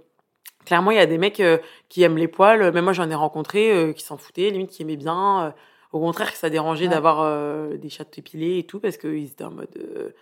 clairement, 0.66 0.90
il 0.90 0.98
y 0.98 1.00
a 1.00 1.06
des 1.06 1.20
mecs 1.20 1.40
euh, 1.40 1.60
qui 1.88 2.02
aiment 2.02 2.18
les 2.18 2.28
poils. 2.28 2.72
Même 2.74 2.84
moi, 2.84 2.94
j'en 2.94 3.10
ai 3.12 3.16
rencontré 3.16 3.94
qui 3.96 4.04
s'en 4.04 4.18
foutaient, 4.18 4.50
limite 4.50 4.72
qui 4.72 4.82
aimaient 4.82 4.96
bien. 4.96 5.54
au 5.92 6.00
contraire, 6.00 6.32
que 6.32 6.38
ça 6.38 6.50
dérangeait 6.50 6.86
Ouais. 6.86 6.92
d'avoir 6.92 7.70
des 7.78 7.90
chats 7.90 8.06
épilés 8.18 8.58
et 8.60 8.64
tout, 8.64 8.80
parce 8.80 8.98
qu'ils 8.98 9.26
étaient 9.28 9.44
en 9.44 9.52
mode 9.52 10.14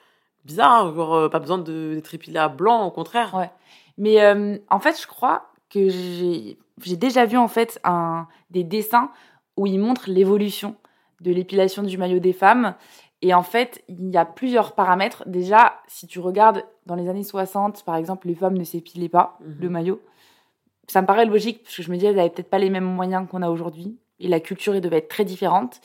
bizarre, 0.46 0.94
genre 0.94 1.14
euh, 1.16 1.30
pas 1.30 1.40
besoin 1.40 1.58
de- 1.58 1.94
d'être 1.96 2.14
épilé 2.14 2.38
à 2.38 2.50
blanc, 2.50 2.86
au 2.86 2.92
contraire. 2.92 3.34
Ouais. 3.36 3.50
Mais 3.98 4.22
euh, 4.22 4.58
en 4.70 4.80
fait, 4.80 5.00
je 5.02 5.08
crois 5.08 5.50
que 5.70 5.90
j'ai 5.90 6.58
j'ai 6.82 6.96
déjà 6.98 7.26
vu 7.26 7.38
en 7.38 7.48
fait 7.48 7.80
un, 7.84 8.28
des 8.50 8.64
dessins 8.64 9.12
où 9.58 9.68
ils 9.68 9.78
montrent 9.80 10.10
l'évolution 10.10 10.76
de 11.22 11.32
l'épilation 11.32 11.84
du 11.84 11.98
maillot 11.98 12.20
des 12.20 12.34
femmes. 12.34 12.74
Et 13.22 13.34
en 13.34 13.44
fait, 13.44 13.84
il 13.88 14.10
y 14.10 14.18
a 14.18 14.26
plusieurs 14.26 14.74
paramètres. 14.74 15.24
Déjà, 15.28 15.76
si 15.88 16.08
tu 16.08 16.20
regardes 16.20 16.64
dans 16.88 16.96
les 16.96 17.08
années 17.08 17.24
60, 17.24 17.84
par 17.86 17.96
exemple, 17.96 18.28
les 18.28 18.36
femmes 18.36 18.58
ne 18.58 18.64
s'épilaient 18.64 19.08
pas 19.08 19.38
Mhm. 19.40 19.56
le 19.62 19.70
maillot. 19.70 20.02
Ça 20.90 21.02
me 21.02 21.08
paraît 21.08 21.26
logique 21.26 21.64
parce 21.64 21.78
que 21.78 21.84
je 21.84 21.92
me 21.92 21.96
dis, 21.98 22.06
elles 22.06 22.16
n'avaient 22.16 22.30
peut-être 22.32 22.50
pas 22.50 22.58
les 22.60 22.70
mêmes 22.72 22.84
moyens 22.84 23.26
qu'on 23.30 23.42
a 23.44 23.50
aujourd'hui. 23.50 23.98
Et 24.20 24.28
la 24.28 24.40
culture, 24.42 24.74
elle 24.76 24.82
devait 24.82 24.98
être 24.98 25.08
très 25.10 25.24
différente. 25.26 25.80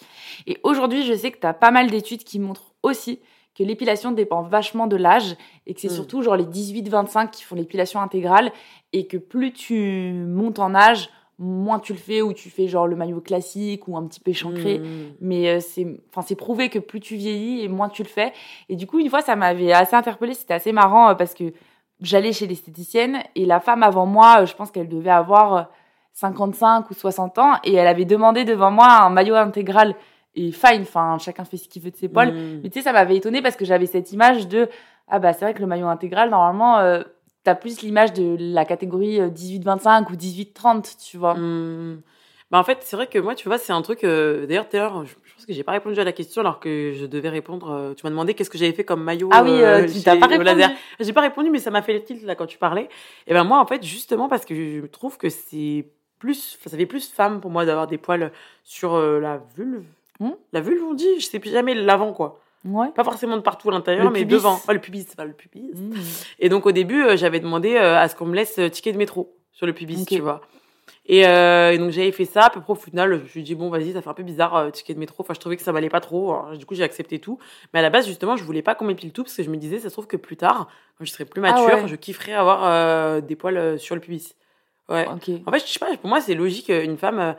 Et 0.46 0.58
aujourd'hui, 0.64 1.04
je 1.04 1.14
sais 1.14 1.30
que 1.30 1.38
tu 1.38 1.46
as 1.46 1.54
pas 1.54 1.70
mal 1.70 1.88
d'études 1.90 2.24
qui 2.24 2.38
montrent 2.40 2.72
aussi 2.82 3.20
que 3.58 3.64
l'épilation 3.64 4.12
dépend 4.12 4.42
vachement 4.42 4.86
de 4.86 4.94
l'âge 4.96 5.36
et 5.66 5.74
que 5.74 5.80
c'est 5.80 5.88
Mm. 5.88 5.94
surtout 5.94 6.22
genre 6.22 6.36
les 6.36 6.44
18-25 6.44 7.30
qui 7.30 7.42
font 7.42 7.56
l'épilation 7.56 8.00
intégrale 8.00 8.52
et 8.92 9.06
que 9.08 9.16
plus 9.16 9.52
tu 9.52 10.12
montes 10.12 10.60
en 10.60 10.74
âge, 10.76 11.10
moins 11.40 11.78
tu 11.78 11.92
le 11.92 11.98
fais 11.98 12.22
ou 12.22 12.32
tu 12.32 12.50
fais 12.50 12.68
genre 12.68 12.86
le 12.86 12.96
maillot 12.96 13.20
classique 13.20 13.86
ou 13.88 13.96
un 13.96 14.06
petit 14.06 14.20
peu 14.20 14.30
échancré. 14.30 14.78
Mmh. 14.78 14.84
Mais 15.20 15.48
euh, 15.48 15.60
c'est 15.60 15.86
enfin 16.10 16.22
c'est 16.22 16.34
prouvé 16.36 16.68
que 16.68 16.78
plus 16.78 17.00
tu 17.00 17.16
vieillis 17.16 17.62
et 17.62 17.68
moins 17.68 17.88
tu 17.88 18.02
le 18.02 18.08
fais. 18.08 18.32
Et 18.68 18.76
du 18.76 18.86
coup, 18.86 18.98
une 18.98 19.10
fois, 19.10 19.22
ça 19.22 19.36
m'avait 19.36 19.72
assez 19.72 19.94
interpellée. 19.96 20.34
C'était 20.34 20.54
assez 20.54 20.72
marrant 20.72 21.10
euh, 21.10 21.14
parce 21.14 21.34
que 21.34 21.52
j'allais 22.00 22.32
chez 22.32 22.46
l'esthéticienne 22.46 23.18
et 23.34 23.44
la 23.44 23.60
femme 23.60 23.82
avant 23.82 24.06
moi, 24.06 24.42
euh, 24.42 24.46
je 24.46 24.54
pense 24.54 24.70
qu'elle 24.70 24.88
devait 24.88 25.10
avoir 25.10 25.54
euh, 25.54 25.62
55 26.12 26.90
ou 26.90 26.94
60 26.94 27.38
ans 27.38 27.52
et 27.64 27.74
elle 27.74 27.86
avait 27.86 28.04
demandé 28.04 28.44
devant 28.44 28.70
moi 28.70 28.88
un 29.02 29.10
maillot 29.10 29.36
intégral. 29.36 29.94
Et 30.34 30.52
fine, 30.52 30.82
enfin, 30.82 31.16
chacun 31.18 31.44
fait 31.44 31.56
ce 31.56 31.68
qu'il 31.68 31.82
veut 31.82 31.90
de 31.90 31.96
ses 31.96 32.08
poils. 32.08 32.32
Mmh. 32.32 32.60
Mais 32.62 32.70
tu 32.70 32.78
sais, 32.78 32.84
ça 32.84 32.92
m'avait 32.92 33.16
étonnée 33.16 33.42
parce 33.42 33.56
que 33.56 33.64
j'avais 33.64 33.86
cette 33.86 34.12
image 34.12 34.46
de 34.48 34.68
ah 35.08 35.18
bah 35.18 35.32
c'est 35.32 35.44
vrai 35.44 35.54
que 35.54 35.60
le 35.60 35.66
maillot 35.66 35.86
intégral 35.86 36.28
normalement 36.30 36.78
euh, 36.78 37.02
t'as 37.44 37.54
plus 37.54 37.80
l'image 37.80 38.12
de 38.12 38.36
la 38.38 38.64
catégorie 38.66 39.20
euh, 39.20 39.30
18-25 39.30 40.12
ou 40.12 40.16
18-30, 40.16 40.96
tu 41.02 41.16
vois. 41.16 41.34
Mmh. 41.34 42.02
Bah 42.50 42.58
en 42.58 42.64
fait, 42.64 42.78
c'est 42.82 42.96
vrai 42.96 43.06
que 43.06 43.18
moi, 43.18 43.34
tu 43.34 43.46
vois, 43.48 43.58
c'est 43.58 43.72
un 43.74 43.82
truc. 43.82 44.04
euh, 44.04 44.46
D'ailleurs, 44.46 44.66
l'heure, 44.72 45.04
je, 45.04 45.12
je 45.22 45.34
pense 45.34 45.44
que 45.44 45.52
j'ai 45.52 45.62
pas 45.64 45.72
répondu 45.72 46.00
à 46.00 46.04
la 46.04 46.12
question 46.12 46.40
alors 46.40 46.60
que 46.60 46.92
je 46.94 47.04
devais 47.04 47.28
répondre. 47.28 47.70
euh, 47.70 47.94
tu 47.94 48.04
m'as 48.06 48.10
demandé 48.10 48.32
qu'est-ce 48.34 48.48
que 48.48 48.56
j'avais 48.56 48.72
fait 48.72 48.84
comme 48.84 49.02
maillot. 49.02 49.28
Ah 49.32 49.42
oui, 49.42 49.50
euh, 49.50 49.86
tu 49.86 50.02
t'as 50.02 50.16
pas 50.16 50.26
répondu. 50.28 50.62
J'ai 51.00 51.12
pas 51.12 51.20
répondu, 51.20 51.50
mais 51.50 51.58
ça 51.58 51.70
m'a 51.70 51.82
fait 51.82 51.92
le 51.92 52.02
tilt 52.02 52.22
là 52.24 52.34
quand 52.36 52.46
tu 52.46 52.56
parlais. 52.56 52.88
Et 53.26 53.34
ben 53.34 53.44
moi, 53.44 53.58
en 53.60 53.66
fait, 53.66 53.82
justement 53.84 54.28
parce 54.28 54.44
que 54.46 54.54
je 54.54 54.86
trouve 54.86 55.18
que 55.18 55.28
c'est 55.28 55.86
plus, 56.18 56.58
ça 56.66 56.76
fait 56.76 56.86
plus 56.86 57.10
femme 57.10 57.40
pour 57.40 57.50
moi 57.50 57.64
d'avoir 57.66 57.86
des 57.86 57.98
poils 57.98 58.32
sur 58.64 58.94
euh, 58.94 59.20
la 59.20 59.42
vulve. 59.56 59.84
Hmm? 60.20 60.30
La 60.52 60.60
vulve, 60.60 60.82
on 60.82 60.94
dit, 60.94 61.20
je 61.20 61.26
sais 61.26 61.38
plus 61.38 61.50
jamais 61.50 61.74
l'avant 61.74 62.12
quoi. 62.12 62.40
Ouais. 62.64 62.88
Pas 62.90 63.04
forcément 63.04 63.36
de 63.36 63.42
partout 63.42 63.68
à 63.70 63.72
l'intérieur, 63.72 64.04
Le 64.06 64.10
mais 64.10 64.20
pubis. 64.20 64.34
devant. 64.34 64.60
Oh, 64.68 64.72
le 64.72 64.80
pubis, 64.80 65.06
c'est 65.08 65.16
pas 65.16 65.24
le 65.24 65.32
pubis. 65.32 65.70
Mmh. 65.74 65.94
Et 66.40 66.48
donc 66.48 66.66
au 66.66 66.72
début, 66.72 67.02
euh, 67.04 67.16
j'avais 67.16 67.38
demandé 67.38 67.76
euh, 67.76 67.96
à 67.96 68.08
ce 68.08 68.16
qu'on 68.16 68.26
me 68.26 68.34
laisse 68.34 68.58
euh, 68.58 68.68
ticket 68.68 68.92
de 68.92 68.98
métro 68.98 69.36
sur 69.52 69.64
le 69.66 69.72
pubis, 69.72 70.04
tu 70.06 70.18
vois. 70.20 70.40
Et, 71.06 71.20
et 71.20 71.78
donc 71.78 71.90
j'avais 71.90 72.12
fait 72.12 72.24
ça, 72.26 72.46
à 72.46 72.50
peu 72.50 72.60
près 72.60 72.72
au 72.72 72.76
final, 72.76 73.14
je 73.16 73.22
me 73.22 73.26
suis 73.28 73.42
dit 73.42 73.54
bon 73.54 73.70
vas-y, 73.70 73.92
ça 73.92 74.02
fait 74.02 74.10
un 74.10 74.14
peu 74.14 74.22
bizarre 74.24 74.70
ticket 74.72 74.92
de 74.94 74.98
métro. 74.98 75.22
Enfin, 75.22 75.32
je 75.34 75.40
trouvais 75.40 75.56
que 75.56 75.62
ça 75.62 75.72
m'allait 75.72 75.88
pas 75.88 76.00
trop. 76.00 76.32
Alors, 76.32 76.56
du 76.58 76.66
coup, 76.66 76.74
j'ai 76.74 76.82
accepté 76.82 77.18
tout. 77.18 77.38
Mais 77.72 77.78
à 77.78 77.82
la 77.82 77.88
base, 77.90 78.06
justement, 78.06 78.36
je 78.36 78.44
voulais 78.44 78.60
pas 78.62 78.74
qu'on 78.74 78.84
m'épile 78.84 79.12
tout 79.12 79.22
parce 79.22 79.34
que 79.36 79.42
je 79.42 79.48
me 79.50 79.56
disais, 79.56 79.78
ça 79.78 79.88
se 79.88 79.94
trouve 79.94 80.06
que 80.06 80.16
plus 80.18 80.36
tard, 80.36 80.68
quand 80.98 81.04
je 81.04 81.10
serai 81.10 81.24
plus 81.24 81.40
Ah 81.44 81.52
mature, 81.52 81.82
ouais. 81.82 81.88
je 81.88 81.94
kifferais 81.96 82.34
avoir 82.34 83.22
des 83.22 83.36
poils 83.36 83.78
sur 83.78 83.94
le 83.94 84.00
pubis. 84.00 84.34
Ouais. 84.90 85.06
En 85.06 85.18
fait, 85.18 85.66
je 85.66 85.72
sais 85.72 85.78
pas, 85.78 85.96
pour 85.96 86.08
moi, 86.10 86.20
c'est 86.20 86.34
logique, 86.34 86.68
une 86.68 86.98
femme. 86.98 87.36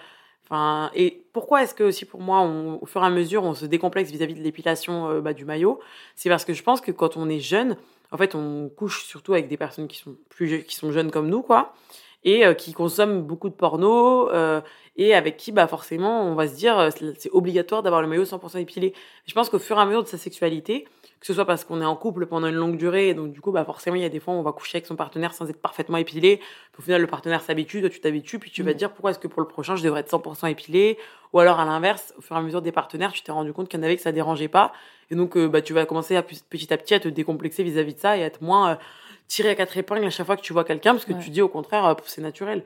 Et 0.96 1.24
pourquoi 1.34 1.64
est-ce 1.64 1.74
que 1.76 1.84
aussi 1.84 2.06
pour 2.06 2.22
moi, 2.22 2.40
on- 2.42 2.80
au 2.82 2.86
fur 2.86 3.02
et 3.04 3.06
à 3.06 3.10
mesure, 3.10 3.44
on 3.44 3.54
se 3.54 3.66
décomplexe 3.66 4.10
vis-à-vis 4.12 4.34
de 4.34 4.42
l'épilation 4.42 5.10
euh, 5.10 5.22
bah, 5.22 5.34
du 5.34 5.46
maillot 5.46 5.80
C'est 6.16 6.30
parce 6.30 6.46
que 6.46 6.54
je 6.54 6.64
pense 6.64 6.82
que 6.82 6.92
quand 6.92 7.18
on 7.18 7.30
est 7.30 7.40
jeune, 7.40 7.78
en 8.12 8.18
fait, 8.18 8.34
on 8.36 8.70
couche 8.70 9.06
surtout 9.06 9.34
avec 9.34 9.48
des 9.48 9.58
personnes 9.58 9.88
qui 9.88 9.98
sont 9.98 10.16
plus 10.30 10.64
qui 10.64 10.76
sont 10.76 10.92
jeunes 10.92 11.12
comme 11.12 11.30
nous, 11.30 11.44
quoi, 11.44 11.74
et 12.24 12.46
euh, 12.46 12.54
qui 12.54 12.74
consomment 12.74 13.22
beaucoup 13.22 13.50
de 13.50 13.54
porno, 13.54 14.30
euh, 14.32 14.62
et 14.98 15.14
avec 15.14 15.38
qui, 15.38 15.52
bah 15.52 15.68
forcément, 15.68 16.24
on 16.24 16.36
va 16.36 16.48
se 16.48 16.56
dire, 16.56 16.90
c'est 17.18 17.30
obligatoire 17.32 17.84
d'avoir 17.84 18.02
le 18.02 18.08
maillot 18.08 18.26
100% 18.26 18.58
épilé. 18.60 18.94
Je 19.28 19.34
pense 19.34 19.50
qu'au 19.50 19.60
fur 19.60 19.78
et 19.78 19.82
à 19.82 19.86
mesure 19.86 20.04
de 20.04 20.08
sa 20.08 20.18
sexualité, 20.18 20.88
que 21.20 21.26
ce 21.28 21.34
soit 21.34 21.46
parce 21.46 21.66
qu'on 21.66 21.82
est 21.82 21.86
en 21.86 21.96
couple 21.98 22.26
pendant 22.28 22.48
une 22.48 22.56
longue 22.56 22.78
durée, 22.78 23.10
et 23.10 23.14
donc 23.14 23.32
du 23.34 23.42
coup, 23.42 23.52
bah 23.52 23.66
forcément, 23.66 23.96
il 23.98 24.02
y 24.02 24.06
a 24.06 24.10
des 24.10 24.20
fois, 24.22 24.34
où 24.34 24.38
on 24.38 24.42
va 24.42 24.54
coucher 24.54 24.78
avec 24.78 24.86
son 24.86 24.96
partenaire 24.96 25.34
sans 25.34 25.50
être 25.50 25.62
parfaitement 25.62 25.98
épilé. 25.98 26.38
Puis 26.72 26.80
au 26.80 26.82
final, 26.82 27.02
le 27.02 27.08
partenaire 27.08 27.42
s'habitue, 27.42 27.82
toi 27.82 27.90
tu 27.90 28.00
t'habitues, 28.00 28.40
puis 28.40 28.52
tu 28.52 28.64
vas 28.64 28.72
Mm. 28.72 28.74
te 28.74 28.78
dire 28.78 28.92
pourquoi 28.94 29.12
est-ce 29.12 29.20
que 29.20 29.28
pour 29.28 29.42
le 29.42 29.48
prochain, 29.48 29.76
je 29.76 29.84
devrais 29.84 30.00
être 30.00 30.10
100% 30.10 30.48
épilé? 30.48 30.98
Ou 31.34 31.40
alors 31.40 31.60
à 31.60 31.66
l'inverse, 31.66 32.14
au 32.18 32.22
fur 32.22 32.36
et 32.36 32.40
à 32.40 32.42
mesure 32.42 32.62
des 32.62 32.72
partenaires, 32.72 33.12
tu 33.12 33.22
t'es 33.22 33.32
rendu 33.34 33.52
compte 33.54 33.68
qu'il 33.68 33.80
y 33.80 33.82
en 33.82 33.86
avait 33.86 33.96
que 33.98 34.02
ça 34.02 34.12
dérangeait 34.14 34.48
pas. 34.48 34.72
Et 35.12 35.16
donc, 35.16 35.36
euh, 35.36 35.48
bah, 35.50 35.62
tu 35.62 35.74
vas 35.74 35.86
commencer 35.86 36.16
à, 36.16 36.24
petit 36.24 36.74
à 36.74 36.78
petit 36.78 36.94
à 36.94 37.00
te 37.00 37.08
décomplexer 37.10 37.64
vis-à-vis 37.64 37.96
de 37.96 38.00
ça 38.00 38.16
et 38.18 38.24
à 38.24 38.26
être 38.28 38.42
moins 38.42 38.72
euh, 38.72 38.76
tiré 39.28 39.50
à 39.50 39.56
quatre 39.56 39.76
épingles 39.78 40.06
à 40.06 40.10
chaque 40.10 40.26
fois 40.26 40.38
que 40.38 40.42
tu 40.42 40.54
vois 40.54 40.64
quelqu'un, 40.64 40.94
parce 40.94 41.06
que 41.06 41.14
Ouais. 41.14 41.20
tu 41.22 41.30
dis 41.32 41.42
au 41.42 41.50
contraire, 41.50 41.86
euh, 41.86 41.94
c'est 42.06 42.22
naturel. 42.22 42.64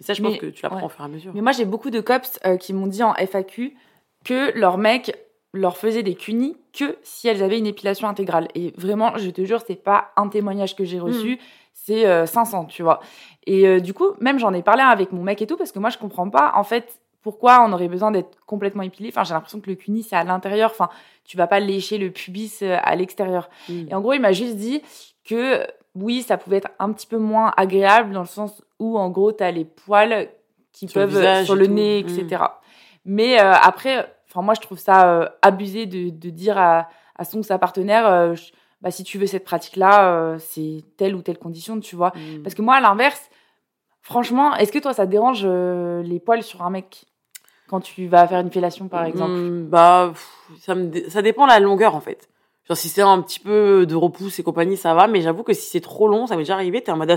Et 0.00 0.04
ça, 0.04 0.14
je 0.14 0.22
pense 0.22 0.32
Mais- 0.32 0.38
que 0.38 0.46
tu 0.46 0.62
l'apprends 0.62 0.78
ouais. 0.78 0.84
au 0.84 0.88
fur 0.90 1.00
et 1.00 1.04
à 1.04 1.08
mesure. 1.08 1.32
Mais 1.34 1.40
moi, 1.40 1.52
j'ai 1.52 1.64
beaucoup 1.64 1.90
de 1.90 2.00
cops 2.00 2.38
qui 2.60 2.72
m'ont 2.72 2.86
dit 2.86 3.02
en 3.02 3.14
FAQ 3.16 3.76
que 4.24 4.56
leur 4.58 4.76
mec 4.78 5.16
leur 5.56 5.76
faisait 5.76 6.02
des 6.02 6.14
cunis 6.14 6.56
que 6.72 6.96
si 7.02 7.28
elles 7.28 7.42
avaient 7.42 7.58
une 7.58 7.66
épilation 7.66 8.08
intégrale. 8.08 8.48
Et 8.54 8.72
vraiment, 8.76 9.16
je 9.16 9.30
te 9.30 9.44
jure, 9.44 9.60
c'est 9.66 9.82
pas 9.82 10.12
un 10.16 10.28
témoignage 10.28 10.76
que 10.76 10.84
j'ai 10.84 10.98
reçu, 11.00 11.38
c'est 11.72 12.06
euh, 12.06 12.26
500, 12.26 12.66
tu 12.66 12.82
vois. 12.82 13.00
Et 13.46 13.66
euh, 13.66 13.80
du 13.80 13.94
coup, 13.94 14.12
même 14.20 14.38
j'en 14.38 14.52
ai 14.54 14.62
parlé 14.62 14.82
avec 14.82 15.12
mon 15.12 15.22
mec 15.22 15.40
et 15.42 15.46
tout, 15.46 15.56
parce 15.56 15.72
que 15.72 15.78
moi, 15.78 15.90
je 15.90 15.98
comprends 15.98 16.28
pas, 16.30 16.52
en 16.56 16.64
fait, 16.64 17.00
pourquoi 17.22 17.64
on 17.66 17.72
aurait 17.72 17.88
besoin 17.88 18.10
d'être 18.12 18.38
complètement 18.46 18.82
épilé. 18.82 19.08
Enfin, 19.08 19.24
j'ai 19.24 19.34
l'impression 19.34 19.60
que 19.60 19.68
le 19.68 19.76
cuni, 19.76 20.02
c'est 20.04 20.14
à 20.16 20.22
l'intérieur. 20.24 20.70
Enfin, 20.70 20.88
tu 21.24 21.36
vas 21.36 21.46
pas 21.48 21.58
lécher 21.60 21.98
le 21.98 22.10
pubis 22.10 22.58
euh, 22.62 22.76
à 22.82 22.94
l'extérieur. 22.94 23.48
Mm. 23.68 23.88
Et 23.90 23.94
en 23.94 24.00
gros, 24.00 24.12
il 24.12 24.20
m'a 24.20 24.32
juste 24.32 24.56
dit 24.56 24.80
que 25.28 25.66
oui, 25.96 26.22
ça 26.22 26.36
pouvait 26.36 26.58
être 26.58 26.68
un 26.78 26.92
petit 26.92 27.06
peu 27.06 27.18
moins 27.18 27.52
agréable 27.56 28.12
dans 28.12 28.20
le 28.20 28.26
sens 28.26 28.62
où, 28.78 28.96
en 28.98 29.10
gros, 29.10 29.32
tu 29.32 29.42
as 29.42 29.50
les 29.50 29.64
poils 29.64 30.28
qui 30.72 30.86
Sur 30.88 31.00
peuvent 31.00 31.44
sur 31.44 31.56
le 31.56 31.66
tout. 31.66 31.72
nez, 31.72 32.04
Mm. 32.04 32.08
etc. 32.18 32.42
Mais 33.04 33.40
euh, 33.40 33.52
après, 33.54 34.12
enfin 34.36 34.44
moi, 34.44 34.54
je 34.54 34.60
trouve 34.60 34.78
ça 34.78 35.08
euh, 35.10 35.26
abusé 35.40 35.86
de, 35.86 36.10
de 36.10 36.30
dire 36.30 36.58
à, 36.58 36.88
à 37.16 37.24
son 37.24 37.38
ou 37.38 37.42
sa 37.42 37.58
partenaire, 37.58 38.06
euh, 38.06 38.34
je- 38.34 38.52
bah, 38.82 38.90
si 38.90 39.02
tu 39.04 39.16
veux 39.18 39.26
cette 39.26 39.44
pratique-là, 39.44 40.10
euh, 40.12 40.36
c'est 40.38 40.84
telle 40.98 41.14
ou 41.14 41.22
telle 41.22 41.38
condition, 41.38 41.80
tu 41.80 41.96
vois. 41.96 42.12
Mm. 42.14 42.42
Parce 42.42 42.54
que 42.54 42.60
moi, 42.62 42.74
à 42.76 42.80
l'inverse, 42.80 43.30
franchement, 44.02 44.54
est-ce 44.56 44.70
que 44.70 44.78
toi, 44.78 44.92
ça 44.92 45.06
te 45.06 45.10
dérange 45.10 45.46
les 45.46 46.20
poils 46.20 46.42
sur 46.42 46.62
un 46.62 46.68
mec 46.70 47.04
quand 47.68 47.80
tu 47.80 48.06
vas 48.06 48.28
faire 48.28 48.40
une 48.40 48.50
fellation, 48.52 48.88
par 48.88 49.04
exemple? 49.04 49.32
Mm, 49.38 49.68
Bah, 49.70 50.12
ça, 50.60 50.74
me 50.74 50.86
dé- 50.88 51.08
ça 51.08 51.22
dépend 51.22 51.46
de 51.46 51.50
la 51.52 51.60
longueur 51.60 51.94
en 51.94 52.00
fait. 52.00 52.28
Genre 52.68 52.76
si 52.76 52.88
c'est 52.88 53.00
un 53.02 53.22
petit 53.22 53.38
peu 53.40 53.86
de 53.86 53.94
repousse 53.94 54.38
et 54.40 54.42
compagnie, 54.42 54.76
ça 54.76 54.92
va, 54.92 55.06
mais 55.06 55.20
j'avoue 55.22 55.44
que 55.44 55.52
si 55.52 55.70
c'est 55.70 55.80
trop 55.80 56.08
long, 56.08 56.26
ça 56.26 56.34
m'est 56.36 56.42
déjà 56.42 56.54
arrivé, 56.54 56.82
t'es 56.82 56.90
en 56.92 56.96
mode... 56.96 57.14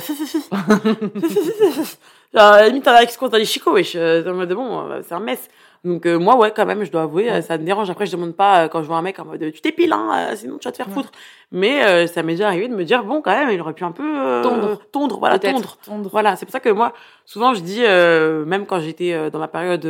Genre, 2.33 2.43
à 2.43 2.61
la 2.61 2.67
limite, 2.67 2.83
t'as 2.83 3.05
qui 3.05 3.13
se 3.13 3.17
compte 3.17 3.31
dans 3.31 3.37
les 3.37 3.45
chicots, 3.45 3.73
wesh. 3.73 3.93
T'es 3.93 4.27
en 4.27 4.33
mode, 4.35 4.53
bon, 4.53 4.87
c'est 5.07 5.13
un 5.15 5.19
mess. 5.19 5.49
Donc 5.85 6.05
euh, 6.05 6.17
moi, 6.19 6.35
ouais, 6.37 6.51
quand 6.53 6.65
même, 6.65 6.83
je 6.83 6.91
dois 6.91 7.03
avouer, 7.03 7.31
euh, 7.31 7.41
ça 7.41 7.57
me 7.57 7.63
dérange. 7.63 7.89
Après, 7.89 8.05
je 8.05 8.11
demande 8.11 8.35
pas 8.35 8.65
euh, 8.65 8.67
quand 8.67 8.81
je 8.81 8.87
vois 8.87 8.97
un 8.97 9.01
mec 9.01 9.17
en 9.19 9.25
mode, 9.25 9.39
tu 9.53 9.61
t'épiles, 9.61 9.93
hein, 9.93 10.29
euh, 10.31 10.35
sinon 10.35 10.57
tu 10.57 10.67
vas 10.67 10.71
te 10.71 10.77
faire 10.77 10.87
Ouais. 10.87 10.93
foutre. 10.93 11.11
Mais 11.51 11.83
euh, 11.85 12.05
ça 12.05 12.21
m'est 12.21 12.33
déjà 12.33 12.47
arrivé 12.47 12.67
de 12.67 12.75
me 12.75 12.83
dire, 12.83 13.03
bon, 13.05 13.21
quand 13.21 13.31
même, 13.31 13.49
il 13.49 13.61
aurait 13.61 13.73
pu 13.73 13.83
un 13.85 13.91
peu... 13.93 14.03
euh, 14.03 14.43
Tondre. 14.43 14.79
Tondre, 14.91 15.19
voilà, 15.19 15.39
tondre. 15.39 15.77
tondre. 15.85 16.09
Voilà, 16.11 16.35
c'est 16.35 16.45
pour 16.45 16.51
ça 16.51 16.59
que 16.59 16.69
moi, 16.69 16.93
souvent, 17.25 17.53
je 17.53 17.61
dis, 17.61 17.83
euh, 17.85 18.43
même 18.45 18.65
quand 18.65 18.79
j'étais 18.81 19.29
dans 19.31 19.39
ma 19.39 19.47
période 19.47 19.85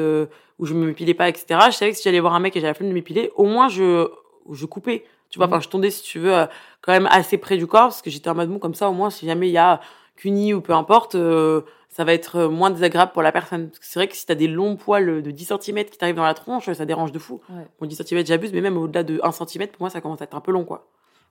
où 0.60 0.66
je 0.66 0.74
me 0.74 0.86
m'épilais 0.88 1.14
pas, 1.16 1.28
etc., 1.30 1.60
je 1.68 1.76
savais 1.76 1.92
que 1.92 1.98
si 1.98 2.04
j'allais 2.04 2.20
voir 2.20 2.36
un 2.36 2.40
mec 2.40 2.56
et 2.56 2.60
j'avais 2.60 2.70
la 2.72 2.74
flemme 2.76 2.90
de 2.90 2.94
m'épiler, 2.94 3.32
au 3.36 3.46
moins 3.46 3.68
je, 3.70 4.08
je 4.52 4.66
coupais. 4.66 5.06
Tu 5.32 5.38
vois, 5.40 5.48
Mhm. 5.48 5.54
enfin, 5.54 5.62
je 5.62 5.70
tondais, 5.70 5.90
si 5.92 6.04
tu 6.04 6.20
veux, 6.20 6.34
quand 6.82 6.92
même 6.92 7.08
assez 7.12 7.38
près 7.38 7.58
du 7.58 7.66
corps, 7.68 7.84
parce 7.90 8.02
que 8.02 8.10
j'étais 8.10 8.30
en 8.30 8.36
mode 8.36 8.50
bon, 8.50 8.60
comme 8.60 8.74
ça, 8.76 8.90
au 8.90 8.94
moins, 8.94 9.10
si 9.10 9.26
jamais 9.26 9.48
il 9.48 9.54
y 9.54 9.58
a 9.58 9.80
CUNY 10.18 10.54
ou 10.54 10.62
peu 10.62 10.74
importe, 10.74 11.16
euh, 11.16 11.62
ça 11.90 12.04
va 12.04 12.14
être 12.14 12.38
euh, 12.38 12.50
moins 12.50 12.70
désagréable 12.70 13.12
pour 13.12 13.22
la 13.22 13.32
personne. 13.32 13.68
Parce 13.68 13.80
que 13.80 13.86
c'est 13.86 14.00
vrai 14.00 14.08
que 14.08 14.16
si 14.16 14.26
t'as 14.26 14.36
des 14.36 14.48
longs 14.48 14.76
poils 14.76 15.22
de 15.22 15.32
10 15.32 15.54
cm 15.60 15.86
qui 15.86 15.98
t'arrivent 15.98 16.16
dans 16.16 16.24
la 16.24 16.36
tronche, 16.36 16.72
ça 16.72 16.86
dérange 16.86 17.12
de 17.12 17.20
fou. 17.20 17.42
Ouais. 17.50 17.68
Bon, 17.80 17.88
10 17.88 18.04
cm, 18.04 18.26
j'abuse, 18.26 18.54
mais 18.54 18.62
même 18.62 18.78
au-delà 18.78 19.04
de 19.04 19.20
1 19.24 19.32
cm, 19.32 19.68
pour 19.68 19.82
moi, 19.82 19.90
ça 19.90 20.00
commence 20.00 20.22
à 20.22 20.26
être 20.26 20.36
un 20.36 20.42
peu 20.42 20.52
long, 20.52 20.66
quoi. 20.66 20.88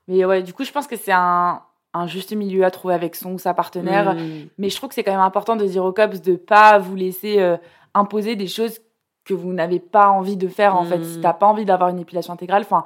Mais 0.09 0.25
ouais, 0.25 0.43
du 0.43 0.53
coup, 0.53 0.65
je 0.65 0.73
pense 0.73 0.87
que 0.87 0.97
c'est 0.97 1.13
un, 1.13 1.63
un 1.95 2.07
juste 2.07 2.33
milieu 2.33 2.65
à 2.65 2.71
trouver 2.71 2.95
avec 2.95 3.15
son 3.15 3.33
ou 3.33 3.39
sa 3.39 3.55
partenaire. 3.55 4.15
Mm. 4.15 4.49
Mais 4.59 4.71
je 4.71 4.77
trouve 4.77 4.89
que 4.89 4.95
c'est 4.95 5.05
quand 5.05 5.13
même 5.13 5.21
important 5.21 5.57
de 5.57 5.65
dire 5.65 5.85
aux 5.85 5.93
cops 5.93 6.21
de 6.23 6.37
pas 6.37 6.79
vous 6.79 6.97
laisser 6.97 7.41
euh, 7.41 7.57
imposer 7.95 8.37
des 8.37 8.49
choses 8.49 8.81
que 9.25 9.35
vous 9.35 9.53
n'avez 9.53 9.79
pas 9.79 10.09
envie 10.09 10.37
de 10.37 10.49
faire 10.49 10.75
en 10.75 10.85
fait. 10.85 11.05
Si 11.05 11.21
t'as 11.21 11.35
pas 11.35 11.47
envie 11.47 11.67
d'avoir 11.67 11.91
une 11.91 11.99
épilation 11.99 12.33
intégrale, 12.33 12.63
enfin 12.63 12.85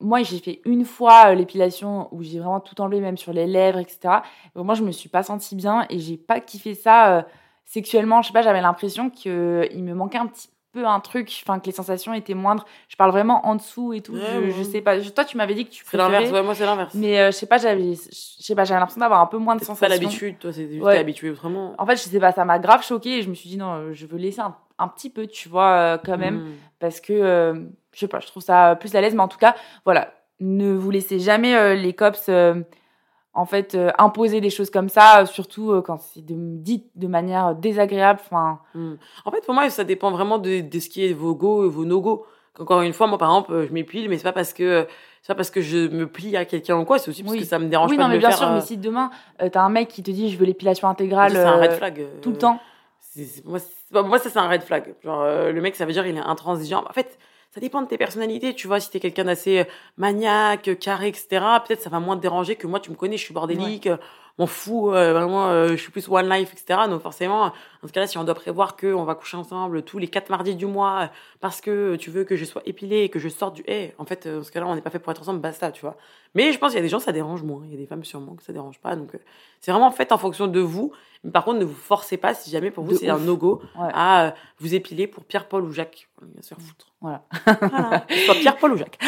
moi 0.00 0.22
j'ai 0.22 0.38
fait 0.38 0.60
une 0.64 0.84
fois 0.84 1.28
euh, 1.30 1.34
l'épilation 1.34 2.08
où 2.12 2.22
j'ai 2.22 2.38
vraiment 2.38 2.60
tout 2.60 2.80
enlevé 2.80 3.00
même 3.00 3.16
sur 3.16 3.32
les 3.32 3.46
lèvres 3.46 3.78
etc. 3.78 4.22
Et 4.56 4.62
moi 4.62 4.74
je 4.74 4.82
me 4.82 4.92
suis 4.92 5.08
pas 5.08 5.22
sentie 5.22 5.56
bien 5.56 5.86
et 5.90 5.98
j'ai 5.98 6.16
pas 6.16 6.40
kiffé 6.40 6.74
ça 6.74 7.16
euh, 7.18 7.22
sexuellement. 7.64 8.22
Je 8.22 8.28
sais 8.28 8.32
pas, 8.32 8.42
j'avais 8.42 8.60
l'impression 8.60 9.10
que 9.10 9.68
il 9.72 9.84
me 9.84 9.94
manquait 9.94 10.18
un 10.18 10.26
petit 10.26 10.48
peu 10.72 10.86
un 10.86 11.00
truc, 11.00 11.28
enfin 11.42 11.58
que 11.58 11.66
les 11.66 11.72
sensations 11.72 12.14
étaient 12.14 12.34
moindres. 12.34 12.64
Je 12.88 12.94
parle 12.96 13.10
vraiment 13.10 13.44
en 13.46 13.56
dessous 13.56 13.92
et 13.92 14.00
tout. 14.02 14.12
Ouais, 14.12 14.20
je, 14.34 14.38
ouais. 14.38 14.50
je 14.52 14.62
sais 14.62 14.80
pas. 14.80 15.00
Je- 15.00 15.10
toi 15.10 15.24
tu 15.24 15.36
m'avais 15.36 15.54
dit 15.54 15.64
que 15.64 15.70
tu 15.70 15.82
C'est 15.84 15.96
l'inverse, 15.96 16.22
préférais, 16.24 16.40
ouais, 16.40 16.44
moi, 16.46 16.54
c'est 16.54 16.64
l'inverse. 16.66 16.94
mais 16.94 17.18
euh, 17.18 17.26
je 17.32 17.36
sais 17.36 17.46
pas, 17.46 17.58
j'avais, 17.58 17.94
je 17.94 17.98
sais 18.12 18.54
pas, 18.54 18.64
j'avais 18.64 18.78
l'impression 18.80 19.00
d'avoir 19.00 19.20
un 19.20 19.26
peu 19.26 19.38
moins 19.38 19.56
de 19.56 19.60
C'est 19.60 19.66
pas 19.66 19.74
sensations. 19.74 20.00
l'habitude, 20.02 20.38
toi, 20.38 20.52
c'est 20.52 20.68
juste 20.70 20.86
habitué 20.86 21.30
autrement. 21.30 21.74
En 21.78 21.86
fait, 21.86 21.96
je 21.96 22.02
sais 22.02 22.20
pas, 22.20 22.30
ça 22.32 22.44
m'a 22.44 22.58
grave 22.60 22.84
choquée 22.84 23.18
et 23.18 23.22
je 23.22 23.28
me 23.30 23.34
suis 23.34 23.48
dit 23.50 23.56
non, 23.56 23.72
euh, 23.72 23.92
je 23.92 24.06
veux 24.06 24.16
laisser 24.18 24.40
un, 24.42 24.54
un 24.78 24.86
petit 24.88 25.10
peu, 25.10 25.26
tu 25.26 25.48
vois, 25.48 25.72
euh, 25.72 25.98
quand 25.98 26.18
même, 26.18 26.36
Mm. 26.36 26.52
parce 26.78 27.00
que 27.00 27.12
euh, 27.14 27.54
je 27.92 28.00
sais 28.00 28.08
pas, 28.08 28.20
je 28.20 28.26
trouve 28.26 28.42
ça 28.42 28.76
plus 28.78 28.94
à 28.94 29.00
l'aise, 29.00 29.14
mais 29.14 29.22
en 29.22 29.28
tout 29.28 29.38
cas, 29.38 29.54
voilà, 29.84 30.12
ne 30.40 30.72
vous 30.72 30.90
laissez 30.90 31.18
jamais 31.18 31.54
euh, 31.54 31.74
les 31.74 31.92
cops 31.92 32.26
euh, 32.28 32.54
en 33.34 33.44
fait 33.46 33.74
euh, 33.74 33.90
imposer 33.98 34.40
des 34.40 34.50
choses 34.50 34.70
comme 34.70 34.88
ça, 34.88 35.26
surtout 35.26 35.82
quand 35.82 35.98
c'est 35.98 36.24
de, 36.24 36.34
dit 36.36 36.86
de 36.96 37.06
manière 37.06 37.54
désagréable. 37.54 38.20
Enfin, 38.24 38.60
Mm. 38.74 38.94
En 39.24 39.30
fait, 39.30 39.44
pour 39.44 39.54
moi, 39.54 39.68
ça 39.70 39.84
dépend 39.84 40.10
vraiment 40.10 40.38
de, 40.38 40.60
de 40.60 40.78
ce 40.80 40.88
qui 40.88 41.04
est 41.06 41.12
vos 41.12 41.34
go 41.34 41.66
et 41.66 41.68
vos 41.68 41.84
no-go. 41.84 42.24
Encore 42.58 42.82
une 42.82 42.92
fois, 42.92 43.06
moi, 43.06 43.16
par 43.16 43.28
exemple, 43.30 43.66
je 43.68 43.72
m'épile, 43.72 44.08
mais 44.10 44.18
c'est 44.18 44.24
pas 44.24 44.32
parce 44.32 44.52
que 44.52 44.86
c'est 45.22 45.28
pas 45.28 45.36
parce 45.36 45.50
que 45.50 45.60
je 45.60 45.88
me 45.88 46.06
plie 46.06 46.36
à 46.36 46.44
quelqu'un 46.44 46.78
ou 46.78 46.84
quoi, 46.84 46.98
c'est 46.98 47.08
aussi 47.10 47.22
parce 47.22 47.34
Oui. 47.34 47.40
que 47.40 47.46
ça 47.46 47.58
me 47.58 47.68
dérange 47.68 47.90
oui, 47.90 47.96
pas 47.96 48.02
non, 48.02 48.08
de 48.08 48.12
mais 48.14 48.16
le 48.16 48.20
bien 48.20 48.30
faire. 48.30 48.38
sûr, 48.38 48.50
mais 48.50 48.60
si 48.60 48.76
demain 48.76 49.10
t'as 49.52 49.62
un 49.62 49.68
mec 49.68 49.88
qui 49.88 50.02
te 50.02 50.10
dit 50.10 50.30
je 50.30 50.36
veux 50.38 50.44
l'épilation 50.46 50.88
intégrale 50.88 51.30
c'est 51.32 51.38
un 51.44 51.56
red 51.60 51.72
flag. 51.72 52.06
tout 52.22 52.30
le 52.30 52.38
temps, 52.38 52.58
moi, 53.44 54.18
ça, 54.18 54.30
c'est 54.30 54.38
un 54.38 54.48
red 54.48 54.62
flag. 54.62 54.94
Genre, 55.04 55.24
le 55.24 55.60
mec, 55.60 55.76
ça 55.76 55.84
veut 55.86 55.92
dire 55.92 56.06
il 56.06 56.16
est 56.16 56.20
intransigeant. 56.20 56.84
En 56.88 56.92
fait, 56.92 57.18
ça 57.50 57.60
dépend 57.60 57.82
de 57.82 57.88
tes 57.88 57.98
personnalités. 57.98 58.54
Tu 58.54 58.66
vois, 58.66 58.80
si 58.80 58.90
t'es 58.90 59.00
quelqu'un 59.00 59.24
d'assez 59.24 59.60
euh, 59.60 59.64
maniaque, 59.96 60.68
euh, 60.68 60.74
carré, 60.74 61.08
etc., 61.08 61.28
peut-être 61.66 61.82
ça 61.82 61.90
va 61.90 62.00
moins 62.00 62.16
te 62.16 62.22
déranger 62.22 62.56
que 62.56 62.66
moi, 62.66 62.80
tu 62.80 62.90
me 62.90 62.96
connais, 62.96 63.16
je 63.16 63.24
suis 63.24 63.34
bordélique, 63.34 63.86
euh, 63.86 63.96
m'en 64.38 64.46
fous, 64.46 64.90
euh, 64.92 65.12
vraiment, 65.12 65.48
euh, 65.48 65.68
je 65.68 65.76
suis 65.76 65.90
plus 65.92 66.08
one 66.08 66.28
life, 66.28 66.52
etc. 66.52 66.80
Donc, 66.88 67.02
forcément, 67.02 67.52
dans 67.82 67.88
ce 67.88 67.92
cas-là, 67.92 68.06
si 68.06 68.18
on 68.18 68.24
doit 68.24 68.34
prévoir 68.34 68.76
que 68.76 68.92
on 68.92 69.04
va 69.04 69.14
coucher 69.14 69.36
ensemble 69.36 69.82
tous 69.82 69.98
les 69.98 70.08
quatre 70.08 70.30
mardis 70.30 70.54
du 70.54 70.66
mois 70.66 71.00
euh, 71.02 71.06
parce 71.40 71.60
que 71.60 71.96
tu 71.96 72.10
veux 72.10 72.24
que 72.24 72.36
je 72.36 72.44
sois 72.44 72.62
épilée 72.66 73.00
et 73.04 73.08
que 73.08 73.18
je 73.18 73.28
sorte 73.28 73.56
du 73.56 73.64
hey, 73.66 73.92
en 73.98 74.04
fait, 74.04 74.28
dans 74.28 74.42
ce 74.42 74.50
cas-là, 74.50 74.66
on 74.66 74.74
n'est 74.74 74.80
pas 74.80 74.90
fait 74.90 74.98
pour 74.98 75.12
être 75.12 75.20
ensemble, 75.22 75.40
basta, 75.40 75.72
tu 75.72 75.82
vois. 75.82 75.96
Mais 76.34 76.52
je 76.52 76.58
pense 76.58 76.70
qu'il 76.70 76.76
y 76.76 76.80
a 76.80 76.82
des 76.82 76.88
gens, 76.88 77.00
ça 77.00 77.12
dérange 77.12 77.42
moins. 77.42 77.62
Il 77.64 77.72
y 77.72 77.74
a 77.74 77.78
des 77.78 77.86
femmes 77.86 78.04
sûrement 78.04 78.34
que 78.34 78.42
ça 78.42 78.52
dérange 78.52 78.78
pas. 78.78 78.94
Donc, 78.94 79.14
euh, 79.14 79.18
c'est 79.60 79.72
vraiment 79.72 79.90
fait 79.90 80.12
en 80.12 80.18
fonction 80.18 80.46
de 80.46 80.60
vous. 80.60 80.92
Mais 81.24 81.30
par 81.32 81.44
contre, 81.44 81.58
ne 81.58 81.64
vous 81.64 81.74
forcez 81.74 82.16
pas 82.16 82.34
si 82.34 82.50
jamais 82.50 82.70
pour 82.70 82.84
vous 82.84 82.96
c'est 82.96 83.08
un 83.10 83.18
no-go 83.18 83.60
Ouais. 83.78 83.90
à 83.92 84.34
vous 84.58 84.74
épiler 84.74 85.06
pour 85.06 85.24
Pierre-Paul 85.24 85.64
ou 85.64 85.72
Jacques. 85.72 86.08
Bien 86.22 86.42
sûr, 86.42 86.56
foutre. 86.58 86.86
Voilà. 87.00 87.24
Voilà. 87.60 88.06
Soit 88.24 88.34
Pierre-Paul 88.36 88.72
ou 88.72 88.76
Jacques. 88.76 88.98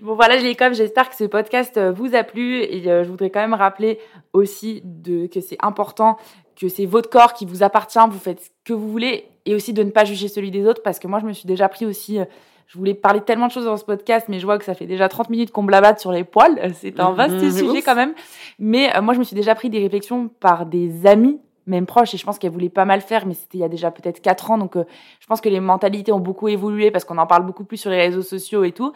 bon 0.00 0.14
voilà 0.14 0.36
les 0.36 0.56
j'espère 0.72 1.10
que 1.10 1.16
ce 1.16 1.24
podcast 1.24 1.78
vous 1.78 2.14
a 2.14 2.24
plu 2.24 2.60
et 2.62 2.82
je 2.82 3.08
voudrais 3.08 3.30
quand 3.30 3.40
même 3.40 3.54
rappeler 3.54 3.97
aussi 4.32 4.80
de, 4.84 5.26
que 5.26 5.40
c'est 5.40 5.58
important 5.62 6.16
que 6.60 6.68
c'est 6.68 6.86
votre 6.86 7.08
corps 7.08 7.34
qui 7.34 7.46
vous 7.46 7.62
appartient, 7.62 7.98
vous 8.10 8.18
faites 8.18 8.40
ce 8.40 8.48
que 8.64 8.72
vous 8.72 8.88
voulez 8.90 9.26
et 9.46 9.54
aussi 9.54 9.72
de 9.72 9.82
ne 9.82 9.90
pas 9.90 10.04
juger 10.04 10.26
celui 10.28 10.50
des 10.50 10.66
autres 10.66 10.82
parce 10.82 10.98
que 10.98 11.06
moi 11.06 11.20
je 11.20 11.26
me 11.26 11.32
suis 11.32 11.46
déjà 11.46 11.68
pris 11.68 11.86
aussi, 11.86 12.18
euh, 12.18 12.24
je 12.66 12.76
voulais 12.76 12.94
parler 12.94 13.20
tellement 13.20 13.46
de 13.46 13.52
choses 13.52 13.64
dans 13.64 13.76
ce 13.76 13.84
podcast 13.84 14.26
mais 14.28 14.40
je 14.40 14.44
vois 14.44 14.58
que 14.58 14.64
ça 14.64 14.74
fait 14.74 14.86
déjà 14.86 15.08
30 15.08 15.30
minutes 15.30 15.52
qu'on 15.52 15.62
blabate 15.62 16.00
sur 16.00 16.10
les 16.12 16.24
poils, 16.24 16.72
c'est 16.74 16.98
un 17.00 17.12
vaste 17.12 17.36
Mhm, 17.36 17.50
sujet 17.52 17.78
ouf. 17.78 17.84
quand 17.84 17.94
même. 17.94 18.12
Mais 18.58 18.94
euh, 18.96 19.00
moi 19.02 19.14
je 19.14 19.20
me 19.20 19.24
suis 19.24 19.36
déjà 19.36 19.54
pris 19.54 19.70
des 19.70 19.78
réflexions 19.78 20.28
par 20.40 20.66
des 20.66 21.06
amis 21.06 21.38
même 21.68 21.86
proches 21.86 22.14
et 22.14 22.18
je 22.18 22.24
pense 22.24 22.38
qu'elles 22.38 22.50
voulaient 22.50 22.68
pas 22.68 22.84
mal 22.84 23.00
faire 23.00 23.26
mais 23.26 23.34
c'était 23.34 23.58
il 23.58 23.60
y 23.60 23.64
a 23.64 23.68
déjà 23.68 23.90
peut-être 23.90 24.20
4 24.20 24.50
ans 24.50 24.58
donc 24.58 24.76
euh, 24.76 24.84
je 25.20 25.26
pense 25.26 25.40
que 25.40 25.48
les 25.48 25.60
mentalités 25.60 26.12
ont 26.12 26.20
beaucoup 26.20 26.48
évolué 26.48 26.90
parce 26.90 27.04
qu'on 27.04 27.18
en 27.18 27.26
parle 27.26 27.44
beaucoup 27.46 27.64
plus 27.64 27.76
sur 27.76 27.90
les 27.90 27.98
réseaux 27.98 28.22
sociaux 28.22 28.64
et 28.64 28.72
tout 28.72 28.92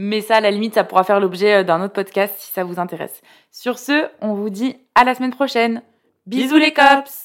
mais 0.00 0.20
ça, 0.20 0.36
à 0.36 0.40
la 0.40 0.52
limite, 0.52 0.74
ça 0.74 0.84
pourra 0.84 1.02
faire 1.02 1.18
l'objet 1.18 1.54
euh, 1.54 1.64
d'un 1.64 1.82
autre 1.82 1.92
podcast 1.92 2.32
si 2.38 2.52
ça 2.52 2.62
vous 2.62 2.78
intéresse. 2.78 3.20
Sur 3.50 3.80
ce, 3.80 4.08
on 4.20 4.34
vous 4.34 4.48
dit 4.48 4.76
à 4.94 5.02
la 5.02 5.16
semaine 5.16 5.32
prochaine. 5.32 5.82
Bisous 6.26 6.56
les 6.56 6.72
cops 6.72 7.24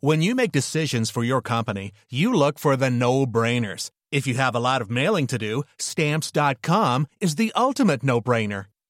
When 0.00 0.20
you 0.20 0.34
make 0.34 0.50
decisions 0.50 1.10
for 1.12 1.22
your 1.22 1.40
company, 1.40 1.92
you 2.10 2.32
look 2.32 2.58
for 2.58 2.76
the 2.76 2.90
no-brainers. 2.90 3.90
If 4.10 4.26
you 4.26 4.34
have 4.34 4.56
a 4.56 4.58
lot 4.58 4.82
of 4.82 4.90
mailing 4.90 5.28
to 5.28 5.38
do, 5.38 5.62
stamps.com 5.78 7.06
is 7.20 7.36
the 7.36 7.52
ultimate 7.54 8.02
no-brainer. 8.02 8.64